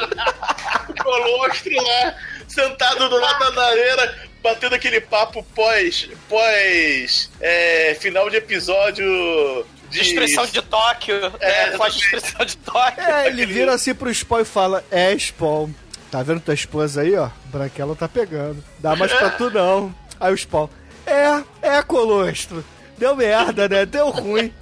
[0.90, 2.16] o Colostro lá,
[2.48, 6.10] sentado do lado da lareira, batendo aquele papo pós.
[6.30, 7.32] pós.
[7.40, 9.66] É, final de episódio.
[9.90, 11.16] De Destruição de Tóquio.
[11.40, 13.04] É, É, pós destruição de Tóquio.
[13.04, 15.70] É, ele vira assim pro Spawn e fala: É, Spawn,
[16.12, 17.30] tá vendo tua esposa aí, ó?
[17.46, 18.64] Branquela tá pegando.
[18.80, 19.96] Dá mais pra tu não.
[20.20, 20.68] Aí o Spawn:
[21.06, 21.44] É,
[21.78, 22.66] é, Colostro.
[22.98, 23.86] Deu merda, né?
[23.86, 24.54] Deu ruim.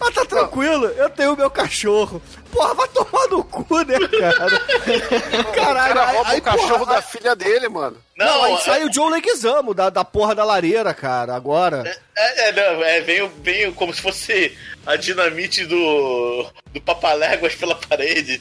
[0.00, 2.22] Mas tá tranquilo, eu tenho o meu cachorro.
[2.50, 4.60] Porra, vai tomar no cu, né, cara?
[5.40, 7.96] O Caralho, cara aí, rouba aí, o cachorro porra, da filha dele, mano.
[8.16, 11.84] Não, Não, aí é- sai o Joe Leguizamo da, da porra da lareira, cara, agora.
[12.16, 14.56] É, é, não, é veio, veio como se fosse
[14.86, 18.40] a dinamite do, do Papaléguas pela parede.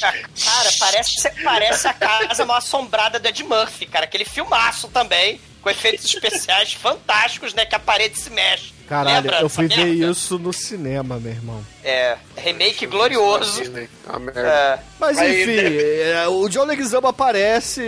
[0.00, 4.04] Cara, parece, parece a casa mal assombrada do Ed Murphy, cara.
[4.04, 7.66] Aquele filmaço também, com efeitos especiais fantásticos, né?
[7.66, 8.72] Que a parede se mexe.
[8.88, 10.10] Caralho, Lembra eu fui ver merda?
[10.12, 11.64] isso no cinema, meu irmão.
[11.84, 13.60] É, remake glorioso.
[13.60, 14.40] Disney, a merda.
[14.40, 17.82] É, Mas enfim, é, o John Leguizamo aparece,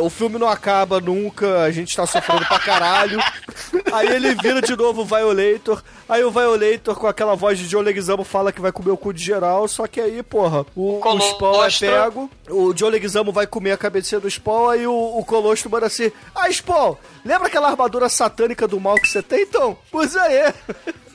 [0.00, 3.18] o filme não acaba nunca, a gente tá sofrendo pra caralho.
[3.92, 7.80] Aí ele vira de novo o Violator, aí o Violator com aquela voz de John
[7.80, 11.00] Leguizamo fala que vai comer o cu de geral, só que aí, porra, o, o
[11.00, 11.34] Colostro.
[11.36, 15.24] Spawn é pego, o John Leguizamo vai comer a cabeça do Spawn, aí o, o
[15.24, 19.42] Colostro manda assim, ah, Spawn, lembra aquela armadura satânica do mal que você tem?
[19.42, 20.54] Então, usa aí.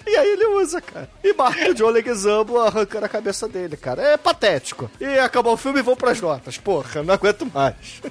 [0.07, 1.07] E aí ele usa, cara.
[1.23, 4.01] E mata o John Leguizamo arrancando a cabeça dele, cara.
[4.01, 4.89] É patético.
[4.99, 6.57] E acabou o filme e vão pras notas.
[6.57, 8.01] Porra, não aguento mais.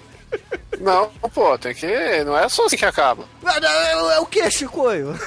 [0.79, 1.87] Não, pô, tem que.
[2.25, 3.25] Não é só assim que acaba.
[3.45, 5.19] Ah, não, É, é o que, Chicoio?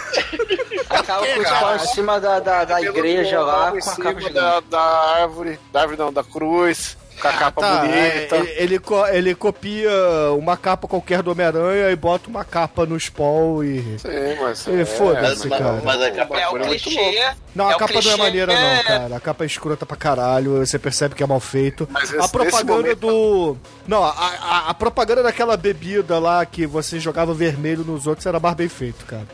[0.89, 4.59] Acaba com o spawn em cima da, da, da igreja lá, com a capa da,
[4.61, 4.81] da
[5.21, 5.59] árvore.
[5.73, 6.97] Da árvore não, da cruz.
[7.21, 7.95] Com a capa Tá, bonita.
[7.97, 9.91] é, ele, ele, co- ele copia
[10.37, 13.81] uma capa qualquer do Homem-Aranha e bota uma capa no Spawn e.
[13.99, 14.07] Sim,
[14.41, 14.65] mas.
[14.67, 15.81] E é, foda-se, Mas, cara.
[15.83, 17.31] mas, a capa É o Bagulho muito clichê.
[17.53, 19.15] Não, é a o capa não é maneira, não, é- cara.
[19.15, 21.87] A capa é escrota pra caralho, você percebe que é mal feito.
[21.91, 23.55] Mas a esse- propaganda nesse do.
[23.87, 28.39] Não, a, a, a propaganda daquela bebida lá que você jogava vermelho nos outros era
[28.39, 29.27] mais bem feito, cara.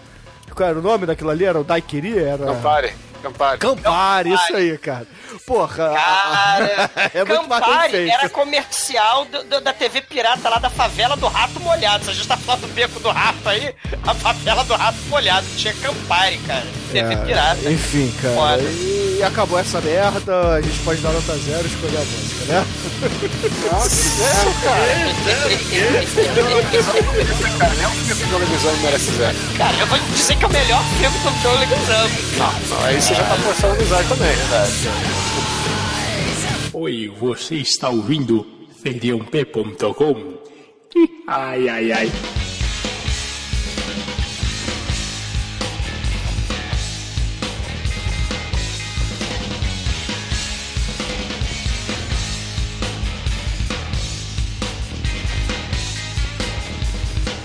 [0.53, 1.45] Qual era o nome daquilo ali?
[1.45, 2.17] Era o Daiquiri?
[2.17, 2.45] Era.
[2.47, 2.93] Campari.
[3.21, 3.59] Campari.
[3.59, 5.05] Campari, isso aí, cara.
[5.47, 8.11] Porra, Cara, é muito Campari feito.
[8.13, 12.03] era comercial do- do- da TV pirata lá da favela do Rato Molhado.
[12.03, 13.73] Se a gente tá falando do beco do rato aí,
[14.05, 16.65] a favela do Rato Molhado tinha Campari, cara.
[16.91, 17.71] TV É, pirata.
[17.71, 18.35] Enfim, cara.
[18.35, 18.61] Foda.
[18.63, 22.65] E acabou essa merda, a gente pode dar nota zero e escolher a música, né?
[27.07, 29.35] O Jogo Exame merece zero.
[29.57, 32.09] Cara, eu vou dizer que é o melhor filme do John Leguizamo.
[32.37, 34.35] Não, não, aí você já tá forçando amizade também.
[36.79, 38.45] Oi, você está ouvindo
[38.83, 40.37] feriãop.com?
[41.27, 42.11] Ai, ai, ai.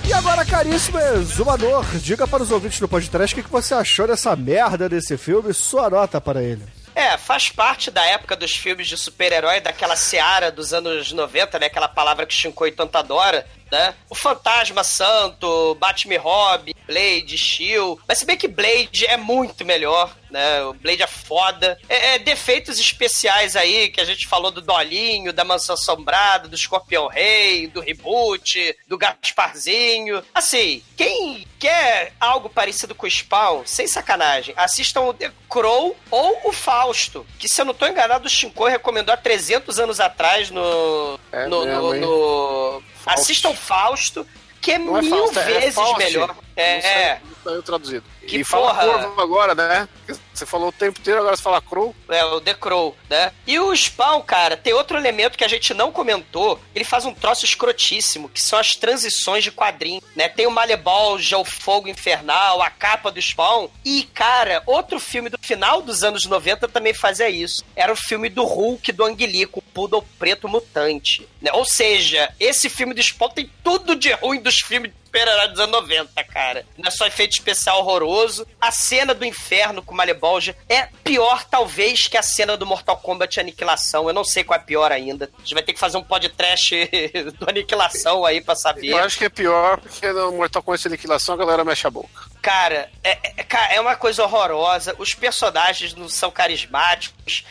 [0.07, 4.37] E agora, caríssimo exumador, diga para os ouvintes do podcast o que você achou dessa
[4.37, 6.82] merda desse filme, sua nota para ele.
[6.95, 11.67] É, faz parte da época dos filmes de super-herói, daquela seara dos anos 90, né?
[11.67, 13.95] Aquela palavra que Shinkoi tanto adora, né?
[14.11, 18.03] O Fantasma Santo, Batman Robin, Blade, Shield.
[18.07, 20.63] Mas se bem que Blade é muito melhor, né?
[20.65, 21.79] O Blade é foda.
[21.89, 26.55] É, é defeitos especiais aí, que a gente falou do Dolinho, da Mansão Assombrada, do
[26.55, 30.23] Escorpião Rei, do Reboot, do Gasparzinho.
[30.35, 36.41] Assim, quem quer algo parecido com o Spawn, sem sacanagem, assistam o The Crow ou
[36.45, 40.51] o Fausto, que se eu não tô enganado, o Shinkoi recomendou há 300 anos atrás
[40.51, 41.19] no...
[41.31, 43.21] É no, mesmo, no- no- Fausto.
[43.21, 44.27] Assistam Fausto,
[44.61, 45.99] que é Não é mil Fausto, é vezes Fausto.
[45.99, 46.29] melhor.
[46.29, 48.05] Não É, saiu- não saiu traduzido.
[48.27, 48.87] Que e fala porra.
[48.87, 49.89] corvo agora, né?
[50.33, 51.95] Você falou o tempo inteiro, agora você fala crow.
[52.09, 53.33] É, o The Crow, né?
[53.47, 56.59] E o Spawn, cara, tem outro elemento que a gente não comentou.
[56.75, 60.29] Ele faz um troço escrotíssimo, que são as transições de quadrinho, né?
[60.29, 63.69] Tem o Malebolja, o Fogo Infernal, a capa do Spawn.
[63.85, 67.65] E, cara, outro filme do final dos anos 90 também fazia isso.
[67.77, 71.29] Era o filme do Hulk do Anguilico, o Poodle Preto Mutante.
[71.41, 71.51] Né?
[71.53, 75.73] Ou seja, esse filme do Spawn tem tudo de ruim dos filmes super-herói dos anos
[75.73, 76.65] 90, cara.
[76.79, 78.47] Não é só efeito especial horroroso.
[78.59, 82.97] A cena do inferno com o Malebolja é pior, talvez, que a cena do Mortal
[82.97, 84.09] Kombat Aniquilação.
[84.09, 85.31] Eu não sei qual é pior ainda.
[85.37, 86.75] A gente vai ter que fazer um podcast
[87.39, 88.89] do Aniquilação aí pra saber.
[88.89, 92.32] Eu acho que é pior, porque no Mortal Kombat Aniquilação a galera mexe a boca.
[92.43, 94.97] Cara, é, é- é uma coisa horrorosa.
[94.99, 97.45] Os personagens não são carismáticos.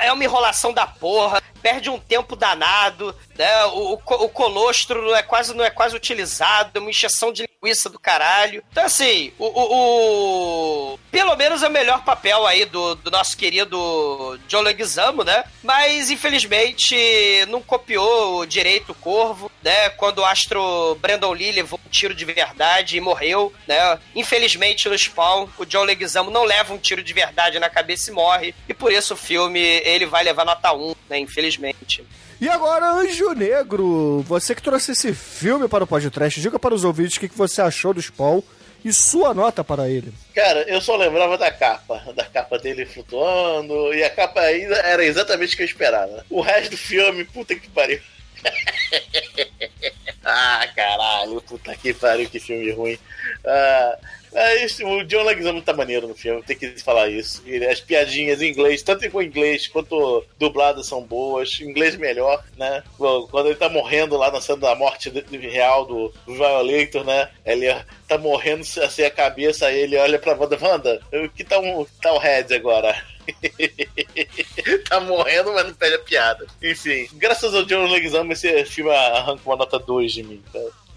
[0.00, 1.42] É uma enrolação da porra.
[1.60, 3.14] Perde um tempo danado.
[3.36, 3.64] Né?
[3.66, 6.70] O, o, o colostro não é, quase, não é quase utilizado.
[6.74, 8.62] É uma encheção de linguiça do caralho.
[8.72, 9.44] Então, assim, o.
[9.46, 15.22] o- o- Pelo menos é o melhor papel aí do, do nosso querido John Leguizamo,
[15.22, 15.44] né?
[15.62, 16.96] Mas, infelizmente,
[17.48, 19.90] não copiou direito o Corvo, né?
[19.90, 23.98] Quando o astro Brandon Lee levou um tiro de verdade e morreu, né?
[24.16, 28.14] Infelizmente, no Spawn, o John Leguizamo não leva um tiro de verdade na cabeça e
[28.14, 28.54] morre.
[28.68, 31.18] E por isso o filme, ele vai levar nota 1, né?
[31.18, 32.04] Infelizmente.
[32.42, 36.82] E agora, Anjo Negro, você que trouxe esse filme para o podcast, diga para os
[36.82, 38.42] ouvintes o que você achou do Spawn
[38.84, 40.12] e sua nota para ele.
[40.34, 45.04] Cara, eu só lembrava da capa, da capa dele flutuando, e a capa ainda era
[45.04, 46.26] exatamente o que eu esperava.
[46.28, 48.00] O resto do filme, puta que pariu.
[50.24, 52.98] ah, caralho, puta que pariu, que filme ruim.
[53.46, 53.98] Ah,
[54.32, 57.42] mas o John Leguizamo tá maneiro no filme, tem que falar isso.
[57.70, 61.60] As piadinhas em inglês, tanto em inglês quanto dubladas são boas.
[61.60, 62.82] Inglês melhor, né?
[62.96, 65.10] Quando ele tá morrendo lá na cena da morte
[65.50, 67.28] real do, Violator, né?
[67.44, 67.66] Ele
[68.08, 71.00] tá morrendo assim a cabeça, aí ele olha pra Wanda, Wanda,
[71.34, 72.94] que tá, um, tá o Red agora?
[74.88, 76.46] tá morrendo, mas não perde a piada.
[76.62, 80.42] Enfim, graças ao John Leguizamo, esse filme arranca uma nota 2 de mim.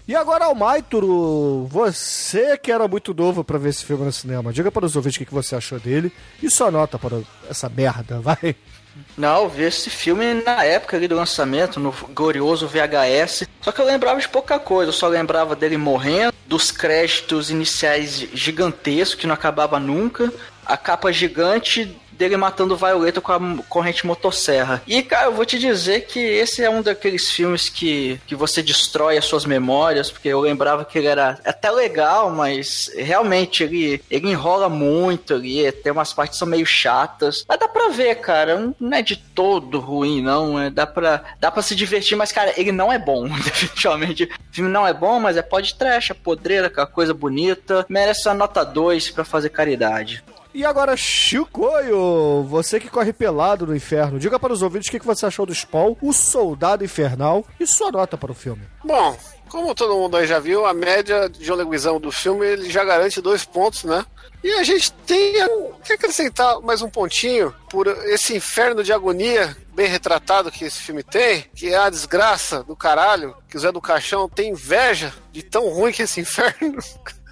[0.08, 4.70] E agora, Almaituro, você que era muito novo para ver esse filme no cinema, diga
[4.70, 8.54] para os ouvintes o que você achou dele e sua nota para essa merda, vai.
[9.18, 13.48] Não, vi esse filme na época ali do lançamento, no glorioso VHS.
[13.60, 14.90] Só que eu lembrava de pouca coisa.
[14.90, 20.32] Eu só lembrava dele morrendo, dos créditos iniciais gigantescos que não acabava nunca,
[20.64, 24.82] a capa gigante dele matando o Violeta com a corrente motosserra.
[24.86, 28.62] E, cara, eu vou te dizer que esse é um daqueles filmes que, que você
[28.62, 34.02] destrói as suas memórias, porque eu lembrava que ele era até legal, mas realmente ele,
[34.10, 37.44] ele enrola muito ali, tem umas partes que são meio chatas.
[37.48, 40.58] Mas dá pra ver, cara, não é de todo ruim, não.
[40.58, 44.24] É, dá, pra, dá pra se divertir, mas, cara, ele não é bom, definitivamente.
[44.24, 47.84] O filme não é bom, mas é pode trash, é podreira, aquela coisa bonita.
[47.88, 50.24] Merece uma nota 2 pra fazer caridade.
[50.56, 55.04] E agora, Chicoio, você que corre pelado no inferno, diga para os ouvintes o que
[55.04, 58.62] você achou do Spawn, o Soldado Infernal, e sua nota para o filme.
[58.82, 59.14] Bom,
[59.50, 63.20] como todo mundo aí já viu, a média de oleguizão do filme ele já garante
[63.20, 64.02] dois pontos, né?
[64.42, 65.34] E a gente tem
[65.84, 71.02] que acrescentar mais um pontinho por esse inferno de agonia bem retratado que esse filme
[71.02, 75.42] tem, que é a desgraça do caralho, que o Zé do Caixão tem inveja de
[75.42, 76.78] tão ruim que é esse inferno.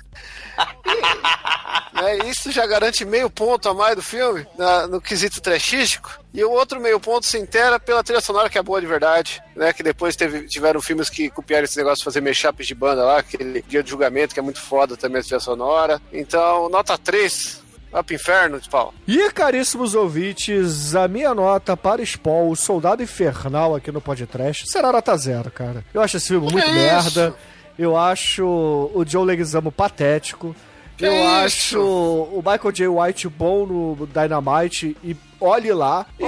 [1.95, 6.19] né, isso já garante meio ponto a mais do filme, na, no quesito trechístico.
[6.33, 9.43] E o outro meio ponto se inteira pela trilha sonora, que é boa de verdade,
[9.55, 9.73] né?
[9.73, 13.19] Que depois teve, tiveram filmes que copiaram esse negócio de fazer mashups de banda lá,
[13.19, 16.03] aquele Dia de Julgamento, que é muito foda também a trilha sonora.
[16.13, 17.63] Então, nota 3,
[17.97, 18.91] Up Inferno, Spawn.
[19.07, 24.91] E caríssimos ouvintes, a minha nota para Spawn, o Soldado Infernal aqui no podcast, será
[24.91, 25.85] nota zero, cara.
[25.95, 27.29] Eu acho esse filme muito é merda.
[27.29, 27.37] isso?
[27.79, 30.55] Eu acho o Joe Leguizamo patético.
[30.97, 31.27] Que eu isso?
[31.27, 32.87] acho o Michael J.
[32.89, 36.07] White bom no Dynamite e olhe lá.
[36.21, 36.25] E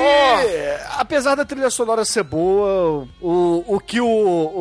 [0.99, 4.07] apesar da trilha sonora ser boa, o, o que o,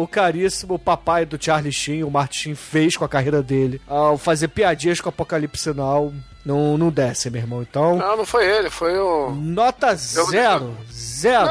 [0.03, 4.49] o caríssimo papai do Charlie Sheen, o Martin, fez com a carreira dele ao fazer
[4.49, 6.13] piadinhas com o Apocalipse Now,
[6.45, 7.63] não, não desce, meu irmão.
[7.63, 9.31] Então, Não, não foi ele, foi o.
[9.31, 10.77] nota zero.
[11.25, 11.49] Zero.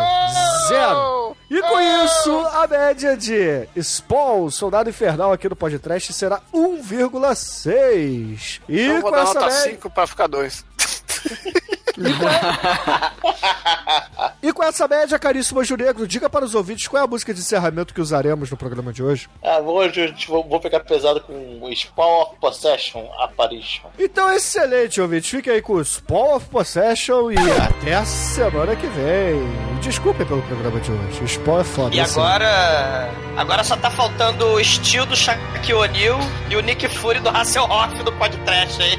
[0.69, 1.37] Zero.
[1.51, 8.61] E com isso, a média de Spawn, Soldado Infernal aqui no podcast será 1,6.
[8.69, 9.71] E Eu vou com dar essa nota média...
[9.73, 10.65] 5 pra ficar 2.
[14.45, 17.41] E com essa média, caríssimo Juregro, diga para os ouvintes qual é a música de
[17.41, 19.27] encerramento que usaremos no programa de hoje.
[19.43, 23.89] Ah, hoje a gente vou, vou pegar pesado com o Spawn of Possession Apparition.
[23.99, 25.31] Então, excelente, ouvintes.
[25.31, 29.41] Fique aí com o Spawn of Possession e até a semana que vem.
[29.81, 31.23] Desculpem pelo programa de hoje.
[31.23, 31.97] O Spawn é foda.
[31.97, 32.21] E assim.
[32.21, 33.11] agora.
[33.39, 36.19] Agora só tá faltando o estilo do Shaquille O'Neal
[36.51, 38.99] e o Nick Fury do Hasselhoff do podcast aí.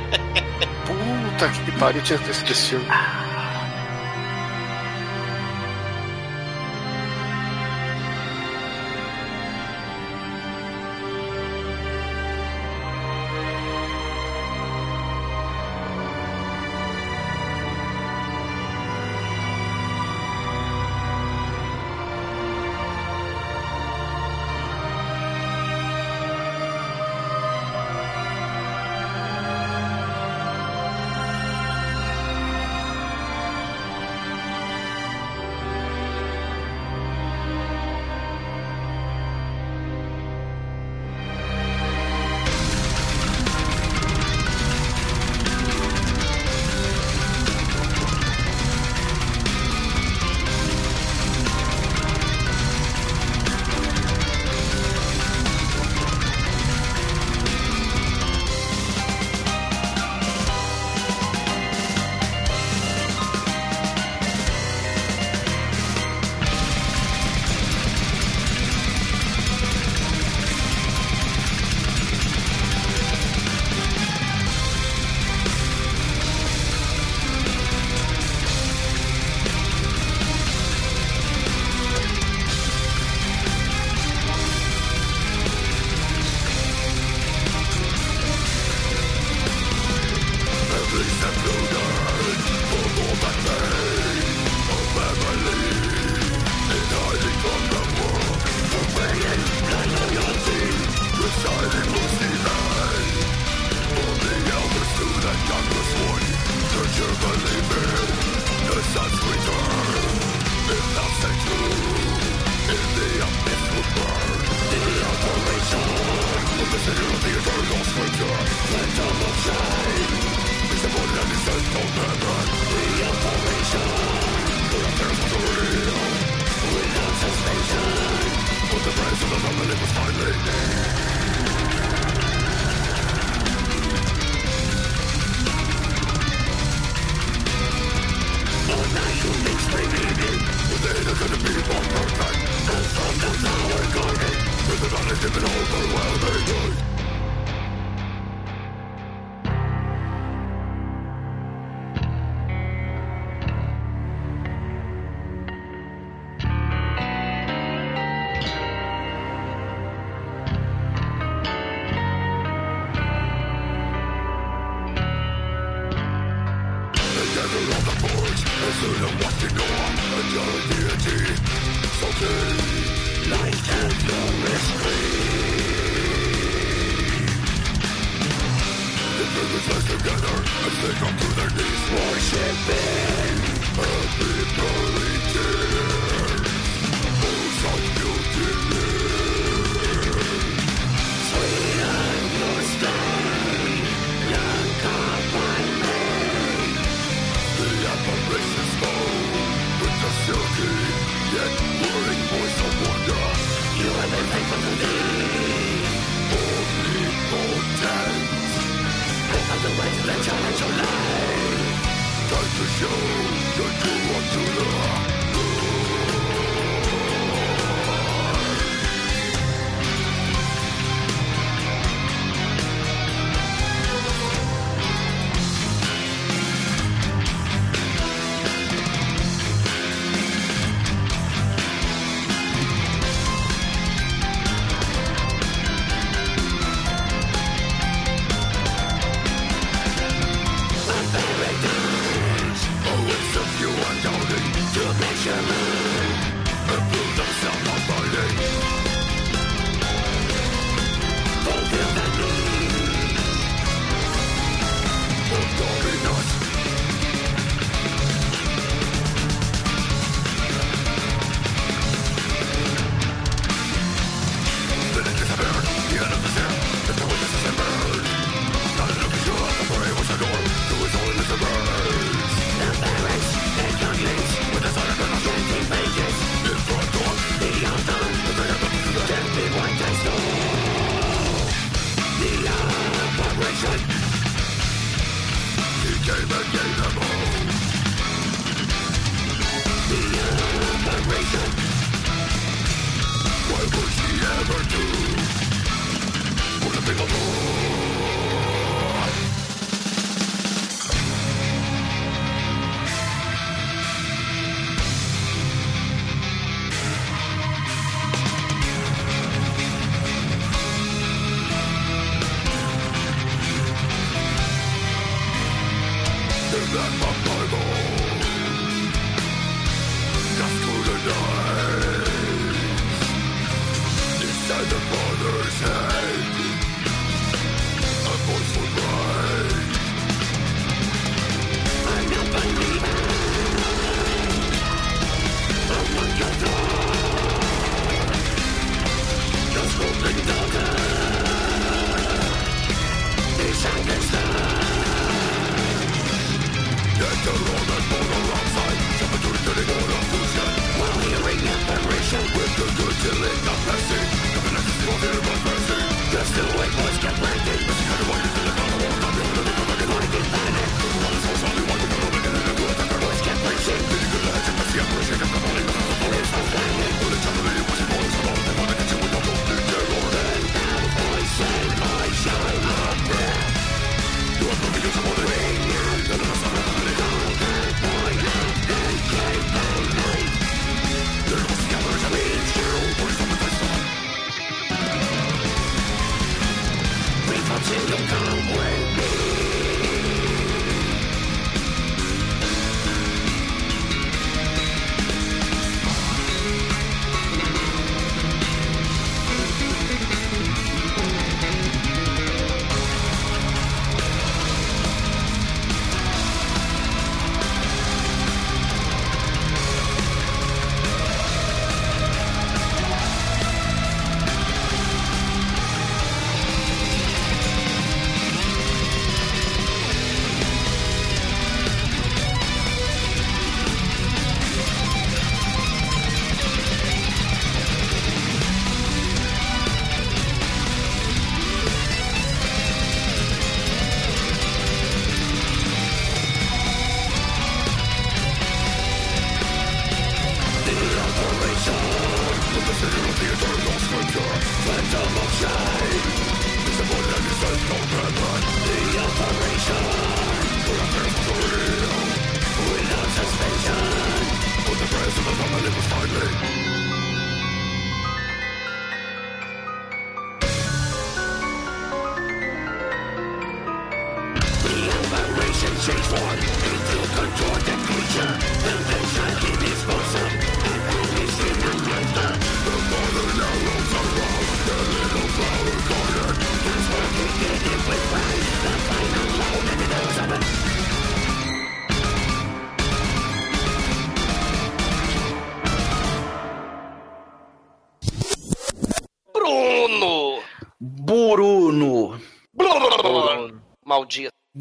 [1.37, 2.85] Puta que pariu, tinha esquecido desse filme.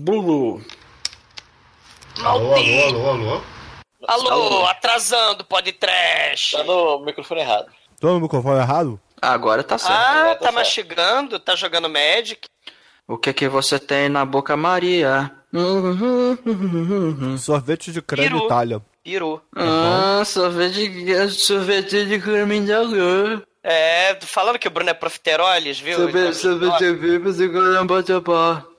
[0.05, 0.61] Bulu.
[2.23, 3.43] Alô, alô, alô, alô.
[4.07, 6.51] Alô, atrasando, pode trash.
[6.51, 7.69] Tá no microfone errado.
[7.99, 9.01] Tô no microfone errado?
[9.23, 9.95] Agora tá certo.
[9.97, 10.55] Ah, tá certo.
[10.55, 12.47] mastigando, tá jogando Magic.
[13.09, 15.31] O que que você tem na boca, Maria?
[17.39, 18.45] Sorvete de creme Peru.
[18.45, 18.83] Itália.
[19.03, 19.41] Pirou.
[19.57, 23.43] Ah, sorvete, sorvete de creme de alho.
[23.63, 25.97] É, falando que o Bruno é profiteroles, viu?
[25.97, 27.33] Sorvete, Então, sorvete de creme
[28.03, 28.74] de alho.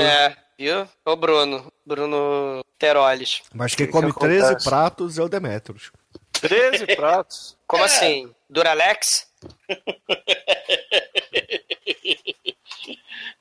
[0.00, 0.88] É, viu?
[1.04, 1.70] Ô Bruno.
[1.84, 3.42] Bruno Teroles.
[3.54, 4.68] Mas quem Que come que 13 acontece?
[4.68, 5.90] pratos é o Demetrius.
[6.40, 7.56] 13 pratos.
[7.66, 8.32] Como assim?
[8.48, 9.28] Duralex?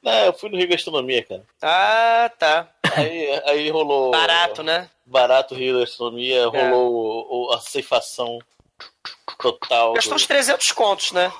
[0.01, 1.43] Não, eu fui no Rio Gastronomia, cara.
[1.61, 2.69] Ah, tá.
[2.95, 4.11] Aí, aí rolou.
[4.11, 4.89] Barato, né?
[5.05, 8.39] Barato Rio Gastronomia, rolou o- o- a ceifação
[9.39, 9.93] total.
[9.93, 11.31] Gastou do- uns 300 contos, né?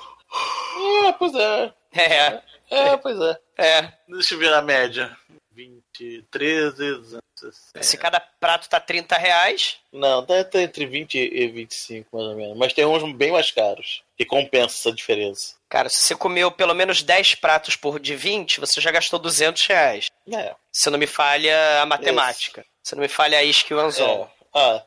[1.06, 1.72] É, pois é.
[1.92, 3.38] É, É, pois é.
[3.56, 3.92] é.
[4.08, 5.16] Deixa eu ver a média.
[5.52, 7.82] 20, 13, 260.
[7.82, 12.36] Se cada prato tá 30 reais, Não, tá, tá entre 20 e 25, mais ou
[12.36, 12.56] menos.
[12.56, 14.02] Mas tem uns bem mais caros.
[14.16, 15.54] Que compensa essa diferença.
[15.68, 19.66] cara, se você comeu pelo menos 10 pratos por de 20, você já gastou 200
[19.66, 20.06] reais.
[20.32, 20.54] É.
[20.72, 22.64] Se não me falha a matemática.
[22.82, 24.24] Se não me falha a isca e o anzol.
[24.24, 24.38] é.
[24.54, 24.82] Ah,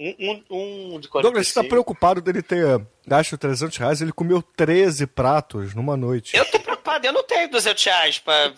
[0.00, 0.14] um,
[0.50, 1.20] um, um de 45.
[1.22, 4.00] Douglas, você tá preocupado dele ter gasto 300 reais?
[4.00, 6.34] Ele comeu 13 pratos numa noite.
[6.36, 8.52] Eu tô preocupado, eu não tenho 200 reais pra...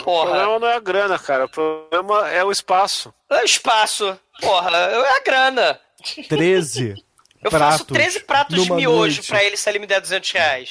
[0.00, 1.44] O Porra, problema não é a grana, cara.
[1.44, 3.12] O problema é o espaço.
[3.30, 4.18] é espaço.
[4.40, 5.80] Porra, é a grana.
[6.28, 6.94] 13
[7.42, 9.28] Eu pratos faço 13 pratos de numa miojo noite.
[9.28, 10.70] pra ele se ele me der 200 reais.